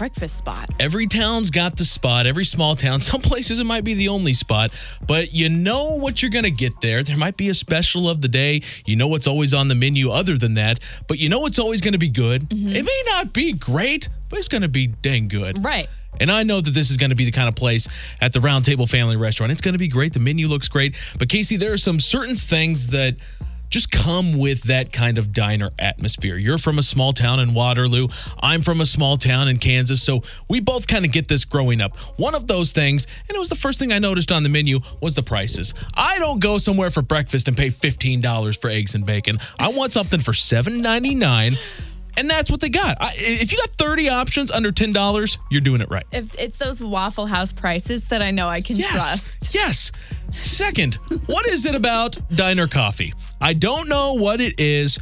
breakfast 0.00 0.38
spot. 0.38 0.70
Every 0.80 1.06
town's 1.06 1.50
got 1.50 1.76
the 1.76 1.84
spot, 1.84 2.26
every 2.26 2.46
small 2.46 2.74
town. 2.74 3.00
Some 3.00 3.20
places 3.20 3.60
it 3.60 3.64
might 3.64 3.84
be 3.84 3.92
the 3.92 4.08
only 4.08 4.32
spot, 4.32 4.70
but 5.06 5.34
you 5.34 5.50
know 5.50 5.98
what 5.98 6.22
you're 6.22 6.30
going 6.30 6.46
to 6.46 6.50
get 6.50 6.80
there. 6.80 7.02
There 7.02 7.18
might 7.18 7.36
be 7.36 7.50
a 7.50 7.54
special 7.54 8.08
of 8.08 8.22
the 8.22 8.28
day. 8.28 8.62
You 8.86 8.96
know 8.96 9.08
what's 9.08 9.26
always 9.26 9.52
on 9.52 9.68
the 9.68 9.74
menu 9.74 10.10
other 10.10 10.38
than 10.38 10.54
that, 10.54 10.80
but 11.06 11.18
you 11.18 11.28
know 11.28 11.44
it's 11.44 11.58
always 11.58 11.82
going 11.82 11.92
to 11.92 11.98
be 11.98 12.08
good. 12.08 12.48
Mm-hmm. 12.48 12.70
It 12.70 12.84
may 12.84 13.02
not 13.06 13.34
be 13.34 13.52
great, 13.52 14.08
but 14.30 14.38
it's 14.38 14.48
going 14.48 14.62
to 14.62 14.68
be 14.68 14.86
dang 14.86 15.28
good. 15.28 15.62
Right. 15.62 15.86
And 16.18 16.30
I 16.30 16.44
know 16.44 16.60
that 16.60 16.72
this 16.72 16.90
is 16.90 16.96
going 16.96 17.10
to 17.10 17.16
be 17.16 17.26
the 17.26 17.30
kind 17.30 17.48
of 17.48 17.54
place 17.54 17.86
at 18.22 18.32
the 18.32 18.40
Round 18.40 18.64
Table 18.64 18.86
Family 18.86 19.16
Restaurant. 19.16 19.52
It's 19.52 19.60
going 19.60 19.74
to 19.74 19.78
be 19.78 19.88
great. 19.88 20.14
The 20.14 20.20
menu 20.20 20.48
looks 20.48 20.68
great. 20.68 20.96
But 21.18 21.28
Casey, 21.28 21.56
there 21.56 21.72
are 21.72 21.78
some 21.78 22.00
certain 22.00 22.36
things 22.36 22.88
that 22.88 23.16
just 23.70 23.90
come 23.90 24.38
with 24.38 24.64
that 24.64 24.92
kind 24.92 25.16
of 25.16 25.32
diner 25.32 25.70
atmosphere. 25.78 26.36
You're 26.36 26.58
from 26.58 26.78
a 26.78 26.82
small 26.82 27.12
town 27.12 27.40
in 27.40 27.54
Waterloo. 27.54 28.08
I'm 28.40 28.62
from 28.62 28.80
a 28.80 28.86
small 28.86 29.16
town 29.16 29.48
in 29.48 29.58
Kansas. 29.58 30.02
So 30.02 30.22
we 30.48 30.60
both 30.60 30.86
kind 30.86 31.04
of 31.04 31.12
get 31.12 31.28
this 31.28 31.44
growing 31.44 31.80
up. 31.80 31.96
One 32.18 32.34
of 32.34 32.46
those 32.46 32.72
things, 32.72 33.06
and 33.28 33.36
it 33.36 33.38
was 33.38 33.48
the 33.48 33.54
first 33.54 33.78
thing 33.78 33.92
I 33.92 33.98
noticed 33.98 34.32
on 34.32 34.42
the 34.42 34.48
menu, 34.48 34.80
was 35.00 35.14
the 35.14 35.22
prices. 35.22 35.72
I 35.94 36.18
don't 36.18 36.40
go 36.40 36.58
somewhere 36.58 36.90
for 36.90 37.02
breakfast 37.02 37.48
and 37.48 37.56
pay 37.56 37.68
$15 37.68 38.60
for 38.60 38.68
eggs 38.68 38.94
and 38.94 39.06
bacon. 39.06 39.38
I 39.58 39.68
want 39.68 39.92
something 39.92 40.20
for 40.20 40.32
$7.99. 40.32 41.58
And 42.20 42.28
that's 42.28 42.50
what 42.50 42.60
they 42.60 42.68
got. 42.68 42.98
I, 43.00 43.12
if 43.14 43.50
you 43.50 43.56
got 43.56 43.70
30 43.78 44.10
options 44.10 44.50
under 44.50 44.70
$10, 44.70 45.38
you're 45.50 45.62
doing 45.62 45.80
it 45.80 45.88
right. 45.88 46.04
If 46.12 46.38
it's 46.38 46.58
those 46.58 46.82
Waffle 46.82 47.24
House 47.24 47.50
prices 47.50 48.04
that 48.08 48.20
I 48.20 48.30
know 48.30 48.46
I 48.46 48.60
can 48.60 48.76
Yes. 48.76 48.92
trust. 48.92 49.54
Yes. 49.54 49.90
Second, 50.38 50.96
what 51.26 51.46
is 51.46 51.64
it 51.64 51.74
about 51.74 52.18
diner 52.36 52.68
coffee? 52.68 53.14
I 53.40 53.54
don't 53.54 53.88
know 53.88 54.14
what 54.18 54.42
it 54.42 54.60
is, 54.60 54.98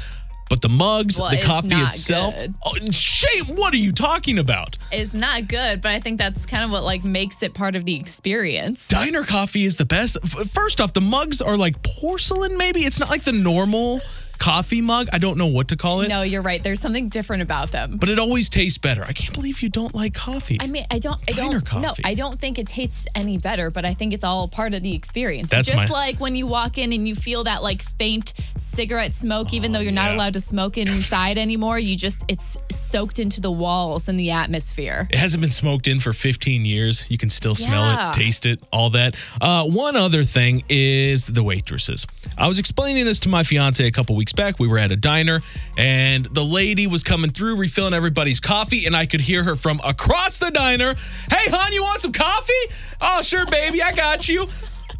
but 0.48 0.60
the 0.62 0.68
mugs, 0.68 1.18
Well, 1.18 1.30
the 1.30 1.38
it's 1.38 1.44
coffee 1.46 1.74
itself. 1.74 2.36
good. 2.36 2.54
Oh, 2.64 2.74
shame. 2.92 3.46
What 3.56 3.74
are 3.74 3.78
you 3.78 3.90
talking 3.90 4.38
about? 4.38 4.78
It's 4.92 5.12
not 5.12 5.48
good, 5.48 5.80
but 5.82 5.90
I 5.90 5.98
think 5.98 6.18
that's 6.18 6.46
kind 6.46 6.62
of 6.62 6.70
what 6.70 6.84
like 6.84 7.02
makes 7.04 7.42
it 7.42 7.52
part 7.52 7.74
of 7.74 7.84
the 7.84 7.96
experience. 7.96 8.86
Diner 8.86 9.24
coffee 9.24 9.64
is 9.64 9.76
the 9.76 9.84
best. 9.86 10.16
First 10.28 10.80
off, 10.80 10.92
the 10.92 11.00
mugs 11.00 11.42
are 11.42 11.56
like 11.56 11.82
porcelain, 11.82 12.56
maybe. 12.56 12.82
It's 12.82 13.00
not 13.00 13.10
like 13.10 13.24
the 13.24 13.32
normal 13.32 14.00
coffee 14.38 14.80
mug. 14.80 15.08
I 15.12 15.18
don't 15.18 15.36
know 15.38 15.46
what 15.46 15.68
to 15.68 15.76
call 15.76 16.00
it, 16.02 16.08
No, 16.08 16.22
you're 16.22 16.42
right. 16.42 16.62
There's 16.62 16.80
something 16.80 17.08
different 17.08 17.42
about 17.42 17.70
them. 17.70 17.96
but 17.98 18.08
it 18.08 18.18
always 18.18 18.48
tastes 18.48 18.78
better. 18.78 19.02
I 19.04 19.12
can't 19.12 19.34
believe 19.34 19.60
you 19.62 19.68
don't 19.68 19.94
like 19.94 20.14
coffee. 20.14 20.58
I 20.60 20.66
mean, 20.66 20.84
I 20.90 20.98
don't, 20.98 21.20
I 21.28 21.32
Diner 21.32 21.60
don't, 21.60 21.82
no. 21.82 21.92
I 22.04 22.14
don't 22.14 22.38
think 22.38 22.58
it 22.58 22.66
tastes 22.68 23.06
any 23.14 23.38
better, 23.38 23.70
but 23.70 23.84
I 23.84 23.94
think 23.94 24.12
it's 24.12 24.24
all 24.24 24.48
part 24.48 24.74
of 24.74 24.82
the 24.82 24.94
experience. 24.94 25.50
That's 25.50 25.68
Just 25.68 25.90
my- 25.90 25.94
like 25.94 26.20
when 26.20 26.36
you 26.36 26.46
walk 26.46 26.78
in 26.78 26.92
and 26.92 27.06
you 27.06 27.14
feel 27.14 27.44
that 27.44 27.62
like 27.62 27.82
faint 27.82 28.32
cigarette 28.56 29.14
smoke, 29.14 29.52
even 29.52 29.72
though 29.72 29.80
you're 29.80 29.92
not 29.92 30.10
yeah. 30.10 30.16
allowed 30.16 30.34
to 30.34 30.40
smoke 30.40 30.78
inside 30.78 31.38
anymore. 31.38 31.78
You 31.78 31.96
just, 31.96 32.24
it's 32.28 32.56
soaked 32.70 33.18
into 33.18 33.40
the 33.40 33.50
walls 33.50 34.08
and 34.08 34.18
the 34.18 34.30
atmosphere. 34.30 35.08
It 35.10 35.18
hasn't 35.18 35.40
been 35.40 35.50
smoked 35.50 35.86
in 35.86 35.98
for 36.00 36.12
15 36.12 36.64
years. 36.64 37.04
You 37.08 37.18
can 37.18 37.30
still 37.30 37.54
smell 37.54 37.82
Yeah. 37.84 38.10
it, 38.10 38.14
taste 38.14 38.46
it, 38.46 38.62
all 38.72 38.90
that. 38.90 39.16
Uh, 39.40 39.64
one 39.64 39.96
other 39.96 40.22
thing 40.22 40.62
is 40.68 41.26
the 41.26 41.42
waitresses. 41.42 42.06
I 42.36 42.46
was 42.46 42.58
explaining 42.58 43.04
this 43.04 43.20
to 43.20 43.28
my 43.28 43.42
fiance 43.42 43.84
a 43.86 43.90
couple 43.90 44.16
weeks 44.28 44.32
back. 44.34 44.58
We 44.58 44.68
were 44.68 44.78
at 44.78 44.92
a 44.92 44.96
diner, 44.96 45.40
and 45.78 46.26
the 46.26 46.44
lady 46.44 46.86
was 46.86 47.02
coming 47.02 47.30
through, 47.30 47.56
refilling 47.56 47.94
everybody's 47.94 48.40
coffee, 48.40 48.84
and 48.86 48.94
I 48.94 49.06
could 49.06 49.20
hear 49.22 49.42
her 49.44 49.56
from 49.56 49.80
across 49.84 50.38
the 50.38 50.50
diner 50.50 50.94
Hey, 51.30 51.50
hon, 51.50 51.72
you 51.72 51.82
want 51.82 52.00
some 52.00 52.12
coffee? 52.12 52.52
Oh, 53.00 53.22
sure, 53.22 53.46
baby, 53.46 53.82
I 53.82 53.92
got 53.92 54.28
you. 54.28 54.48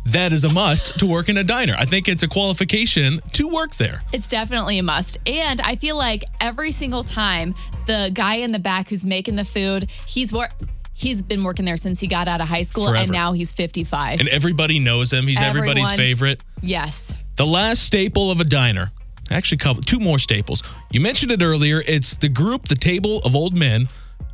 That 0.07 0.33
is 0.33 0.45
a 0.45 0.49
must 0.49 0.99
to 1.01 1.07
work 1.07 1.29
in 1.29 1.37
a 1.37 1.45
diner. 1.45 1.75
I 1.77 1.85
think 1.85 2.09
it's 2.09 2.23
a 2.23 2.29
qualification 2.29 3.21
to 3.33 3.49
work 3.49 3.75
there. 3.75 4.03
It's 4.13 4.27
definitely 4.27 4.79
a 4.79 4.83
must. 4.83 5.19
And 5.27 5.61
I 5.61 5.77
feel 5.77 5.97
like 5.99 6.25
every 6.41 6.73
single 6.73 7.05
time 7.05 7.55
the 7.87 8.11
guy 8.15 8.37
in 8.37 8.53
the 8.53 8.59
back 8.59 8.89
who's 8.89 9.05
making 9.05 9.37
the 9.37 9.45
food, 9.45 9.91
he's 10.07 10.33
wor- 10.33 10.49
he's 10.95 11.21
been 11.21 11.45
working 11.45 11.67
there 11.67 11.77
since 11.77 12.01
he 12.01 12.07
got 12.07 12.27
out 12.29 12.41
of 12.41 12.49
high 12.49 12.63
school 12.63 12.89
and 12.89 13.11
now 13.11 13.33
he's 13.33 13.53
55. 13.53 14.21
And 14.21 14.29
everybody 14.31 14.79
knows 14.79 15.13
him. 15.13 15.27
He's 15.27 15.41
everybody's 15.41 15.93
favorite. 15.93 16.43
yes. 16.63 17.17
The 17.37 17.47
last 17.47 17.85
staple 17.85 18.33
of 18.33 18.41
a 18.41 18.45
diner. 18.45 18.91
Actually, 19.31 19.59
couple 19.59 19.83
two 19.83 20.01
more 20.01 20.19
staples. 20.19 20.63
You 20.91 21.01
mentioned 21.01 21.33
it 21.33 21.43
earlier. 21.43 21.83
It's 21.87 22.17
the 22.17 22.29
group, 22.29 22.69
the 22.69 22.75
table 22.75 23.19
of 23.25 23.35
old 23.35 23.57
men 23.57 23.87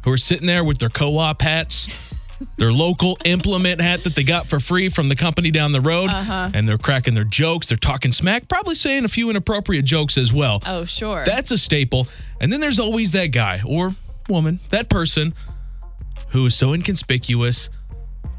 who 0.05 0.13
are 0.13 0.17
sitting 0.17 0.47
there 0.47 0.65
with 0.65 0.79
their 0.79 0.89
co-op 0.89 1.43
hats, 1.43 1.89
their 2.57 2.73
local 2.73 3.17
implement 3.25 3.81
hat 3.81 4.05
that 4.05 4.15
they 4.15 4.23
got 4.23 4.47
for 4.47 4.59
free 4.59 4.89
from 4.89 5.09
the 5.09 5.17
company 5.17 5.51
down 5.51 5.73
the 5.73 5.81
road, 5.81 6.11
uh-huh. 6.11 6.51
and 6.55 6.69
they're 6.69 6.79
cracking 6.79 7.15
their 7.15 7.25
jokes. 7.25 7.69
They're 7.69 7.77
talking 7.77 8.13
smack, 8.13 8.49
probably 8.49 8.75
saying 8.75 9.05
a 9.05 9.09
few 9.09 9.31
inappropriate 9.31 9.85
jokes 9.85 10.19
as 10.19 10.33
well. 10.33 10.63
Oh, 10.67 10.85
sure. 10.85 11.25
That's 11.25 11.51
a 11.51 11.59
staple. 11.59 12.07
And 12.41 12.53
then 12.53 12.61
there's 12.61 12.79
always 12.79 13.13
that 13.13 13.29
guy 13.29 13.63
or 13.67 13.91
woman, 14.29 14.61
that 14.71 14.89
person 14.89 15.35
who 16.31 16.47
is 16.47 16.55
so 16.55 16.73
inconspicuous 16.73 17.71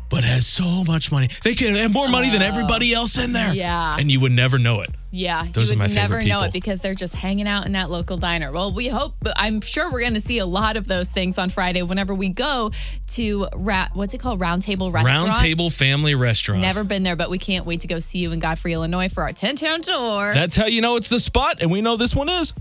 but 0.10 0.24
has 0.24 0.46
so 0.46 0.84
much 0.84 1.12
money. 1.12 1.30
They 1.44 1.56
can 1.56 1.76
have 1.76 1.94
more 1.94 2.08
money 2.08 2.30
than 2.30 2.42
uh, 2.42 2.46
everybody 2.46 2.94
else 2.94 3.18
in 3.18 3.34
there. 3.34 3.50
Oh. 3.50 3.54
Yeah. 3.54 3.98
And 4.00 4.12
you 4.12 4.20
would 4.20 4.32
never 4.32 4.58
know 4.58 4.82
it. 4.82 4.92
Yeah, 5.16 5.48
Those 5.54 5.72
you 5.72 5.80
would 5.80 5.94
never 5.96 6.18
know 6.18 6.24
people. 6.24 6.44
it 6.44 6.52
because 6.52 6.82
they're 6.82 6.94
just 6.94 7.16
hanging 7.16 7.48
out 7.48 7.66
in 7.66 7.72
that 7.72 7.90
local 7.90 8.18
diner. 8.18 8.52
Well, 8.52 8.74
we 8.74 8.90
hope, 8.90 9.14
I'm 9.38 9.62
sure 9.62 9.90
we're 9.90 10.02
going 10.02 10.16
to 10.16 10.20
see 10.20 10.40
a 10.40 10.46
lot 10.46 10.76
of 10.76 10.88
those 10.88 11.10
things 11.10 11.38
on 11.38 11.50
Friday 11.50 11.82
whenever 11.84 12.14
we 12.14 12.28
go 12.28 12.70
to 13.12 13.48
Ra- 13.56 13.88
what's 13.94 14.14
it 14.14 14.20
called, 14.20 14.42
Roundtable 14.42 14.92
Restaurant. 14.94 15.38
Roundtable 15.38 15.72
Family 15.74 16.16
Restaurant. 16.16 16.60
Never 16.60 16.84
been 16.84 17.04
there, 17.04 17.16
but 17.16 17.30
we 17.30 17.38
can't 17.38 17.66
wait 17.66 17.80
to 17.82 17.88
go 17.88 18.00
see 18.00 18.20
you 18.20 18.34
in 18.34 18.40
Godfrey, 18.40 18.74
Illinois 18.74 19.08
for 19.08 19.24
our 19.24 19.32
10 19.32 19.56
town 19.56 19.82
tour. 19.82 20.34
That's 20.34 20.58
how 20.58 20.66
you 20.66 20.82
know 20.82 20.98
it's 20.98 21.08
the 21.08 21.22
spot, 21.22 21.62
and 21.62 21.72
we 21.72 21.82
know 21.82 21.96
this 21.96 22.14
one 22.14 22.28
is. 22.28 22.54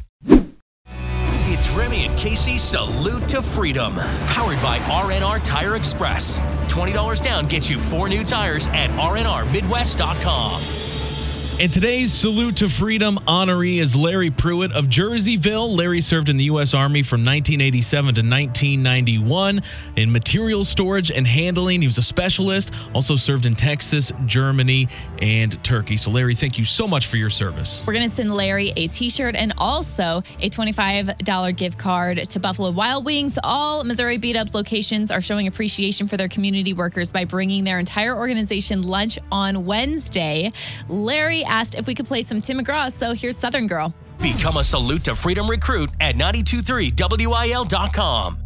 It's 1.47 1.69
Remy 1.71 2.07
and 2.07 2.17
Casey 2.17 2.57
Salute 2.57 3.29
to 3.31 3.43
Freedom, 3.43 3.97
powered 4.29 4.63
by 4.63 4.79
RNR 4.79 5.43
Tire 5.43 5.75
Express. 5.75 6.39
$20 6.69 7.21
down 7.21 7.47
gets 7.47 7.69
you 7.69 7.79
four 7.81 8.09
new 8.09 8.23
tires 8.23 8.69
at 8.69 8.91
rnrmidwest.com. 8.91 10.84
And 11.61 11.73
today's 11.73 12.13
salute 12.13 12.57
to 12.57 12.69
freedom 12.69 13.17
honoree 13.29 13.79
is 13.79 13.95
Larry 13.95 14.33
Pruitt 14.33 14.73
of 14.73 14.87
Jerseyville. 14.87 15.77
Larry 15.77 16.01
served 16.01 16.29
in 16.29 16.37
the 16.37 16.45
U.S. 16.45 16.75
Army 16.75 17.05
from 17.05 17.21
1987 17.21 18.07
to 18.17 18.21
1991 18.23 19.63
in 19.95 20.11
material 20.11 20.65
storage 20.65 21.13
and 21.13 21.25
handling. 21.25 21.81
He 21.81 21.87
was 21.87 21.97
a 21.97 22.03
specialist, 22.03 22.75
also 22.93 23.15
served 23.15 23.47
in 23.47 23.55
Texas, 23.55 24.11
Germany, 24.27 24.89
and 25.23 25.63
Turkey. 25.63 25.97
So, 25.97 26.11
Larry, 26.11 26.35
thank 26.35 26.59
you 26.59 26.65
so 26.65 26.89
much 26.89 27.07
for 27.07 27.19
your 27.19 27.31
service. 27.31 27.85
We're 27.87 27.93
going 27.93 28.09
to 28.09 28.13
send 28.15 28.35
Larry 28.35 28.73
a 28.77 28.89
t 28.89 29.09
shirt 29.09 29.37
and 29.37 29.55
also 29.57 30.25
a 30.43 30.51
$25 30.51 31.57
gift 31.57 31.79
card 31.79 32.19
to 32.31 32.41
Buffalo 32.41 32.73
Wild 32.73 33.05
Wings. 33.05 33.39
All 33.45 33.85
Missouri 33.85 34.19
Beat 34.19 34.35
Ups 34.35 34.55
locations 34.55 35.13
are 35.13 35.21
showing 35.21 35.47
appreciation 35.47 36.09
for 36.09 36.17
their 36.17 36.29
community 36.29 36.75
workers 36.75 37.13
by 37.13 37.25
bringing 37.25 37.63
their 37.63 37.79
entire 37.79 38.17
organization 38.17 38.83
lunch 38.83 39.21
on 39.31 39.65
Wednesday. 39.65 40.53
Larry 40.89 41.44
asked 41.45 41.75
if 41.75 41.87
we 41.87 41.95
could 41.95 42.07
play 42.07 42.23
some 42.23 42.41
Tim 42.41 42.59
McGraw, 42.59 42.91
so 42.91 43.13
here's 43.13 43.39
Southern 43.39 43.67
Girl. 43.67 43.95
Become 44.21 44.59
a 44.59 44.65
Salute 44.65 45.05
to 45.05 45.15
Freedom 45.15 45.49
recruit 45.49 45.91
at 46.01 46.17
923wil.com. 46.17 48.44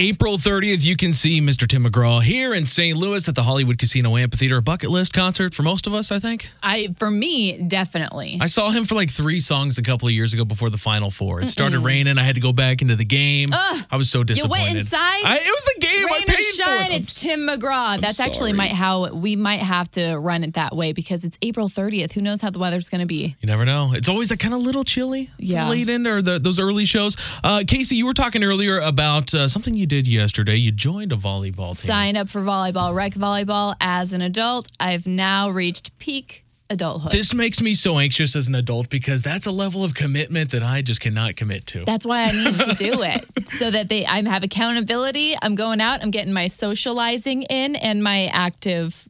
April 0.00 0.38
30th, 0.38 0.84
you 0.86 0.96
can 0.96 1.12
see 1.12 1.40
Mr. 1.40 1.66
Tim 1.66 1.84
McGraw 1.84 2.22
here 2.22 2.54
in 2.54 2.64
St. 2.64 2.96
Louis 2.96 3.26
at 3.28 3.34
the 3.34 3.42
Hollywood 3.42 3.78
Casino 3.78 4.16
Amphitheater. 4.16 4.58
A 4.58 4.62
bucket 4.62 4.90
list 4.90 5.12
concert 5.12 5.54
for 5.54 5.64
most 5.64 5.88
of 5.88 5.94
us, 5.94 6.12
I 6.12 6.20
think. 6.20 6.50
I, 6.62 6.94
for 6.98 7.10
me, 7.10 7.58
definitely. 7.62 8.38
I 8.40 8.46
saw 8.46 8.70
him 8.70 8.84
for 8.84 8.94
like 8.94 9.10
three 9.10 9.40
songs 9.40 9.76
a 9.76 9.82
couple 9.82 10.06
of 10.06 10.14
years 10.14 10.34
ago 10.34 10.44
before 10.44 10.70
the 10.70 10.78
Final 10.78 11.10
Four. 11.10 11.40
It 11.40 11.48
started 11.48 11.80
raining. 11.80 12.16
I 12.16 12.22
had 12.22 12.36
to 12.36 12.40
go 12.40 12.52
back 12.52 12.80
into 12.80 12.94
the 12.94 13.04
game. 13.04 13.48
I 13.52 13.96
was 13.96 14.08
so 14.08 14.22
disappointed. 14.22 14.60
You 14.60 14.66
went 14.66 14.78
inside. 14.78 14.98
I, 15.24 15.38
it 15.42 15.50
was 15.50 15.64
the 15.74 15.80
game. 15.80 15.98
I 15.98 16.12
Rain 16.12 16.22
paid 16.26 16.32
or 16.34 16.42
for 16.42 16.62
shine, 16.62 16.92
it. 16.92 17.00
it's 17.00 17.20
Tim 17.20 17.40
McGraw. 17.40 18.00
That's 18.00 18.20
actually 18.20 18.50
sorry. 18.50 18.52
might 18.52 18.72
how 18.72 19.12
we 19.12 19.34
might 19.34 19.60
have 19.62 19.90
to 19.92 20.14
run 20.16 20.44
it 20.44 20.54
that 20.54 20.76
way 20.76 20.92
because 20.92 21.24
it's 21.24 21.36
April 21.42 21.68
30th. 21.68 22.12
Who 22.12 22.22
knows 22.22 22.40
how 22.40 22.50
the 22.50 22.60
weather's 22.60 22.88
going 22.88 23.00
to 23.00 23.06
be? 23.06 23.34
You 23.40 23.46
never 23.48 23.64
know. 23.64 23.92
It's 23.94 24.08
always 24.08 24.28
that 24.28 24.38
kind 24.38 24.54
of 24.54 24.60
little 24.60 24.84
chilly 24.84 25.30
Yeah. 25.38 25.68
late 25.68 25.88
in 25.88 26.06
or 26.06 26.22
the, 26.22 26.38
those 26.38 26.60
early 26.60 26.84
shows. 26.84 27.16
Uh, 27.42 27.64
Casey, 27.66 27.96
you 27.96 28.06
were 28.06 28.14
talking 28.14 28.44
earlier 28.44 28.78
about 28.78 29.34
uh, 29.34 29.48
something 29.48 29.74
you 29.74 29.87
did 29.88 30.06
yesterday. 30.06 30.56
You 30.56 30.70
joined 30.70 31.12
a 31.12 31.16
volleyball 31.16 31.68
team. 31.68 31.74
Sign 31.74 32.16
up 32.16 32.28
for 32.28 32.42
volleyball, 32.42 32.94
rec 32.94 33.14
volleyball 33.14 33.74
as 33.80 34.12
an 34.12 34.22
adult. 34.22 34.68
I've 34.78 35.06
now 35.06 35.50
reached 35.50 35.98
peak 35.98 36.44
adulthood. 36.70 37.12
This 37.12 37.32
makes 37.34 37.60
me 37.60 37.74
so 37.74 37.98
anxious 37.98 38.36
as 38.36 38.48
an 38.48 38.54
adult 38.54 38.90
because 38.90 39.22
that's 39.22 39.46
a 39.46 39.50
level 39.50 39.84
of 39.84 39.94
commitment 39.94 40.50
that 40.50 40.62
I 40.62 40.82
just 40.82 41.00
cannot 41.00 41.36
commit 41.36 41.66
to. 41.68 41.84
That's 41.84 42.04
why 42.04 42.24
I 42.24 42.32
need 42.32 42.60
to 42.60 42.74
do 42.74 43.02
it 43.02 43.48
so 43.48 43.70
that 43.70 43.88
they 43.88 44.06
I 44.06 44.22
have 44.28 44.42
accountability. 44.42 45.34
I'm 45.40 45.54
going 45.54 45.80
out, 45.80 46.02
I'm 46.02 46.10
getting 46.10 46.32
my 46.32 46.46
socializing 46.46 47.42
in 47.44 47.76
and 47.76 48.02
my 48.02 48.26
active 48.26 49.07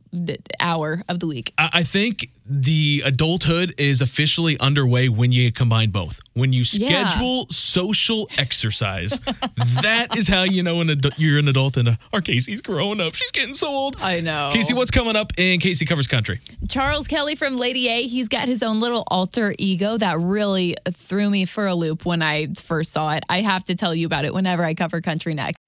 hour 0.60 1.02
of 1.08 1.20
the 1.20 1.26
week. 1.26 1.52
I 1.58 1.82
think 1.82 2.28
the 2.46 3.02
adulthood 3.04 3.74
is 3.78 4.00
officially 4.00 4.58
underway 4.58 5.08
when 5.08 5.32
you 5.32 5.52
combine 5.52 5.90
both. 5.90 6.20
When 6.34 6.52
you 6.52 6.64
Yeah. 6.72 7.06
schedule 7.08 7.46
social 7.50 8.28
exercise, 8.38 9.18
that 9.82 10.16
is 10.16 10.28
how 10.28 10.44
you 10.44 10.62
know 10.62 10.80
an 10.80 10.88
adu- 10.88 11.14
you're 11.18 11.38
an 11.38 11.48
adult. 11.48 11.76
And 11.76 11.88
uh, 11.90 11.96
our 12.12 12.20
Casey's 12.20 12.60
growing 12.60 13.00
up; 13.00 13.14
she's 13.14 13.32
getting 13.32 13.54
so 13.54 13.68
old. 13.68 13.96
I 14.00 14.20
know. 14.20 14.50
Casey, 14.52 14.72
what's 14.74 14.90
coming 14.90 15.16
up 15.16 15.32
in 15.36 15.58
Casey 15.60 15.84
covers 15.84 16.06
country? 16.06 16.40
Charles 16.68 17.08
Kelley 17.08 17.34
from 17.34 17.56
Lady 17.56 17.88
A, 17.88 18.06
he's 18.06 18.28
got 18.28 18.46
his 18.48 18.62
own 18.62 18.80
little 18.80 19.04
alter 19.08 19.54
ego 19.58 19.96
that 19.98 20.18
really 20.18 20.76
threw 20.90 21.28
me 21.28 21.44
for 21.44 21.66
a 21.66 21.74
loop 21.74 22.06
when 22.06 22.22
I 22.22 22.48
first 22.54 22.92
saw 22.92 23.12
it. 23.14 23.24
I 23.28 23.40
have 23.40 23.64
to 23.64 23.74
tell 23.74 23.94
you 23.94 24.06
about 24.06 24.24
it 24.24 24.32
whenever 24.32 24.64
I 24.64 24.74
cover 24.74 25.00
country 25.00 25.34
next. 25.34 25.58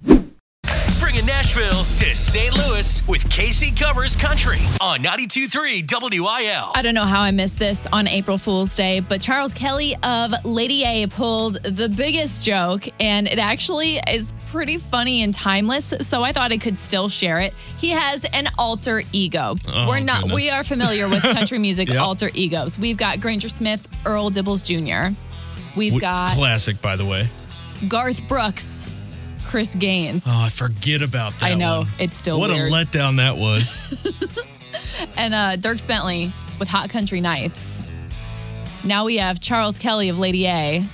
Bringing 1.40 1.64
Nashville 1.64 1.84
to 1.96 2.14
St. 2.14 2.54
Louis 2.68 3.06
with 3.08 3.28
Casey 3.30 3.70
Covers 3.70 4.14
Country 4.14 4.58
on 4.78 4.98
92.3 4.98 6.20
WIL. 6.20 6.72
I 6.74 6.82
don't 6.82 6.92
know 6.94 7.04
how 7.04 7.22
I 7.22 7.30
missed 7.30 7.58
this 7.58 7.86
on 7.86 8.06
April 8.06 8.36
Fool's 8.36 8.76
Day, 8.76 9.00
but 9.00 9.22
Charles 9.22 9.54
Kelley 9.54 9.96
of 10.02 10.32
Lady 10.44 10.84
A 10.84 11.06
pulled 11.06 11.54
the 11.62 11.88
biggest 11.88 12.44
joke, 12.44 12.82
and 13.00 13.26
it 13.26 13.38
actually 13.38 13.96
is 14.06 14.34
pretty 14.48 14.76
funny 14.76 15.22
and 15.22 15.32
timeless. 15.32 15.94
So 16.02 16.22
I 16.22 16.32
thought 16.32 16.52
I 16.52 16.58
could 16.58 16.76
still 16.76 17.08
share 17.08 17.40
it. 17.40 17.54
He 17.78 17.88
has 17.90 18.26
an 18.26 18.48
alter 18.58 19.02
ego. 19.12 19.54
Oh, 19.68 19.88
We're 19.88 20.00
not. 20.00 20.22
goodness. 20.22 20.34
We 20.36 20.50
are 20.50 20.62
familiar 20.62 21.08
with 21.08 21.22
country 21.22 21.58
music 21.70 21.88
Yep. 21.88 22.00
alter 22.02 22.30
egos. 22.34 22.78
We've 22.78 22.98
got 22.98 23.20
Granger 23.22 23.48
Smith, 23.48 23.88
Earl 24.04 24.30
Dibbles 24.30 24.62
Jr. 24.62 25.14
We've 25.74 25.98
got 25.98 26.36
Classic, 26.36 26.80
by 26.82 26.96
the 26.96 27.06
way. 27.06 27.28
Garth 27.88 28.28
Brooks, 28.28 28.92
Chris 29.50 29.74
Gaines, 29.74 30.26
Oh, 30.28 30.40
I 30.42 30.48
forget 30.48 31.02
about 31.02 31.32
that. 31.40 31.50
I 31.50 31.54
know, 31.54 31.80
one. 31.80 31.88
it's 31.98 32.14
still 32.16 32.38
what 32.38 32.50
weird. 32.50 32.70
a 32.70 32.74
letdown 32.74 33.16
that 33.16 33.36
was. 33.36 33.74
and 35.16 35.34
uh, 35.34 35.56
Dierks 35.56 35.86
Bentley 35.88 36.32
with 36.60 36.68
Hot 36.68 36.88
Country 36.88 37.20
Knights. 37.20 37.84
Now 38.84 39.04
we 39.06 39.16
have 39.18 39.40
Charles 39.40 39.78
Kelley 39.80 40.08
of 40.08 40.18
Lady 40.20 40.46
A, 40.46 40.84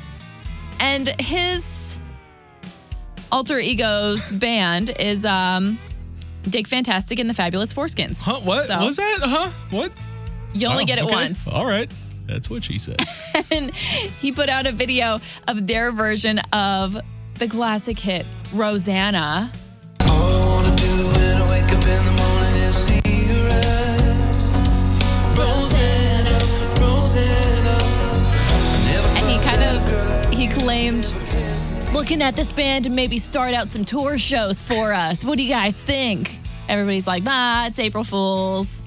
and 0.80 1.08
his 1.20 2.00
alter 3.30 3.58
ego's 3.58 4.32
band 4.32 4.90
is 4.98 5.24
um, 5.26 5.78
Dick 6.44 6.66
Fantastic 6.66 7.18
and 7.18 7.28
the 7.28 7.34
Fabulous 7.34 7.74
Foreskins. 7.74 8.20
huh? 8.22 8.40
What 8.40 8.66
So, 8.66 8.82
was 8.84 8.96
that? 8.96 9.18
Huh? 9.22 9.50
What? 9.70 9.92
You 10.54 10.68
only 10.68 10.84
Oh, 10.84 10.86
get 10.86 10.98
it 10.98 11.04
okay. 11.04 11.14
once. 11.14 11.52
All 11.52 11.66
right. 11.66 11.90
That's 12.26 12.48
what 12.50 12.64
she 12.64 12.78
said. 12.78 12.96
and 13.50 13.72
he 13.74 14.32
put 14.32 14.48
out 14.48 14.66
a 14.66 14.72
video 14.72 15.20
of 15.46 15.66
their 15.66 15.92
version 15.92 16.38
of 16.52 16.96
the 17.38 17.48
classic 17.48 17.98
hit 17.98 18.26
Rosanna. 18.52 19.52
And 29.18 29.26
he 29.28 29.38
kind 29.44 29.62
of 29.62 30.32
he 30.32 30.48
claimed 30.48 31.12
looking 31.92 32.22
at 32.22 32.36
this 32.36 32.52
band 32.52 32.84
to 32.84 32.90
maybe 32.90 33.18
start 33.18 33.54
out 33.54 33.70
some 33.70 33.84
tour 33.84 34.18
shows 34.18 34.62
for 34.62 34.92
us. 34.92 35.24
What 35.24 35.38
do 35.38 35.44
you 35.44 35.50
guys 35.50 35.80
think? 35.80 36.38
Everybody's 36.68 37.06
like, 37.06 37.22
"Ah, 37.26 37.66
it's 37.66 37.78
April 37.78 38.04
Fools." 38.04 38.82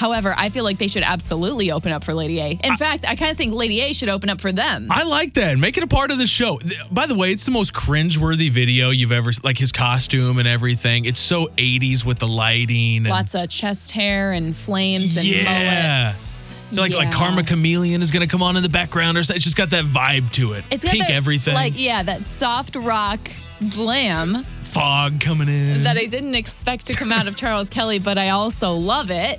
However, 0.00 0.34
I 0.34 0.48
feel 0.48 0.64
like 0.64 0.78
they 0.78 0.86
should 0.88 1.02
absolutely 1.02 1.70
open 1.70 1.92
up 1.92 2.04
for 2.04 2.14
Lady 2.14 2.40
A. 2.40 2.58
In 2.64 2.74
fact, 2.78 3.04
I 3.06 3.16
kind 3.16 3.30
of 3.30 3.36
think 3.36 3.52
Lady 3.52 3.82
A 3.82 3.92
should 3.92 4.08
open 4.08 4.30
up 4.30 4.40
for 4.40 4.50
them. 4.50 4.86
I 4.90 5.02
like 5.02 5.34
that. 5.34 5.58
Make 5.58 5.76
it 5.76 5.82
a 5.82 5.86
part 5.86 6.10
of 6.10 6.16
the 6.16 6.24
show. 6.26 6.58
By 6.90 7.04
the 7.04 7.14
way, 7.14 7.32
it's 7.32 7.44
the 7.44 7.50
most 7.50 7.74
cringeworthy 7.74 8.48
video 8.50 8.88
you've 8.88 9.12
ever 9.12 9.30
like 9.42 9.58
his 9.58 9.72
costume 9.72 10.38
and 10.38 10.48
everything. 10.48 11.04
It's 11.04 11.20
so 11.20 11.48
80s 11.58 12.02
with 12.02 12.18
the 12.18 12.26
lighting 12.28 12.96
and 12.98 13.08
Lots 13.10 13.34
of 13.34 13.50
chest 13.50 13.92
hair 13.92 14.32
and 14.32 14.56
flames 14.56 15.18
and 15.18 15.26
Yeah. 15.26 16.04
mullets. 16.04 16.56
like 16.72 16.94
like 16.94 17.12
Karma 17.12 17.42
Chameleon 17.42 18.00
is 18.00 18.10
gonna 18.10 18.26
come 18.26 18.42
on 18.42 18.56
in 18.56 18.62
the 18.62 18.70
background 18.70 19.18
or 19.18 19.22
something. 19.22 19.36
It's 19.36 19.44
just 19.44 19.56
got 19.58 19.68
that 19.70 19.84
vibe 19.84 20.30
to 20.32 20.54
it. 20.54 20.64
It's 20.70 20.82
got 20.82 20.92
Pink 20.92 21.08
that, 21.08 21.12
everything. 21.12 21.52
Like, 21.52 21.74
yeah, 21.76 22.02
that 22.04 22.24
soft 22.24 22.74
rock 22.74 23.20
glam 23.68 24.46
fog 24.62 25.20
coming 25.20 25.48
in. 25.48 25.82
that 25.84 25.98
I 25.98 26.06
didn't 26.06 26.34
expect 26.36 26.86
to 26.86 26.94
come 26.94 27.12
out 27.12 27.26
of 27.28 27.36
Charles 27.36 27.68
Kelley, 27.68 27.98
but 27.98 28.16
I 28.16 28.30
also 28.30 28.72
love 28.72 29.10
it. 29.10 29.38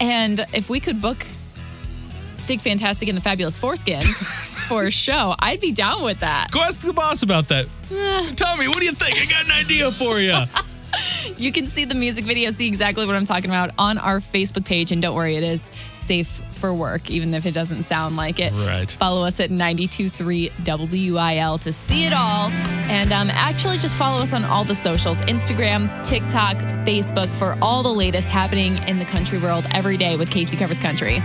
And 0.00 0.44
if 0.52 0.70
we 0.70 0.80
could 0.80 1.00
book 1.00 1.26
Dick 2.46 2.60
Fantastic 2.60 3.08
and 3.08 3.16
the 3.16 3.22
Fabulous 3.22 3.58
Foreskins 3.58 4.04
for 4.68 4.84
a 4.84 4.90
show, 4.90 5.34
I'd 5.38 5.60
be 5.60 5.72
down 5.72 6.02
with 6.02 6.20
that. 6.20 6.50
Go 6.50 6.62
ask 6.62 6.80
the 6.80 6.92
boss 6.92 7.22
about 7.22 7.48
that. 7.48 7.66
Eh. 7.90 8.34
Tommy, 8.34 8.68
what 8.68 8.78
do 8.80 8.84
you 8.84 8.92
think? 8.92 9.16
I 9.20 9.30
got 9.30 9.44
an 9.44 9.52
idea 9.52 9.90
for 9.92 10.20
you. 10.20 10.36
You 11.36 11.50
can 11.50 11.66
see 11.66 11.84
the 11.84 11.96
music 11.96 12.24
video, 12.24 12.50
see 12.50 12.68
exactly 12.68 13.04
what 13.04 13.16
I'm 13.16 13.24
talking 13.24 13.50
about 13.50 13.70
on 13.78 13.98
our 13.98 14.20
Facebook 14.20 14.64
page. 14.64 14.92
And 14.92 15.02
don't 15.02 15.16
worry, 15.16 15.34
it 15.34 15.42
is 15.42 15.72
safe 15.92 16.40
for 16.64 16.72
work, 16.72 17.10
even 17.10 17.34
if 17.34 17.44
it 17.44 17.52
doesn't 17.52 17.82
sound 17.82 18.16
like 18.16 18.40
it. 18.40 18.50
Right. 18.52 18.90
Follow 18.90 19.22
us 19.22 19.38
at 19.38 19.50
923 19.50 20.50
WIL 20.66 21.58
to 21.58 21.70
see 21.70 22.06
it 22.06 22.14
all. 22.14 22.48
And 22.88 23.12
um, 23.12 23.28
actually, 23.28 23.76
just 23.76 23.94
follow 23.96 24.22
us 24.22 24.32
on 24.32 24.46
all 24.46 24.64
the 24.64 24.74
socials 24.74 25.20
Instagram, 25.22 25.90
TikTok, 26.02 26.56
Facebook 26.86 27.28
for 27.28 27.58
all 27.60 27.82
the 27.82 27.92
latest 27.92 28.30
happening 28.30 28.78
in 28.88 28.98
the 28.98 29.04
country 29.04 29.38
world 29.38 29.66
every 29.72 29.98
day 29.98 30.16
with 30.16 30.30
Casey 30.30 30.56
Covers 30.56 30.80
Country. 30.80 31.20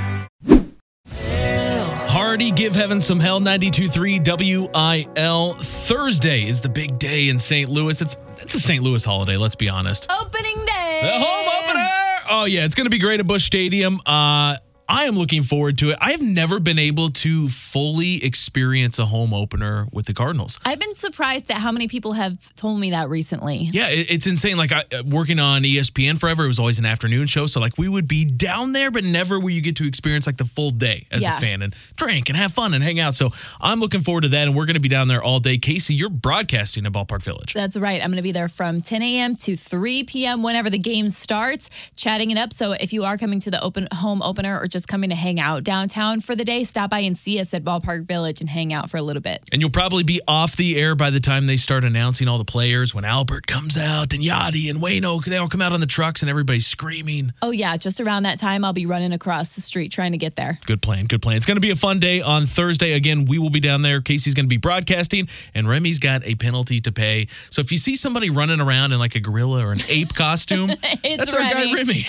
Hardy, 2.09 2.51
give 2.51 2.75
heaven 2.75 2.99
some 2.99 3.21
hell. 3.21 3.39
92.3 3.39 5.15
WIL. 5.15 5.53
Thursday 5.53 6.43
is 6.43 6.59
the 6.59 6.67
big 6.67 6.99
day 6.99 7.29
in 7.29 7.39
St. 7.39 7.69
Louis. 7.69 8.01
It's 8.01 8.17
it's 8.41 8.55
a 8.55 8.59
St. 8.59 8.83
Louis 8.83 9.05
holiday, 9.05 9.37
let's 9.37 9.55
be 9.55 9.69
honest. 9.69 10.11
Opening 10.11 10.65
day. 10.65 10.99
The 11.01 11.17
home 11.17 11.63
opener. 11.63 11.87
Oh 12.29 12.43
yeah, 12.43 12.65
it's 12.65 12.75
going 12.75 12.87
to 12.87 12.91
be 12.91 12.99
great 12.99 13.21
at 13.21 13.25
Busch 13.27 13.45
Stadium. 13.45 14.01
Uh, 14.05 14.57
I 14.91 15.03
am 15.05 15.15
looking 15.15 15.43
forward 15.43 15.77
to 15.77 15.91
it. 15.91 15.99
I 16.01 16.11
have 16.11 16.21
never 16.21 16.59
been 16.59 16.79
able 16.79 17.09
to 17.11 17.47
fully 17.47 18.23
experience 18.25 18.97
a 18.97 19.05
home 19.05 19.35
opener 19.35 19.87
with 19.91 20.07
the 20.07 20.15
Cardinals. 20.15 20.59
I've 20.65 20.79
been 20.79 20.95
surprised 20.95 21.51
at 21.51 21.57
how 21.57 21.71
many 21.71 21.87
people 21.87 22.13
have 22.13 22.53
told 22.55 22.79
me 22.79 22.89
that 22.89 23.07
recently. 23.07 23.69
Yeah, 23.71 23.89
it, 23.89 24.09
it's 24.09 24.25
insane. 24.25 24.57
Like 24.57 24.71
I, 24.71 24.83
uh, 24.91 25.03
working 25.05 25.37
on 25.37 25.61
ESPN 25.61 26.19
forever, 26.19 26.43
it 26.43 26.47
was 26.47 26.57
always 26.57 26.79
an 26.79 26.85
afternoon 26.85 27.27
show. 27.27 27.45
So 27.45 27.59
like 27.59 27.77
we 27.77 27.87
would 27.87 28.07
be 28.07 28.25
down 28.25 28.73
there, 28.73 28.89
but 28.89 29.03
never 29.03 29.39
will 29.39 29.51
you 29.51 29.61
get 29.61 29.75
to 29.75 29.87
experience 29.87 30.25
like 30.25 30.37
the 30.37 30.45
full 30.45 30.71
day 30.71 31.05
as 31.11 31.21
Yeah. 31.21 31.37
a 31.37 31.39
fan 31.39 31.61
and 31.61 31.75
drink 31.95 32.29
and 32.29 32.35
have 32.35 32.51
fun 32.51 32.73
and 32.73 32.83
hang 32.83 32.99
out. 32.99 33.13
So 33.13 33.29
I'm 33.61 33.79
looking 33.79 34.01
forward 34.01 34.21
to 34.21 34.29
that, 34.29 34.47
and 34.47 34.55
we're 34.55 34.65
going 34.65 34.73
to 34.73 34.79
be 34.79 34.89
down 34.89 35.07
there 35.07 35.21
all 35.21 35.39
day. 35.39 35.59
Casey, 35.59 35.93
you're 35.93 36.09
broadcasting 36.09 36.87
at 36.87 36.91
Ballpark 36.93 37.21
Village. 37.21 37.53
That's 37.53 37.77
right. 37.77 38.01
I'm 38.01 38.09
going 38.09 38.17
to 38.17 38.23
be 38.23 38.31
there 38.31 38.49
from 38.49 38.81
10 38.81 39.03
a.m. 39.03 39.35
to 39.35 39.55
3 39.55 40.03
p.m. 40.05 40.41
whenever 40.41 40.71
the 40.71 40.79
game 40.79 41.09
starts, 41.09 41.69
chatting 41.95 42.31
it 42.31 42.39
up. 42.39 42.53
So 42.53 42.71
if 42.71 42.91
you 42.91 43.03
are 43.03 43.17
coming 43.19 43.39
to 43.41 43.51
the 43.51 43.61
open 43.61 43.87
home 43.93 44.23
opener 44.23 44.59
or 44.59 44.65
just 44.67 44.78
coming 44.86 45.09
to 45.09 45.15
hang 45.15 45.39
out 45.39 45.63
downtown 45.63 46.19
for 46.21 46.36
the 46.36 46.43
day, 46.43 46.63
stop 46.63 46.89
by 46.89 46.99
and 46.99 47.17
see 47.17 47.39
us 47.39 47.53
at 47.53 47.63
Ballpark 47.63 48.05
Village 48.05 48.41
and 48.41 48.49
hang 48.49 48.73
out 48.73 48.89
for 48.89 48.97
a 48.97 49.01
little 49.01 49.21
bit. 49.21 49.41
And 49.51 49.61
you'll 49.61 49.69
probably 49.71 50.03
be 50.03 50.21
off 50.27 50.55
the 50.55 50.77
air 50.80 50.95
by 50.95 51.09
the 51.09 51.19
time 51.19 51.45
they 51.47 51.57
start 51.57 51.84
announcing 51.84 52.27
all 52.27 52.38
the 52.38 52.45
players. 52.45 52.93
When 52.95 53.05
Albert 53.05 53.47
comes 53.47 53.77
out 53.77 54.13
and 54.13 54.21
Yadi 54.23 54.69
and 54.69 54.80
Waino, 54.80 55.23
they 55.23 55.38
all 55.38 55.49
come 55.49 55.61
out 55.61 55.73
on 55.73 55.80
the 55.80 55.88
trucks 55.88 56.21
and 56.21 56.30
everybody's 56.30 56.67
screaming. 56.67 57.34
Oh 57.41 57.51
yeah, 57.51 57.77
just 57.77 57.99
around 58.01 58.23
that 58.23 58.39
time, 58.39 58.63
I'll 58.65 58.73
be 58.73 58.86
running 58.86 59.13
across 59.13 59.51
the 59.51 59.61
street 59.61 59.91
trying 59.91 60.11
to 60.11 60.17
get 60.17 60.36
there. 60.36 60.59
Good 60.65 60.82
plan. 60.82 61.05
Good 61.05 61.21
plan. 61.21 61.38
It's 61.38 61.45
going 61.45 61.57
to 61.57 61.61
be 61.61 61.71
a 61.71 61.75
fun 61.75 61.99
day 61.99 62.21
on 62.21 62.45
Thursday. 62.45 62.93
Again, 62.93 63.25
we 63.25 63.39
will 63.39 63.49
be 63.49 63.59
down 63.59 63.82
there. 63.82 64.01
Casey's 64.01 64.34
going 64.34 64.45
to 64.45 64.49
be 64.49 64.57
broadcasting, 64.57 65.27
and 65.53 65.67
Remy's 65.67 65.99
got 65.99 66.23
a 66.25 66.36
penalty 66.36 66.80
to 66.82 66.91
pay. 66.91 67.27
So 67.49 67.61
if 67.61 67.71
you 67.71 67.77
see 67.77 67.95
somebody 67.95 68.30
running 68.30 68.59
around 68.61 68.91
in 68.91 68.99
like 68.99 69.15
a 69.15 69.19
gorilla 69.19 69.65
or 69.65 69.71
an 69.71 69.80
ape 69.89 70.13
costume, 70.15 70.71
It's 71.03 71.17
that's 71.17 71.34
our 71.34 71.41
guy 71.41 71.71
Remy. 71.73 71.73
Remy. 71.73 72.05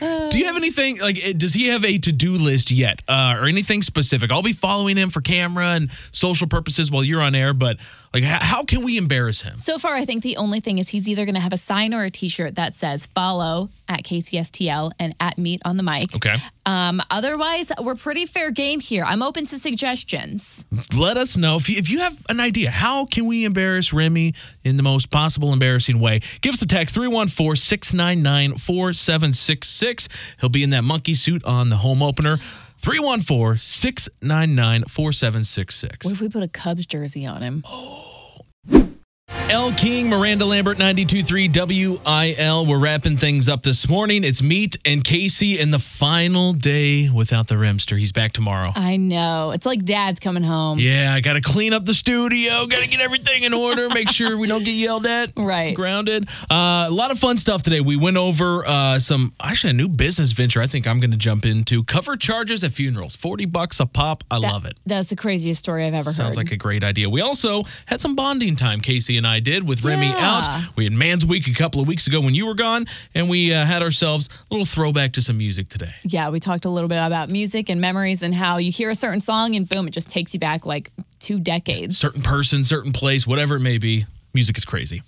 Do 0.30 0.38
you 0.38 0.44
have 0.46 0.56
anything 0.56 0.98
like? 1.00 1.16
Eh, 1.24 1.32
Does 1.36 1.54
he 1.54 1.68
have 1.68 1.84
a 1.84 1.98
to-do 1.98 2.34
list 2.36 2.70
yet, 2.70 3.02
uh, 3.08 3.36
or 3.38 3.46
anything 3.46 3.82
specific? 3.82 4.30
I'll 4.30 4.42
be 4.42 4.52
following 4.52 4.96
him 4.96 5.10
for 5.10 5.20
camera 5.20 5.68
and 5.68 5.90
social 6.12 6.46
purposes 6.46 6.90
while 6.90 7.04
you're 7.04 7.22
on 7.22 7.34
air. 7.34 7.52
But 7.54 7.78
like, 8.14 8.22
how, 8.22 8.38
how 8.40 8.64
can 8.64 8.84
we 8.84 8.96
embarrass 8.96 9.42
him? 9.42 9.56
So 9.56 9.76
far, 9.76 9.94
I 9.96 10.04
think 10.04 10.22
the 10.22 10.36
only 10.36 10.60
thing 10.60 10.78
is 10.78 10.88
he's 10.88 11.08
either 11.08 11.24
going 11.24 11.34
to 11.34 11.40
have 11.40 11.52
a 11.52 11.58
sign 11.58 11.92
or 11.92 12.04
a 12.04 12.10
T-shirt 12.10 12.54
that 12.54 12.74
says 12.74 13.06
"Follow 13.06 13.70
at 13.88 14.04
KCSTL" 14.04 14.92
and 15.00 15.16
"at 15.18 15.36
Meet 15.36 15.62
on 15.64 15.76
the 15.76 15.82
Mic." 15.82 16.14
Okay. 16.14 16.36
Um, 16.64 17.02
otherwise, 17.10 17.72
we're 17.82 17.96
pretty 17.96 18.24
fair 18.24 18.50
game 18.52 18.78
here. 18.78 19.04
I'm 19.04 19.22
open 19.22 19.44
to 19.46 19.56
suggestions. 19.58 20.64
let 20.96 21.16
us 21.16 21.36
know 21.36 21.56
if 21.56 21.68
you, 21.68 21.76
if 21.76 21.90
you 21.90 21.98
have 21.98 22.16
an 22.28 22.38
idea. 22.38 22.70
How 22.70 23.04
can 23.04 23.26
we 23.26 23.44
embarrass 23.44 23.92
Remy 23.92 24.32
in 24.62 24.76
the 24.76 24.82
most 24.84 25.10
possible 25.10 25.52
embarrassing 25.52 25.98
way? 25.98 26.20
Give 26.40 26.54
us 26.54 26.62
a 26.62 26.66
text 26.68 26.94
314 26.94 27.56
699 27.56 28.58
4766. 28.58 30.08
He'll 30.40 30.48
be 30.48 30.62
in 30.62 30.70
that 30.70 30.84
monkey 30.84 31.14
suit 31.14 31.44
on 31.44 31.68
the 31.68 31.76
home 31.76 32.02
opener. 32.02 32.38
314 32.78 33.58
699 33.58 34.84
4766. 34.88 36.04
What 36.06 36.14
if 36.14 36.20
we 36.20 36.28
put 36.28 36.42
a 36.42 36.48
Cubs 36.48 36.86
jersey 36.86 37.26
on 37.26 37.42
him? 37.42 37.64
Oh, 38.70 38.93
Elle 39.50 39.72
King, 39.74 40.08
Miranda 40.08 40.46
Lambert, 40.46 40.78
92.3 40.78 41.98
WIL. 42.38 42.66
We're 42.66 42.78
wrapping 42.78 43.18
things 43.18 43.46
up 43.48 43.62
this 43.62 43.86
morning. 43.88 44.24
It's 44.24 44.42
Meet 44.42 44.78
and 44.86 45.04
Casey 45.04 45.60
in 45.60 45.70
the 45.70 45.78
final 45.78 46.52
day 46.54 47.10
without 47.10 47.46
the 47.48 47.56
Rimster. 47.56 47.98
He's 47.98 48.10
back 48.10 48.32
tomorrow. 48.32 48.72
I 48.74 48.96
know. 48.96 49.50
It's 49.50 49.66
like 49.66 49.84
dad's 49.84 50.18
coming 50.18 50.42
home. 50.44 50.78
Yeah, 50.78 51.12
I 51.14 51.20
got 51.20 51.34
to 51.34 51.42
clean 51.42 51.72
up 51.74 51.84
the 51.84 51.92
studio. 51.94 52.66
Got 52.66 52.82
to 52.82 52.88
get 52.88 53.00
everything 53.00 53.42
in 53.42 53.52
order. 53.52 53.88
Make 53.90 54.08
sure 54.08 54.36
we 54.38 54.48
don't 54.48 54.64
get 54.64 54.72
yelled 54.74 55.06
at. 55.06 55.32
Right. 55.44 55.74
Grounded. 55.76 56.26
Uh, 56.50 56.86
a 56.88 56.90
lot 56.90 57.10
of 57.10 57.18
fun 57.18 57.36
stuff 57.36 57.62
today. 57.62 57.80
We 57.82 57.96
went 57.96 58.16
over 58.16 58.64
uh, 58.66 58.98
some, 58.98 59.34
actually, 59.42 59.70
a 59.70 59.74
new 59.74 59.88
business 59.88 60.32
venture 60.32 60.62
I 60.62 60.66
think 60.66 60.86
I'm 60.86 61.00
going 61.00 61.10
to 61.10 61.18
jump 61.18 61.44
into. 61.44 61.84
Cover 61.84 62.16
charges 62.16 62.64
at 62.64 62.72
funerals. 62.72 63.14
40 63.14 63.44
bucks 63.46 63.78
a 63.78 63.84
pop. 63.86 64.24
I 64.30 64.40
That- 64.40 64.52
love 64.52 64.64
it. 64.64 64.78
That's 64.86 65.08
the 65.08 65.16
craziest 65.16 65.58
story 65.60 65.84
I've 65.84 65.92
ever 65.92 66.04
Sounds 66.04 66.16
heard. 66.16 66.24
Sounds 66.24 66.36
like 66.38 66.50
a 66.52 66.56
great 66.56 66.82
idea. 66.82 67.10
We 67.10 67.20
also 67.20 67.64
had 67.86 68.00
some 68.00 68.16
bonding 68.16 68.56
time, 68.56 68.80
Casey 68.80 69.18
and 69.18 69.23
I 69.26 69.40
did 69.40 69.66
with 69.68 69.84
Remy 69.84 70.08
Yeah. 70.08 70.38
out. 70.38 70.76
We 70.76 70.84
had 70.84 70.92
Man's 70.92 71.24
Week 71.24 71.46
a 71.48 71.52
couple 71.54 71.80
of 71.80 71.86
weeks 71.88 72.06
ago 72.06 72.20
when 72.20 72.34
you 72.34 72.46
were 72.46 72.54
gone, 72.54 72.86
and 73.14 73.28
we 73.28 73.52
uh, 73.52 73.64
had 73.64 73.82
ourselves 73.82 74.28
a 74.50 74.54
little 74.54 74.66
throwback 74.66 75.12
to 75.14 75.20
some 75.22 75.38
music 75.38 75.68
today. 75.68 75.92
yeah, 76.04 76.30
we 76.30 76.40
talked 76.40 76.64
a 76.64 76.70
little 76.70 76.88
bit 76.88 76.98
about 76.98 77.28
music 77.30 77.68
and 77.70 77.80
memories 77.80 78.22
and 78.22 78.34
how 78.34 78.58
you 78.58 78.70
hear 78.70 78.90
a 78.90 78.94
certain 78.94 79.20
song 79.20 79.54
and 79.56 79.68
boom, 79.68 79.86
it 79.88 79.92
just 79.92 80.08
takes 80.10 80.34
you 80.34 80.40
back 80.40 80.66
like 80.66 80.90
two 81.20 81.38
decades. 81.38 81.96
Certain 81.98 82.22
person, 82.22 82.64
certain 82.64 82.92
place, 82.92 83.26
whatever 83.26 83.56
it 83.56 83.60
may 83.60 83.78
be, 83.78 84.06
music 84.34 84.56
is 84.58 84.64
crazy. 84.64 85.02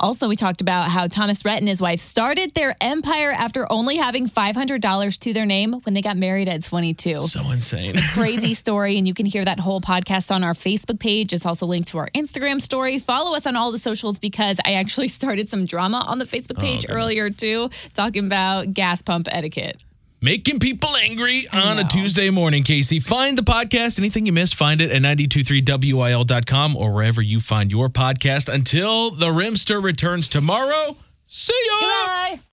Also, 0.00 0.28
we 0.28 0.34
talked 0.34 0.62
about 0.62 0.88
how 0.88 1.06
Thomas 1.06 1.44
Rhett 1.44 1.58
and 1.58 1.68
his 1.68 1.82
wife 1.82 2.00
started 2.00 2.54
their 2.54 2.74
empire 2.80 3.32
after 3.32 3.70
only 3.70 3.96
having 3.96 4.26
$500 4.26 5.18
to 5.18 5.32
their 5.34 5.44
name 5.44 5.74
when 5.84 5.92
they 5.92 6.00
got 6.00 6.16
married 6.16 6.48
at 6.48 6.62
22. 6.62 7.14
So 7.26 7.50
insane. 7.50 7.94
Crazy 8.14 8.54
story, 8.54 8.96
and 8.96 9.06
you 9.06 9.12
can 9.12 9.26
hear 9.26 9.44
that 9.44 9.60
whole 9.60 9.82
podcast 9.82 10.34
on 10.34 10.42
our 10.42 10.54
Facebook 10.54 10.98
page. 10.98 11.34
It's 11.34 11.44
also 11.44 11.66
linked 11.66 11.88
to 11.90 11.98
our 11.98 12.08
Instagram 12.14 12.62
story. 12.62 12.98
Follow 12.98 13.36
us 13.36 13.46
on 13.46 13.56
all 13.56 13.70
the 13.72 13.78
socials 13.78 14.18
because 14.18 14.58
I 14.64 14.72
actually 14.72 15.08
started 15.20 15.50
some 15.50 15.66
drama 15.66 15.98
on 16.06 16.18
the 16.18 16.24
Facebook 16.24 16.56
oh, 16.56 16.62
page 16.62 16.86
goodness. 16.86 16.98
earlier 16.98 17.28
too, 17.28 17.68
talking 17.92 18.24
about 18.24 18.72
gas 18.72 19.02
pump 19.02 19.28
etiquette. 19.30 19.78
Making 20.22 20.58
people 20.58 20.94
angry 20.96 21.46
on 21.52 21.78
a. 21.78 21.84
Tuesday 21.84 22.28
morning, 22.28 22.62
Casey. 22.62 23.00
Find 23.00 23.38
the 23.38 23.42
podcast. 23.42 23.98
Anything 23.98 24.26
you 24.26 24.32
missed, 24.32 24.54
find 24.54 24.80
it 24.80 24.90
at 24.90 25.00
923wil.com 25.00 26.76
or 26.76 26.92
wherever 26.92 27.22
you 27.22 27.40
find 27.40 27.70
your 27.72 27.88
podcast. 27.88 28.52
Until 28.52 29.10
the 29.10 29.26
Rimster 29.28 29.82
returns 29.82 30.28
tomorrow, 30.28 30.96
see 31.26 31.54
ya. 31.66 31.80
Goodbye. 31.80 32.40